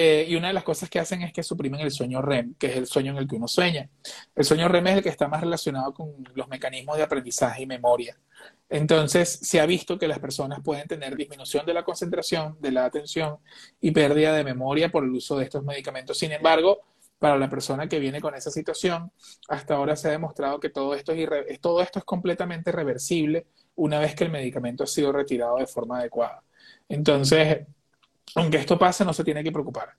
Eh, 0.00 0.26
y 0.28 0.36
una 0.36 0.46
de 0.46 0.54
las 0.54 0.62
cosas 0.62 0.88
que 0.88 1.00
hacen 1.00 1.22
es 1.22 1.32
que 1.32 1.42
suprimen 1.42 1.80
el 1.80 1.90
sueño 1.90 2.22
REM, 2.22 2.54
que 2.54 2.68
es 2.68 2.76
el 2.76 2.86
sueño 2.86 3.10
en 3.10 3.18
el 3.18 3.26
que 3.26 3.34
uno 3.34 3.48
sueña. 3.48 3.90
El 4.36 4.44
sueño 4.44 4.68
REM 4.68 4.86
es 4.86 4.96
el 4.98 5.02
que 5.02 5.08
está 5.08 5.26
más 5.26 5.40
relacionado 5.40 5.92
con 5.92 6.12
los 6.34 6.46
mecanismos 6.46 6.96
de 6.96 7.02
aprendizaje 7.02 7.64
y 7.64 7.66
memoria. 7.66 8.16
Entonces, 8.68 9.40
se 9.42 9.58
ha 9.58 9.66
visto 9.66 9.98
que 9.98 10.06
las 10.06 10.20
personas 10.20 10.60
pueden 10.62 10.86
tener 10.86 11.16
disminución 11.16 11.66
de 11.66 11.74
la 11.74 11.84
concentración, 11.84 12.56
de 12.60 12.70
la 12.70 12.84
atención 12.84 13.38
y 13.80 13.90
pérdida 13.90 14.32
de 14.34 14.44
memoria 14.44 14.88
por 14.88 15.02
el 15.02 15.10
uso 15.10 15.36
de 15.36 15.42
estos 15.46 15.64
medicamentos. 15.64 16.16
Sin 16.16 16.30
embargo, 16.30 16.78
para 17.18 17.36
la 17.36 17.50
persona 17.50 17.88
que 17.88 17.98
viene 17.98 18.20
con 18.20 18.36
esa 18.36 18.52
situación, 18.52 19.10
hasta 19.48 19.74
ahora 19.74 19.96
se 19.96 20.06
ha 20.06 20.12
demostrado 20.12 20.60
que 20.60 20.70
todo 20.70 20.94
esto 20.94 21.10
es, 21.10 21.60
todo 21.60 21.82
esto 21.82 21.98
es 21.98 22.04
completamente 22.04 22.70
reversible 22.70 23.48
una 23.74 23.98
vez 23.98 24.14
que 24.14 24.22
el 24.22 24.30
medicamento 24.30 24.84
ha 24.84 24.86
sido 24.86 25.10
retirado 25.10 25.56
de 25.56 25.66
forma 25.66 25.98
adecuada. 25.98 26.44
Entonces, 26.88 27.66
aunque 28.34 28.58
esto 28.58 28.78
pase, 28.78 29.04
no 29.04 29.12
se 29.12 29.24
tiene 29.24 29.42
que 29.42 29.52
preocupar. 29.52 29.94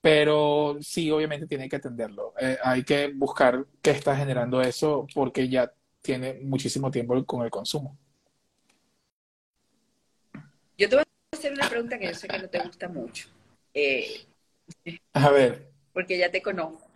Pero 0.00 0.78
sí, 0.80 1.10
obviamente 1.10 1.46
tiene 1.46 1.68
que 1.68 1.76
atenderlo. 1.76 2.34
Eh, 2.40 2.58
hay 2.62 2.82
que 2.84 3.12
buscar 3.14 3.64
qué 3.80 3.92
está 3.92 4.16
generando 4.16 4.60
eso 4.60 5.06
porque 5.14 5.48
ya 5.48 5.72
tiene 6.00 6.34
muchísimo 6.42 6.90
tiempo 6.90 7.24
con 7.24 7.44
el 7.44 7.50
consumo. 7.50 7.96
Yo 10.76 10.88
te 10.88 10.96
voy 10.96 11.04
a 11.04 11.36
hacer 11.36 11.52
una 11.52 11.68
pregunta 11.68 11.98
que 11.98 12.06
yo 12.06 12.14
sé 12.14 12.26
que 12.26 12.38
no 12.38 12.48
te 12.48 12.58
gusta 12.58 12.88
mucho. 12.88 13.28
Eh, 13.72 14.26
a 15.12 15.30
ver. 15.30 15.70
Porque 15.92 16.18
ya 16.18 16.30
te 16.30 16.42
conozco. 16.42 16.90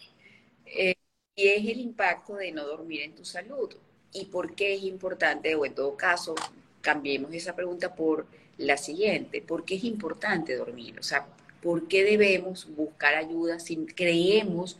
Eh, 0.66 0.94
y 1.36 1.48
es 1.48 1.60
el 1.60 1.78
impacto 1.80 2.34
de 2.34 2.50
no 2.50 2.64
dormir 2.64 3.02
en 3.02 3.14
tu 3.14 3.24
salud. 3.24 3.72
¿Y 4.12 4.24
por 4.26 4.54
qué 4.54 4.74
es 4.74 4.82
importante? 4.82 5.54
O 5.54 5.64
en 5.64 5.74
todo 5.74 5.96
caso, 5.96 6.34
cambiemos 6.80 7.32
esa 7.34 7.54
pregunta 7.54 7.94
por 7.94 8.26
la 8.58 8.76
siguiente, 8.76 9.42
¿por 9.42 9.64
qué 9.64 9.76
es 9.76 9.84
importante 9.84 10.56
dormir? 10.56 10.98
O 10.98 11.02
sea, 11.02 11.26
¿por 11.62 11.88
qué 11.88 12.04
debemos 12.04 12.66
buscar 12.74 13.14
ayuda 13.14 13.58
si 13.58 13.76
creemos 13.86 14.78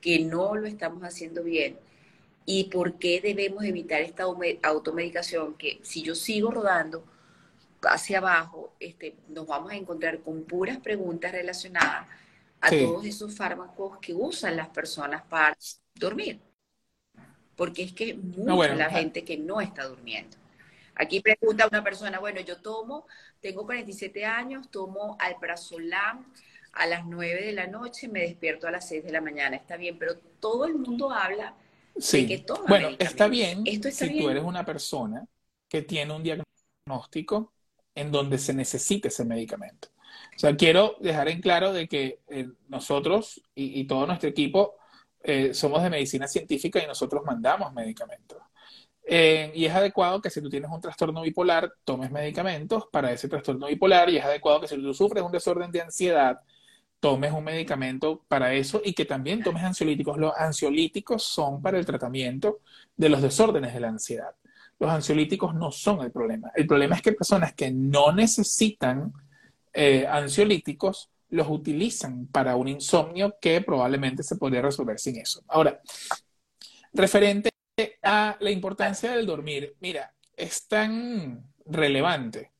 que 0.00 0.20
no 0.20 0.56
lo 0.56 0.66
estamos 0.66 1.02
haciendo 1.02 1.42
bien? 1.42 1.78
¿Y 2.44 2.64
por 2.64 2.94
qué 2.94 3.20
debemos 3.20 3.64
evitar 3.64 4.00
esta 4.00 4.24
automedicación 4.62 5.54
que 5.54 5.78
si 5.82 6.02
yo 6.02 6.14
sigo 6.14 6.50
rodando 6.50 7.04
hacia 7.82 8.18
abajo, 8.18 8.72
este, 8.80 9.14
nos 9.28 9.46
vamos 9.46 9.72
a 9.72 9.76
encontrar 9.76 10.20
con 10.20 10.42
puras 10.44 10.78
preguntas 10.78 11.32
relacionadas 11.32 12.08
a 12.60 12.70
todos 12.70 13.04
esos 13.04 13.34
fármacos 13.34 13.98
que 13.98 14.14
usan 14.14 14.56
las 14.56 14.68
personas 14.68 15.22
para 15.22 15.56
dormir? 15.94 16.40
Porque 17.56 17.82
es 17.84 17.92
que 17.92 18.14
mucha 18.14 18.74
la 18.74 18.90
gente 18.90 19.24
que 19.24 19.36
no 19.36 19.60
está 19.60 19.84
durmiendo. 19.84 20.41
Aquí 20.94 21.20
pregunta 21.20 21.66
una 21.66 21.82
persona, 21.82 22.18
bueno, 22.18 22.40
yo 22.40 22.60
tomo, 22.60 23.06
tengo 23.40 23.64
47 23.64 24.24
años, 24.24 24.70
tomo 24.70 25.16
alprazolam 25.18 26.32
a 26.72 26.86
las 26.86 27.06
9 27.06 27.46
de 27.46 27.52
la 27.52 27.66
noche, 27.66 28.08
me 28.08 28.20
despierto 28.20 28.66
a 28.66 28.70
las 28.70 28.88
6 28.88 29.04
de 29.04 29.12
la 29.12 29.20
mañana, 29.20 29.56
está 29.56 29.76
bien, 29.76 29.98
pero 29.98 30.16
todo 30.40 30.64
el 30.64 30.74
mundo 30.74 31.10
habla 31.10 31.54
de 31.94 32.26
que 32.26 32.38
toma 32.38 32.64
Bueno, 32.68 32.90
está 32.98 33.28
bien 33.28 33.62
¿Esto 33.66 33.90
si 33.90 34.18
tú 34.18 34.30
eres 34.30 34.44
una 34.44 34.64
persona 34.64 35.26
que 35.68 35.82
tiene 35.82 36.12
un 36.14 36.22
diagnóstico 36.22 37.52
en 37.94 38.10
donde 38.10 38.38
se 38.38 38.54
necesite 38.54 39.08
ese 39.08 39.24
medicamento. 39.24 39.88
O 40.36 40.38
sea, 40.38 40.56
quiero 40.56 40.96
dejar 41.00 41.28
en 41.28 41.40
claro 41.40 41.72
de 41.72 41.88
que 41.88 42.20
eh, 42.28 42.48
nosotros 42.68 43.42
y, 43.54 43.84
todo 43.84 44.06
nuestro 44.06 44.28
equipo 44.28 44.76
eh, 45.22 45.54
somos 45.54 45.82
de 45.82 45.90
medicina 45.90 46.26
científica 46.26 46.82
y 46.82 46.86
nosotros 46.86 47.22
mandamos 47.24 47.72
medicamentos. 47.72 48.38
Eh, 49.04 49.50
y 49.54 49.64
es 49.66 49.74
adecuado 49.74 50.20
que 50.20 50.30
si 50.30 50.40
tú 50.40 50.48
tienes 50.48 50.70
un 50.70 50.80
trastorno 50.80 51.22
bipolar, 51.22 51.72
tomes 51.84 52.10
medicamentos 52.10 52.84
para 52.92 53.12
ese 53.12 53.28
trastorno 53.28 53.66
bipolar 53.66 54.08
y 54.10 54.18
es 54.18 54.24
adecuado 54.24 54.60
que 54.60 54.68
si 54.68 54.76
tú 54.76 54.94
sufres 54.94 55.22
un 55.22 55.32
desorden 55.32 55.72
de 55.72 55.82
ansiedad, 55.82 56.40
tomes 57.00 57.32
un 57.32 57.42
medicamento 57.42 58.24
para 58.28 58.54
eso 58.54 58.80
y 58.84 58.94
que 58.94 59.04
también 59.04 59.42
tomes 59.42 59.64
ansiolíticos. 59.64 60.18
Los 60.18 60.32
ansiolíticos 60.36 61.24
son 61.24 61.60
para 61.60 61.78
el 61.78 61.84
tratamiento 61.84 62.60
de 62.96 63.08
los 63.08 63.20
desórdenes 63.20 63.74
de 63.74 63.80
la 63.80 63.88
ansiedad. 63.88 64.34
Los 64.78 64.90
ansiolíticos 64.90 65.54
no 65.54 65.72
son 65.72 66.02
el 66.02 66.12
problema. 66.12 66.52
El 66.54 66.66
problema 66.66 66.96
es 66.96 67.02
que 67.02 67.12
personas 67.12 67.54
que 67.54 67.70
no 67.70 68.12
necesitan 68.12 69.12
eh, 69.72 70.06
ansiolíticos 70.08 71.10
los 71.30 71.48
utilizan 71.48 72.26
para 72.26 72.56
un 72.56 72.68
insomnio 72.68 73.36
que 73.40 73.60
probablemente 73.62 74.22
se 74.22 74.36
podría 74.36 74.62
resolver 74.62 74.98
sin 74.98 75.16
eso. 75.16 75.42
Ahora, 75.48 75.80
referente 76.92 77.51
a 78.02 78.36
la 78.40 78.50
importancia 78.50 79.12
del 79.12 79.26
dormir, 79.26 79.76
mira, 79.80 80.14
es 80.36 80.66
tan 80.66 81.44
relevante 81.66 82.52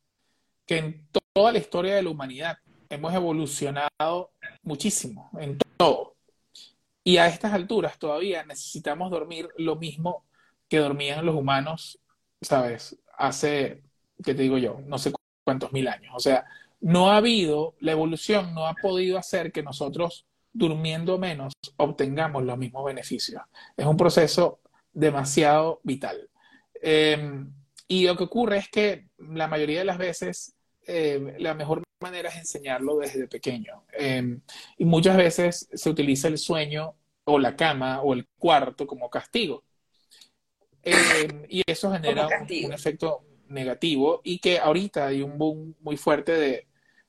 que 0.66 0.78
en 0.78 1.08
toda 1.32 1.52
la 1.52 1.58
historia 1.58 1.94
de 1.94 2.02
la 2.02 2.10
humanidad 2.10 2.58
hemos 2.88 3.12
evolucionado 3.14 4.32
muchísimo 4.62 5.30
en 5.38 5.58
todo. 5.76 6.16
Y 7.04 7.16
a 7.16 7.26
estas 7.26 7.52
alturas 7.52 7.98
todavía 7.98 8.44
necesitamos 8.44 9.10
dormir 9.10 9.48
lo 9.56 9.76
mismo 9.76 10.24
que 10.68 10.78
dormían 10.78 11.26
los 11.26 11.34
humanos, 11.34 11.98
¿sabes? 12.40 12.96
Hace, 13.16 13.82
¿qué 14.22 14.34
te 14.34 14.42
digo 14.42 14.58
yo? 14.58 14.80
No 14.86 14.98
sé 14.98 15.12
cuántos 15.44 15.72
mil 15.72 15.88
años. 15.88 16.12
O 16.14 16.20
sea, 16.20 16.46
no 16.80 17.10
ha 17.10 17.16
habido, 17.16 17.74
la 17.80 17.92
evolución 17.92 18.54
no 18.54 18.66
ha 18.66 18.74
podido 18.74 19.18
hacer 19.18 19.52
que 19.52 19.62
nosotros 19.62 20.26
durmiendo 20.52 21.18
menos 21.18 21.52
obtengamos 21.76 22.44
los 22.44 22.58
mismos 22.58 22.84
beneficios. 22.84 23.42
Es 23.76 23.86
un 23.86 23.96
proceso 23.96 24.60
demasiado 24.92 25.80
vital. 25.82 26.28
Em, 26.74 27.52
y 27.88 28.06
lo 28.06 28.16
que 28.16 28.24
ocurre 28.24 28.58
es 28.58 28.68
que 28.68 29.06
la 29.18 29.48
mayoría 29.48 29.80
de 29.80 29.84
las 29.84 29.98
veces 29.98 30.54
em, 30.86 31.34
la 31.38 31.54
mejor 31.54 31.82
manera 32.00 32.28
es 32.28 32.36
enseñarlo 32.36 32.98
desde 32.98 33.28
pequeño. 33.28 33.84
Em, 33.92 34.40
y 34.78 34.84
muchas 34.84 35.16
veces 35.16 35.68
se 35.72 35.90
utiliza 35.90 36.28
el 36.28 36.38
sueño 36.38 36.96
o 37.24 37.38
la 37.38 37.54
cama 37.56 38.02
o 38.02 38.14
el 38.14 38.26
cuarto 38.38 38.86
como 38.86 39.08
castigo. 39.10 39.64
y 41.48 41.62
eso 41.66 41.92
genera 41.92 42.26
un, 42.26 42.72
efecto 42.72 43.24
negativo 43.48 44.20
y 44.24 44.40
que 44.40 44.58
ahorita 44.58 45.06
hay 45.06 45.22
un 45.22 45.38
boom 45.38 45.76
muy 45.80 45.96
fuerte 45.96 46.32
de, 46.32 46.66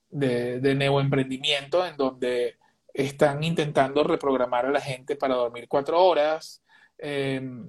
de, 0.10 0.60
de 0.60 0.76
neoemprendimiento 0.76 1.86
en 1.86 1.98
donde 1.98 2.58
están 2.94 3.44
intentando 3.44 4.04
reprogramar 4.04 4.68
a 4.68 4.72
la 4.72 4.82
gente 4.82 5.16
para 5.16 5.36
dormir 5.36 5.68
cuatro 5.68 6.04
horas, 6.04 6.63
Em, 6.98 7.68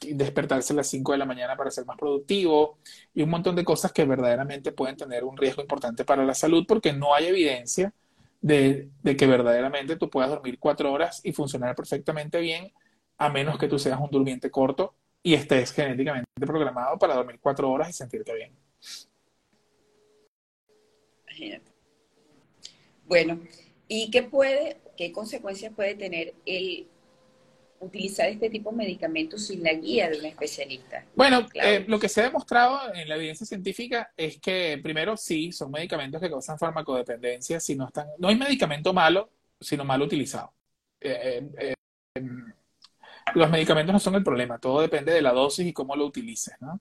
despertarse 0.00 0.72
a 0.72 0.76
las 0.76 0.88
5 0.88 1.12
de 1.12 1.18
la 1.18 1.24
mañana 1.24 1.56
para 1.56 1.70
ser 1.70 1.84
más 1.84 1.96
productivo 1.96 2.78
y 3.14 3.22
un 3.22 3.30
montón 3.30 3.56
de 3.56 3.64
cosas 3.64 3.92
que 3.92 4.04
verdaderamente 4.04 4.72
pueden 4.72 4.96
tener 4.96 5.24
un 5.24 5.36
riesgo 5.36 5.62
importante 5.62 6.04
para 6.04 6.24
la 6.24 6.34
salud 6.34 6.64
porque 6.66 6.92
no 6.92 7.14
hay 7.14 7.26
evidencia 7.26 7.92
de, 8.40 8.88
que 9.02 9.26
verdaderamente 9.26 9.96
tú 9.96 10.08
puedas 10.08 10.30
dormir 10.30 10.58
cuatro 10.58 10.92
horas 10.92 11.20
y 11.24 11.32
funcionar 11.32 11.74
perfectamente 11.74 12.40
bien, 12.40 12.72
a 13.18 13.28
menos 13.28 13.58
que 13.58 13.68
tú 13.68 13.78
seas 13.78 14.00
un 14.00 14.10
durmiente 14.10 14.50
corto 14.50 14.94
y 15.22 15.34
estés 15.34 15.72
genéticamente 15.72 16.26
programado 16.40 16.98
para 16.98 17.14
dormir 17.14 17.38
cuatro 17.40 17.70
horas 17.70 17.90
y 17.90 17.92
sentirte 17.92 18.34
bien. 18.34 18.52
Bueno, 23.06 23.40
¿y 23.88 24.10
qué 24.10 24.22
puede, 24.22 24.78
qué 24.96 25.12
consecuencias 25.12 25.72
puede 25.74 25.94
tener 25.94 26.34
el 26.46 26.88
utilizar 27.80 28.28
este 28.28 28.50
tipo 28.50 28.70
de 28.70 28.76
medicamentos 28.76 29.46
sin 29.46 29.62
la 29.62 29.72
guía 29.72 30.08
de 30.08 30.18
un 30.18 30.26
especialista? 30.26 31.04
Bueno, 31.14 31.46
eh, 31.54 31.84
lo 31.86 31.98
que 31.98 32.08
se 32.08 32.20
ha 32.20 32.24
demostrado 32.24 32.94
en 32.94 33.08
la 33.08 33.16
evidencia 33.16 33.46
científica 33.46 34.12
es 34.16 34.38
que 34.40 34.78
primero 34.82 35.16
sí, 35.16 35.52
son 35.52 35.70
medicamentos 35.70 36.20
que 36.20 36.30
causan 36.30 36.58
farmacodependencia, 36.58 37.60
si 37.60 37.74
no 37.74 37.86
están, 37.86 38.08
no 38.18 38.28
hay 38.28 38.36
medicamento 38.36 38.92
malo, 38.92 39.30
sino 39.60 39.84
mal 39.84 40.02
utilizado. 40.02 40.52
Eh, 41.00 41.48
eh, 41.58 41.74
em, 42.14 42.52
los 43.34 43.50
medicamentos 43.50 43.92
no 43.92 43.98
son 43.98 44.14
el 44.14 44.24
problema, 44.24 44.58
todo 44.58 44.80
depende 44.80 45.12
de 45.12 45.22
la 45.22 45.32
dosis 45.32 45.66
y 45.66 45.72
cómo 45.72 45.96
lo 45.96 46.06
utilices, 46.06 46.54
¿no? 46.60 46.80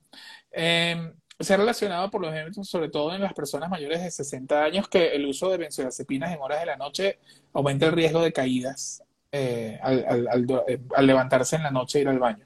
Em, 0.52 1.14
se 1.39 1.54
ha 1.54 1.58
relacionado 1.58 2.10
por 2.10 2.22
los 2.22 2.34
ejemplos, 2.34 2.70
sobre 2.70 2.89
todo 2.89 3.14
en 3.14 3.22
las 3.22 3.34
personas 3.34 3.70
mayores 3.70 4.02
de 4.02 4.10
60 4.12 4.64
años, 4.64 4.88
que 4.88 5.16
el 5.16 5.26
uso 5.26 5.50
de 5.50 5.58
benzodiazepinas 5.58 6.34
en 6.34 6.39
horas 6.41 6.62
de 6.62 6.66
la 6.68 6.78
noche 6.78 7.20
aumenta 7.54 7.88
el 7.88 7.91
riesgo 7.91 8.22
de 8.22 8.32
caídas 8.32 9.04
eh, 9.32 9.80
eh, 9.82 10.80
al, 10.95 11.07
levantarse 11.07 11.55
en 11.55 11.63
la 11.63 11.71
noche 11.71 11.99
e 11.99 12.01
ir 12.01 12.09
al 12.09 12.19
baño, 12.19 12.45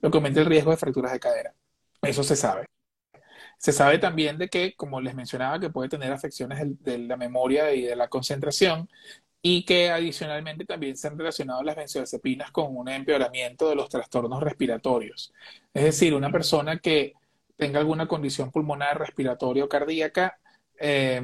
lo 0.00 0.10
que 0.10 0.18
aumenta 0.18 0.40
el 0.40 0.46
riesgo 0.46 0.70
de 0.70 0.76
fracturas 0.76 1.12
de 1.12 1.20
cadera. 1.20 1.54
Eso 2.02 2.22
se 2.22 2.36
sabe. 2.36 2.66
Se 3.58 3.72
sabe 3.72 3.98
también 3.98 4.38
de 4.38 4.48
que, 4.48 4.74
como 4.76 5.00
les 5.00 5.14
mencionaba, 5.14 5.58
que 5.58 5.70
puede 5.70 5.88
tener 5.88 6.12
afecciones 6.12 6.60
de, 6.82 6.98
la 6.98 7.16
memoria 7.16 7.72
y 7.72 7.82
de 7.82 7.96
la 7.96 8.08
concentración 8.08 8.88
y 9.40 9.64
que 9.64 9.90
adicionalmente 9.90 10.64
también 10.64 10.96
se 10.96 11.08
han 11.08 11.18
relacionado 11.18 11.62
las 11.62 11.76
benzodiazepinas 11.76 12.50
con 12.50 12.76
un 12.76 12.88
empeoramiento 12.88 13.68
de 13.68 13.76
los 13.76 13.88
trastornos 13.88 14.42
respiratorios. 14.42 15.32
Es 15.72 15.84
decir, 15.84 16.14
una 16.14 16.30
persona 16.30 16.78
que 16.78 17.14
tenga 17.56 17.78
alguna 17.78 18.06
condición 18.06 18.50
pulmonar, 18.50 18.98
respiratoria 18.98 19.64
o 19.64 19.68
cardíaca, 19.68 20.38
eh, 20.78 21.22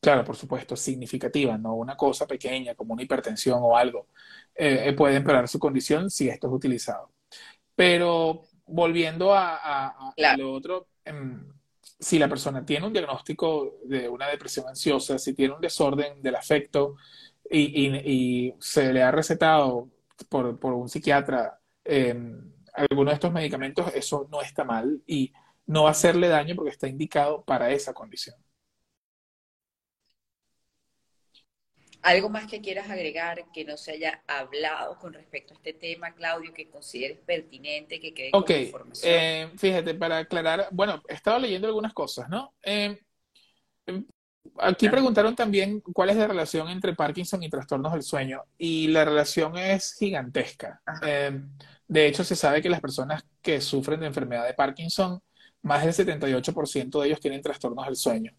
claro, 0.00 0.24
por 0.24 0.36
supuesto, 0.36 0.76
significativa, 0.76 1.56
no 1.58 1.74
una 1.74 1.96
cosa 1.96 2.26
pequeña 2.26 2.74
como 2.74 2.94
una 2.94 3.02
hipertensión 3.02 3.58
o 3.62 3.76
algo, 3.76 4.08
eh, 4.54 4.92
puede 4.96 5.16
empeorar 5.16 5.48
su 5.48 5.58
condición 5.58 6.10
si 6.10 6.28
esto 6.28 6.48
es 6.48 6.52
utilizado. 6.52 7.12
Pero 7.74 8.42
volviendo 8.66 9.34
a, 9.34 10.14
lo 10.38 10.52
otro, 10.52 10.88
em, 11.04 11.46
si 11.98 12.18
la 12.18 12.28
persona 12.28 12.64
tiene 12.64 12.86
un 12.86 12.92
diagnóstico 12.92 13.78
de 13.84 14.08
una 14.08 14.28
depresión 14.28 14.66
ansiosa, 14.68 15.18
si 15.18 15.34
tiene 15.34 15.54
un 15.54 15.60
desorden 15.60 16.22
del 16.22 16.36
afecto 16.36 16.96
y, 17.50 18.54
se 18.60 18.92
le 18.92 19.02
ha 19.02 19.10
recetado 19.10 19.88
por, 20.28 20.58
un 20.74 20.88
psiquiatra 20.88 21.60
em, 21.84 22.52
alguno 22.74 23.10
de 23.10 23.14
estos 23.14 23.32
medicamentos, 23.32 23.92
eso 23.94 24.28
no 24.30 24.42
está 24.42 24.64
mal 24.64 25.02
y 25.06 25.32
no 25.66 25.84
va 25.84 25.90
a 25.90 25.92
hacerle 25.92 26.28
daño 26.28 26.54
porque 26.54 26.70
está 26.70 26.88
indicado 26.88 27.44
para 27.44 27.70
esa 27.70 27.92
condición. 27.92 28.36
¿Algo 32.06 32.28
más 32.28 32.46
que 32.46 32.60
quieras 32.60 32.88
agregar 32.88 33.46
que 33.52 33.64
no 33.64 33.76
se 33.76 33.90
haya 33.90 34.22
hablado 34.28 34.96
con 34.96 35.12
respecto 35.12 35.52
a 35.52 35.56
este 35.56 35.72
tema, 35.72 36.14
Claudio, 36.14 36.54
que 36.54 36.70
consideres 36.70 37.18
pertinente, 37.18 37.98
que 37.98 38.14
quede 38.14 38.30
como 38.30 38.46
información? 38.48 39.12
Eh, 39.12 39.50
fíjate, 39.58 39.92
para 39.94 40.18
aclarar, 40.18 40.68
bueno, 40.70 41.02
he 41.08 41.14
estado 41.14 41.40
leyendo 41.40 41.66
algunas 41.66 41.92
cosas, 41.92 42.28
¿no? 42.28 42.54
Eh, 42.62 42.96
aquí 44.58 44.88
preguntaron 44.88 45.34
también 45.34 45.80
cuál 45.80 46.10
es 46.10 46.16
la 46.16 46.28
relación 46.28 46.68
entre 46.68 46.94
Parkinson 46.94 47.42
y 47.42 47.50
trastornos 47.50 47.92
del 47.92 48.04
sueño, 48.04 48.44
y 48.56 48.86
la 48.86 49.04
relación 49.04 49.58
es 49.58 49.96
gigantesca. 49.98 50.80
Eh, 51.04 51.40
de 51.88 52.06
hecho, 52.06 52.22
se 52.22 52.36
sabe 52.36 52.62
que 52.62 52.70
las 52.70 52.80
personas 52.80 53.24
que 53.42 53.60
sufren 53.60 53.98
de 53.98 54.06
enfermedad 54.06 54.46
de 54.46 54.54
Parkinson 54.54 55.20
más 55.66 55.84
del 55.84 55.92
78% 55.92 57.00
de 57.00 57.06
ellos 57.08 57.20
tienen 57.20 57.42
trastornos 57.42 57.86
del 57.86 57.96
sueño, 57.96 58.32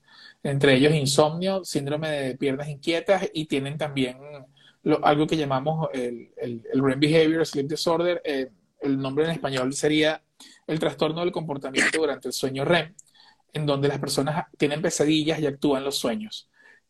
entre 0.43 0.75
ellos 0.75 0.93
insomnio, 0.93 1.63
síndrome 1.65 2.09
de 2.09 2.35
piernas 2.37 2.69
inquietas 2.69 3.29
y 3.33 3.45
tienen 3.45 3.77
también 3.77 4.17
algo 5.03 5.27
que 5.27 5.35
llamamos 5.35 5.89
el, 5.93 6.31
el, 6.37 6.63
REM 6.73 6.99
Behavior 6.99 7.45
Sleep 7.45 7.67
Disorder. 7.67 8.21
Eh, 8.23 8.49
el 8.79 8.97
nombre 8.97 9.25
en 9.25 9.31
español 9.31 9.73
sería 9.73 10.23
el 10.65 10.79
trastorno 10.79 11.19
del 11.19 11.33
comportamiento 11.33 11.99
durante 11.99 12.29
el 12.29 12.33
sueño 12.33 12.63
REM, 12.63 12.95
en 13.51 13.65
donde 13.65 13.89
las 13.89 13.99
personas 13.99 14.45
tienen 14.57 14.81
pesadillas 14.81 15.39
y 15.39 15.47
actúan 15.47 15.83
los 15.83 15.97
sueños. 15.97 16.49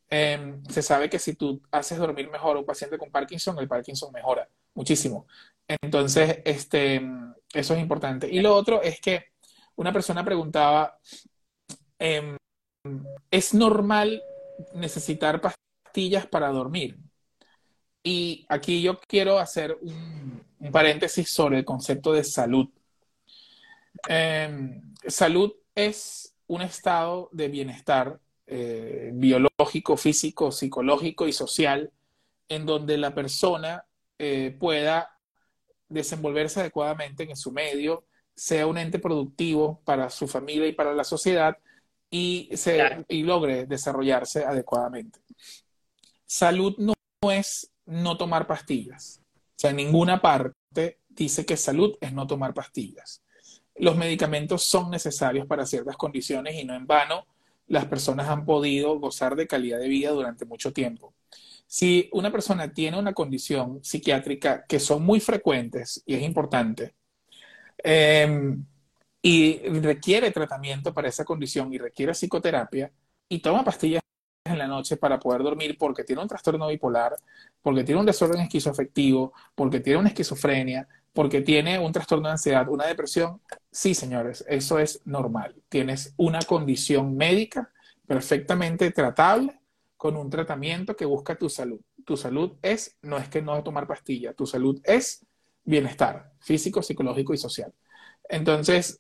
Em, 0.10 0.64
se 0.66 0.84
sabe 0.84 1.10
que 1.10 1.18
si 1.18 1.34
tú 1.34 1.62
haces 1.72 1.98
dormir 1.98 2.30
mejor 2.30 2.58
a 2.58 2.60
un 2.60 2.66
paciente 2.66 3.00
con 3.00 3.10
Parkinson, 3.10 3.58
el 3.58 3.68
Parkinson 3.68 4.12
mejora 4.14 4.48
muchísimo. 4.76 5.26
Entonces, 5.68 6.40
este, 6.46 7.02
eso 7.54 7.74
es 7.74 7.80
importante. 7.80 8.30
Y 8.30 8.40
lo 8.42 8.56
otro 8.56 8.84
es 8.84 9.02
que 9.02 9.32
una 9.78 9.94
persona 9.94 10.26
preguntaba, 10.26 11.00
em, 12.00 12.36
¿es 13.32 13.54
normal 13.54 14.22
necesitar 14.74 15.40
pastillas 15.40 16.26
para 16.28 16.50
dormir? 16.50 16.98
Y 18.04 18.46
aquí 18.50 18.82
yo 18.82 19.00
quiero 19.08 19.40
hacer 19.40 19.78
un, 19.82 20.46
paréntesis 20.72 21.30
sobre 21.30 21.60
el 21.60 21.66
concepto 21.66 22.12
de 22.12 22.24
salud. 22.24 22.68
Em, 24.08 24.94
salud 25.08 25.54
es 25.76 26.36
un 26.48 26.62
estado 26.62 27.30
de 27.32 27.48
bienestar 27.48 28.20
eh, 28.48 29.12
biológico, 29.14 29.98
físico, 29.98 30.52
psicológico 30.52 31.28
y 31.28 31.34
social 31.34 31.92
en 32.50 32.66
donde 32.66 32.98
la 32.98 33.14
persona 33.14 33.86
eh, 34.18 34.56
pueda 34.60 35.18
desenvolverse 35.90 36.62
adecuadamente 36.62 37.24
en 37.24 37.36
su 37.36 37.52
medio, 37.52 38.07
sea 38.38 38.68
un 38.68 38.78
ente 38.78 39.00
productivo 39.00 39.82
para 39.84 40.12
su 40.12 40.28
familia 40.28 40.68
y 40.68 40.74
para 40.74 40.94
la 40.94 41.04
sociedad 41.04 41.58
y, 42.10 42.50
se, 42.54 43.04
y 43.10 43.24
logre 43.24 43.66
desarrollarse 43.66 44.46
adecuadamente. 44.46 45.20
Salud 46.26 46.76
no, 46.78 46.94
es 47.32 47.72
no 47.86 48.16
tomar 48.16 48.46
pastillas. 48.46 49.22
O 49.34 49.60
sea, 49.60 49.72
en 49.72 49.78
ninguna 49.78 50.22
parte 50.22 51.00
dice 51.10 51.46
que 51.46 51.58
salud 51.58 51.98
es 52.00 52.14
no 52.14 52.28
tomar 52.28 52.54
pastillas. 52.54 53.24
Los 53.76 53.98
medicamentos 53.98 54.64
son 54.64 54.92
necesarios 54.92 55.48
para 55.48 55.66
ciertas 55.66 55.98
condiciones 55.98 56.56
y 56.56 56.64
no 56.64 56.76
en 56.76 56.86
vano 56.86 57.26
las 57.66 57.86
personas 57.86 58.30
han 58.30 58.46
podido 58.46 59.00
gozar 59.00 59.36
de 59.36 59.48
calidad 59.48 59.80
de 59.80 59.88
vida 59.88 60.12
durante 60.12 60.46
mucho 60.46 60.72
tiempo. 60.74 61.14
Si 61.66 62.08
una 62.14 62.32
persona 62.32 62.72
tiene 62.72 63.00
una 63.00 63.14
condición 63.14 63.84
psiquiátrica 63.84 64.66
que 64.68 64.80
son 64.80 65.04
muy 65.04 65.20
frecuentes 65.20 66.02
y 66.06 66.14
es 66.14 66.22
importante, 66.22 66.94
Em, 67.84 68.66
y 69.22 69.60
requiere 69.80 70.32
tratamiento 70.32 70.94
para 70.94 71.10
esa 71.10 71.26
condición 71.26 71.74
y 71.74 71.78
requiere 71.78 72.14
psicoterapia 72.14 72.92
y 73.28 73.40
toma 73.40 73.64
pastillas 73.64 74.02
en 74.46 74.58
la 74.58 74.68
noche 74.68 74.98
para 74.98 75.20
poder 75.20 75.44
dormir 75.44 75.78
porque 75.78 76.04
tiene 76.04 76.22
un 76.22 76.28
trastorno 76.28 76.68
bipolar, 76.68 77.16
porque 77.62 77.84
tiene 77.84 78.00
un 78.00 78.06
desorden 78.06 78.42
esquizoafectivo, 78.42 79.34
porque 79.54 79.82
tiene 79.82 80.00
una 80.00 80.10
esquizofrenia, 80.10 80.88
porque 81.14 81.42
tiene 81.42 81.78
un 81.80 81.92
trastorno 81.92 82.28
de 82.28 82.34
ansiedad, 82.34 82.70
una 82.70 82.86
depresión. 82.86 83.42
Sí, 83.72 83.94
señores, 83.94 84.46
eso 84.48 84.80
es 84.80 85.02
normal. 85.06 85.56
Tienes 85.68 86.14
una 86.18 86.40
condición 86.40 87.18
médica 87.18 87.72
perfectamente 88.06 88.92
tratable 88.92 89.60
con 89.98 90.16
un 90.16 90.30
tratamiento 90.30 90.96
que 90.96 91.06
busca 91.06 91.36
tu 91.36 91.50
salud. 91.50 91.82
Tu 92.06 92.16
salud 92.16 92.54
es, 92.62 92.98
no 93.02 93.18
es 93.18 93.28
que 93.28 93.42
no 93.42 93.62
tomar 93.64 93.88
pastillas, 93.88 94.36
tu 94.36 94.46
salud 94.46 94.80
es 94.86 95.26
bienestar 95.68 96.32
físico, 96.40 96.82
psicológico 96.82 97.34
y 97.34 97.38
social. 97.38 97.74
Entonces... 98.30 99.00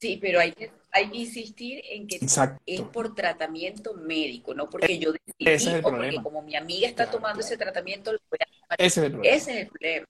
Sí, 0.00 0.18
pero 0.20 0.40
hay 0.40 0.52
que, 0.52 0.72
hay 0.90 1.10
que 1.10 1.18
insistir 1.18 1.82
en 1.90 2.06
que 2.06 2.18
es 2.66 2.80
por 2.82 3.14
tratamiento 3.14 3.94
médico, 3.94 4.54
no 4.54 4.68
porque 4.68 4.98
yo 4.98 5.12
decidí 5.12 5.78
o 5.78 5.82
porque 5.82 6.22
como 6.22 6.42
mi 6.42 6.56
amiga 6.56 6.88
está 6.88 7.10
tomando 7.10 7.40
ese 7.40 7.56
tratamiento, 7.56 8.12
lo 8.12 8.18
voy 8.28 8.38
a 8.68 8.74
Ese 8.74 9.00
es 9.00 9.06
el 9.06 9.12
problema. 9.12 9.36
Ese 9.36 9.50
es 9.50 9.56
el 9.58 9.68
problema. 9.68 10.06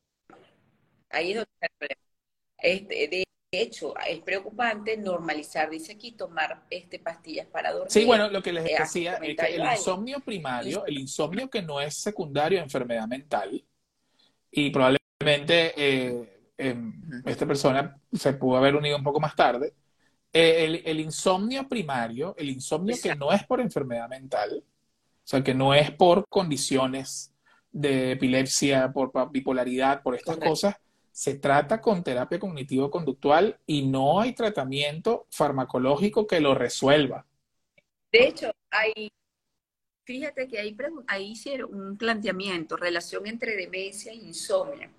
Ahí 1.11 1.30
es 1.30 1.36
donde 1.36 1.51
está 1.53 1.66
el 1.66 1.78
problema. 1.78 2.03
Este, 2.59 3.09
de 3.09 3.24
hecho, 3.51 3.95
es 4.09 4.20
preocupante 4.20 4.97
normalizar, 4.97 5.70
dice 5.70 5.92
aquí, 5.92 6.12
tomar 6.12 6.64
este, 6.70 6.99
pastillas 6.99 7.47
para 7.47 7.72
dormir. 7.72 7.90
Sí, 7.90 8.05
bueno, 8.05 8.28
lo 8.30 8.42
que 8.42 8.53
les 8.53 8.64
eh, 8.64 8.76
decía 8.78 9.14
es 9.14 9.36
que 9.36 9.55
el 9.55 9.64
insomnio 9.64 10.20
primario, 10.20 10.84
el 10.86 10.99
insomnio 10.99 11.49
que 11.49 11.62
no 11.62 11.80
es 11.80 11.97
secundario 11.97 12.59
a 12.59 12.62
enfermedad 12.62 13.07
mental, 13.07 13.64
y 14.57 14.70
probablemente 14.70 15.74
eh, 15.76 16.52
em, 16.57 17.22
esta 17.26 17.44
persona 17.44 18.00
se 18.12 18.34
pudo 18.34 18.57
haber 18.57 18.76
unido 18.76 18.96
un 18.96 19.02
poco 19.02 19.18
más 19.18 19.34
tarde. 19.34 19.74
Eh, 20.32 20.82
el, 20.84 21.00
insomnio 21.00 21.68
primario, 21.68 22.34
el 22.38 22.50
insomnio 22.50 22.96
que 23.00 23.14
no 23.14 23.32
es 23.32 23.44
por 23.44 23.61
enfermedad 23.61 24.09
mental, 24.09 24.62
o 24.64 25.26
sea, 25.26 25.42
que 25.42 25.55
no 25.55 25.74
es 25.74 25.90
por 25.90 26.28
condiciones 26.28 27.32
de 27.72 28.12
epilepsia, 28.12 28.92
por 28.92 29.12
bipolaridad, 29.30 30.02
por 30.02 30.14
estas 30.14 30.36
cosas, 30.38 30.76
se 31.11 31.34
trata 31.34 31.80
con 31.80 32.02
terapia 32.02 32.38
cognitivo-conductual 32.38 33.59
y 33.66 33.86
no 33.86 34.20
hay 34.20 34.32
tratamiento 34.32 35.26
farmacológico 35.30 36.26
que 36.26 36.40
lo 36.40 36.55
resuelva. 36.55 37.26
De 38.11 38.28
hecho, 38.28 38.52
hay 38.70 39.11
fíjate 40.05 40.48
que 40.48 40.59
ahí, 40.59 40.76
ahí 41.09 41.32
hicieron 41.32 41.74
un 41.74 41.96
planteamiento, 41.96 42.76
relación 42.76 43.26
entre 43.26 43.57
demencia 43.57 44.12
e 44.12 44.16
insomnio. 44.16 44.90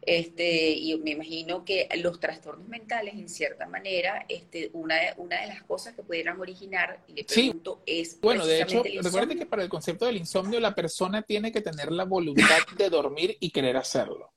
Este, 0.00 0.70
y 0.70 0.96
me 1.00 1.10
imagino 1.10 1.64
que 1.64 1.86
los 1.96 2.18
trastornos 2.18 2.66
mentales, 2.66 3.14
en 3.14 3.28
cierta 3.28 3.66
manera, 3.66 4.24
este, 4.28 4.70
una, 4.72 4.94
de, 4.94 5.12
una 5.18 5.42
de 5.42 5.48
las 5.48 5.62
cosas 5.64 5.94
que 5.94 6.02
pudieran 6.02 6.40
originar, 6.40 7.02
y 7.08 7.12
le 7.12 7.24
pregunto, 7.24 7.82
es. 7.84 8.18
Bueno, 8.20 8.46
de 8.46 8.62
hecho, 8.62 8.82
recuerde 9.02 9.36
que 9.36 9.44
para 9.44 9.62
el 9.62 9.68
concepto 9.68 10.06
del 10.06 10.16
insomnio, 10.16 10.60
la 10.60 10.74
persona 10.74 11.22
tiene 11.22 11.52
que 11.52 11.60
tener 11.60 11.92
la 11.92 12.04
voluntad 12.04 12.58
de 12.76 12.88
dormir 12.88 13.36
y 13.38 13.50
querer 13.50 13.76
hacerlo. 13.76 14.32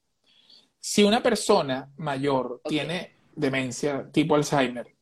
Si 0.77 1.03
una 1.03 1.23
persona 1.23 1.89
mayor 1.97 2.61
tiene 2.67 3.15
demencia 3.33 4.09
tipo 4.11 4.35
Alzheimer 4.35 4.93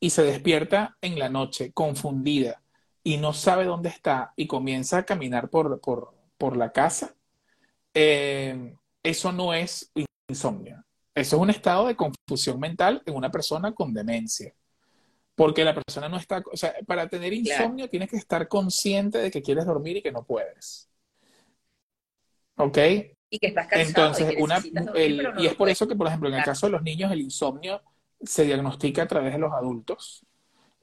y 0.00 0.10
se 0.10 0.22
despierta 0.22 0.96
en 1.02 1.18
la 1.18 1.28
noche 1.28 1.72
confundida 1.72 2.63
y 3.04 3.18
no 3.18 3.32
sabe 3.34 3.66
dónde 3.66 3.90
está 3.90 4.32
y 4.34 4.46
comienza 4.46 4.98
a 4.98 5.04
caminar 5.04 5.50
por, 5.50 5.80
por, 5.80 6.14
por 6.38 6.56
la 6.56 6.72
casa, 6.72 7.14
eh, 7.92 8.74
eso 9.02 9.30
no 9.30 9.54
es 9.54 9.92
insomnio. 10.26 10.82
Eso 11.14 11.36
es 11.36 11.42
un 11.42 11.50
estado 11.50 11.86
de 11.86 11.94
confusión 11.94 12.58
mental 12.58 13.02
en 13.06 13.14
una 13.14 13.30
persona 13.30 13.72
con 13.72 13.92
demencia. 13.92 14.52
Porque 15.36 15.64
la 15.64 15.74
persona 15.74 16.08
no 16.08 16.16
está, 16.16 16.42
o 16.50 16.56
sea, 16.56 16.74
para 16.86 17.08
tener 17.08 17.32
insomnio 17.32 17.88
tienes 17.88 18.08
que 18.08 18.16
estar 18.16 18.48
consciente 18.48 19.18
de 19.18 19.30
que 19.30 19.42
quieres 19.42 19.66
dormir 19.66 19.98
y 19.98 20.02
que 20.02 20.12
no 20.12 20.24
puedes. 20.24 20.88
¿Ok? 22.56 22.78
Y 23.28 23.38
que 23.38 23.48
estás 23.48 23.66
cansado. 23.66 24.14
Entonces, 24.16 24.36
una, 24.38 24.62
y 25.38 25.46
es 25.46 25.54
por 25.54 25.68
eso 25.68 25.86
que, 25.86 25.96
por 25.96 26.06
ejemplo, 26.06 26.28
en 26.28 26.36
el 26.36 26.44
caso 26.44 26.66
de 26.66 26.72
los 26.72 26.82
niños, 26.82 27.12
el 27.12 27.20
insomnio 27.20 27.82
se 28.22 28.44
diagnostica 28.44 29.02
a 29.02 29.08
través 29.08 29.32
de 29.32 29.38
los 29.40 29.52
adultos, 29.52 30.24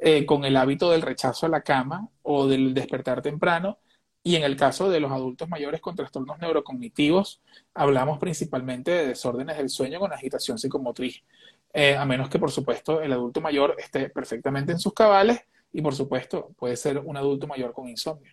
eh, 0.04 0.26
con 0.26 0.46
el 0.46 0.58
hábito 0.58 0.90
del 0.90 1.04
rechazo 1.04 1.46
a 1.46 1.50
la 1.50 1.62
cama 1.62 2.10
o 2.24 2.48
del 2.48 2.74
despertar 2.74 3.22
temprano, 3.22 3.78
y 4.24 4.36
en 4.36 4.42
el 4.44 4.56
caso 4.58 4.90
de 4.90 5.00
los 5.00 5.12
adultos 5.12 5.48
mayores 5.48 5.80
con 5.80 5.96
trastornos 5.96 6.40
neurocognitivos, 6.40 7.40
hablamos 7.76 8.18
principalmente 8.18 8.90
de 8.90 9.08
desórdenes 9.08 9.58
del 9.58 9.70
sueño 9.70 10.00
con 10.00 10.12
agitación 10.12 10.58
psicomotriz. 10.58 11.24
Eh, 11.72 11.96
a 11.96 12.04
menos 12.06 12.30
que, 12.30 12.40
por 12.40 12.50
supuesto, 12.50 13.02
el 13.02 13.14
adulto 13.14 13.42
mayor 13.42 13.76
esté 13.78 14.10
perfectamente 14.10 14.72
en 14.72 14.80
sus 14.80 14.94
cabales 14.94 15.42
y, 15.72 15.84
por 15.84 15.94
supuesto, 15.94 16.50
puede 16.58 16.78
ser 16.78 16.98
un 16.98 17.16
adulto 17.16 17.46
mayor 17.46 17.72
con 17.72 17.88
insomnio. 17.88 18.32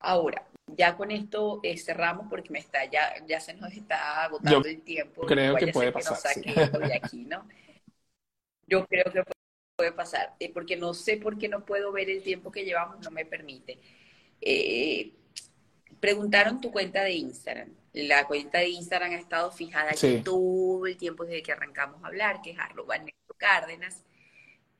Ahora, 0.00 0.46
ya 0.66 0.96
con 0.96 1.10
esto 1.10 1.60
eh, 1.62 1.76
cerramos 1.76 2.28
porque 2.30 2.50
me 2.50 2.60
está, 2.60 2.84
ya, 2.86 3.14
ya 3.26 3.40
se 3.40 3.52
nos 3.52 3.72
está 3.72 4.24
agotando 4.24 4.66
el 4.66 4.80
tiempo. 4.80 5.26
Creo 5.26 5.54
que 5.56 5.68
puede 5.68 5.92
pasar. 5.92 6.16
aquí, 7.02 7.24
¿no? 7.26 7.46
Yo 8.68 8.86
creo 8.86 9.04
que 9.12 9.22
puede 9.76 9.92
pasar, 9.92 10.34
eh, 10.40 10.50
porque 10.52 10.76
no 10.76 10.92
sé 10.92 11.16
por 11.16 11.38
qué 11.38 11.48
no 11.48 11.64
puedo 11.64 11.92
ver 11.92 12.10
el 12.10 12.22
tiempo 12.22 12.50
que 12.50 12.64
llevamos, 12.64 13.04
no 13.04 13.10
me 13.10 13.24
permite. 13.24 13.78
Eh, 14.40 15.12
preguntaron 16.00 16.60
tu 16.60 16.70
cuenta 16.70 17.02
de 17.02 17.12
Instagram. 17.12 17.70
La 17.92 18.26
cuenta 18.26 18.58
de 18.58 18.68
Instagram 18.68 19.12
ha 19.12 19.16
estado 19.16 19.50
fijada 19.50 19.92
todo 20.24 20.86
el 20.86 20.96
tiempo 20.96 21.24
desde 21.24 21.42
que 21.42 21.52
arrancamos 21.52 22.02
a 22.02 22.08
hablar, 22.08 22.42
que 22.42 22.50
es 22.50 22.58
arroba 22.58 22.96
Cárdenas. 23.36 24.04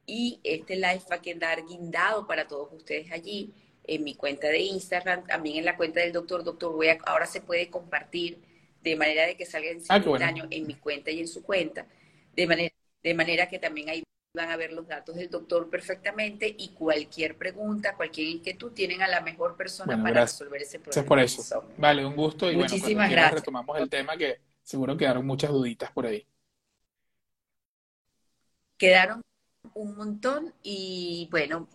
Y 0.05 0.41
este 0.43 0.75
live 0.77 1.03
va 1.11 1.17
a 1.17 1.23
quedar 1.23 1.65
guindado 1.65 2.27
para 2.27 2.47
todos 2.47 2.73
ustedes 2.73 3.13
allí 3.13 3.53
en 3.85 4.05
mi 4.05 4.15
cuenta 4.15 4.49
de 4.49 4.59
Instagram, 4.59 5.27
también 5.27 5.59
en 5.59 5.65
la 5.65 5.77
cuenta 5.77 6.01
del 6.01 6.13
doctor. 6.13 6.45
Doctor, 6.45 6.73
voy 6.73 6.89
ahora 7.05 7.27
se 7.27 7.41
puede 7.41 7.71
compartir 7.71 8.39
de 8.83 8.97
manera 8.97 9.27
de 9.27 9.37
que 9.37 9.47
salga 9.47 9.71
en 9.71 9.83
ah, 9.89 10.01
simultáneo 10.01 10.47
en 10.51 10.67
mi 10.67 10.75
cuenta 10.75 11.11
y 11.11 11.21
en 11.21 11.29
su 11.29 11.43
cuenta, 11.43 11.87
de 12.35 12.47
manera, 12.47 12.75
de 13.03 13.15
manera 13.15 13.49
que 13.49 13.59
también 13.59 13.89
hay 13.89 14.03
van 14.35 14.51
a 14.51 14.57
ver 14.57 14.73
los 14.73 14.87
datos 14.87 15.17
del 15.17 15.31
doctor 15.31 15.69
perfectamente 15.69 16.55
y 16.57 16.69
cualquier 16.71 17.37
pregunta, 17.37 17.97
cualquier 17.97 18.29
inquietud, 18.29 18.73
tienen 18.73 19.03
a 19.03 19.09
la 19.09 19.21
mejor 19.21 19.57
persona 19.57 20.01
para 20.01 20.23
resolver 20.23 20.63
ese 20.63 20.79
problema. 20.79 21.01
Es 21.01 21.09
por 21.09 21.19
eso. 21.19 21.65
Vale, 21.77 22.05
un 22.05 22.15
gusto 22.15 22.51
y 22.51 22.57
Muchísimas 22.57 23.09
bueno, 23.09 23.13
gracias. 23.13 23.41
retomamos 23.41 23.79
el 23.79 23.89
tema 23.89 24.17
que 24.17 24.41
seguro 24.63 24.97
quedaron 24.97 25.27
muchas 25.27 25.51
duditas 25.51 25.91
por 25.91 26.07
ahí. 26.07 26.27
Quedaron 28.77 29.23
un 29.75 29.97
montón 29.97 30.55
y 30.63 31.29
bueno, 31.31 31.69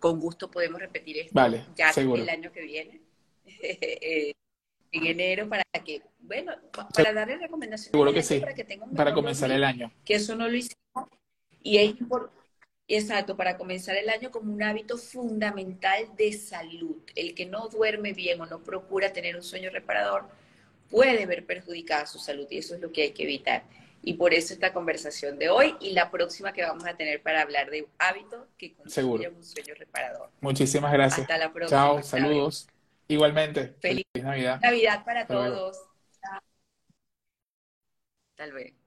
con 0.00 0.18
gusto 0.18 0.50
podemos 0.50 0.80
repetir 0.80 1.18
esto 1.18 1.32
vale, 1.34 1.66
ya 1.76 1.90
el 1.90 2.28
año 2.28 2.50
que 2.52 2.62
viene. 2.62 3.00
En 4.92 5.06
enero 5.06 5.48
para 5.48 5.62
que, 5.84 6.02
bueno, 6.20 6.52
para 6.94 7.12
darle 7.12 7.38
recomendaciones 7.38 7.90
Seguro 7.92 8.12
que 8.12 8.22
sí, 8.22 8.40
para, 8.40 8.54
que 8.54 8.64
tenga 8.64 8.86
para 8.86 9.14
comenzar 9.14 9.50
el 9.50 9.64
año. 9.64 9.90
Que 10.04 10.14
eso 10.14 10.36
no 10.36 10.48
lo 10.48 10.56
hicimos 10.56 10.76
y 11.62 11.78
es 11.78 11.94
exacto, 12.88 13.36
para 13.36 13.56
comenzar 13.56 13.96
el 13.96 14.08
año 14.08 14.30
como 14.30 14.52
un 14.52 14.62
hábito 14.62 14.98
fundamental 14.98 16.08
de 16.16 16.32
salud. 16.32 16.96
El 17.14 17.34
que 17.34 17.46
no 17.46 17.68
duerme 17.68 18.12
bien 18.12 18.40
o 18.40 18.46
no 18.46 18.62
procura 18.62 19.12
tener 19.12 19.36
un 19.36 19.42
sueño 19.42 19.70
reparador 19.70 20.24
puede 20.90 21.24
ver 21.26 21.46
perjudicada 21.46 22.06
su 22.06 22.18
salud 22.18 22.46
y 22.50 22.58
eso 22.58 22.74
es 22.74 22.80
lo 22.80 22.92
que 22.92 23.02
hay 23.02 23.10
que 23.12 23.22
evitar. 23.22 23.64
Y 24.04 24.14
por 24.14 24.34
eso 24.34 24.52
esta 24.52 24.72
conversación 24.72 25.38
de 25.38 25.48
hoy 25.48 25.76
y 25.80 25.92
la 25.92 26.10
próxima 26.10 26.52
que 26.52 26.62
vamos 26.62 26.84
a 26.84 26.96
tener 26.96 27.22
para 27.22 27.40
hablar 27.40 27.70
de 27.70 27.86
hábitos 27.98 28.46
que 28.58 28.74
construyen 28.74 29.36
un 29.36 29.44
sueño 29.44 29.74
reparador. 29.78 30.28
Muchísimas 30.40 30.92
gracias. 30.92 31.20
Hasta 31.20 31.38
la 31.38 31.52
próxima. 31.52 31.80
Chao, 31.80 32.02
saludos. 32.02 32.66
Igualmente. 33.12 33.76
Feliz, 33.80 34.06
Navidad. 34.14 34.58
Navidad 34.62 35.04
para 35.04 35.26
todos. 35.26 35.78
Tal 38.34 38.52
vez. 38.52 38.81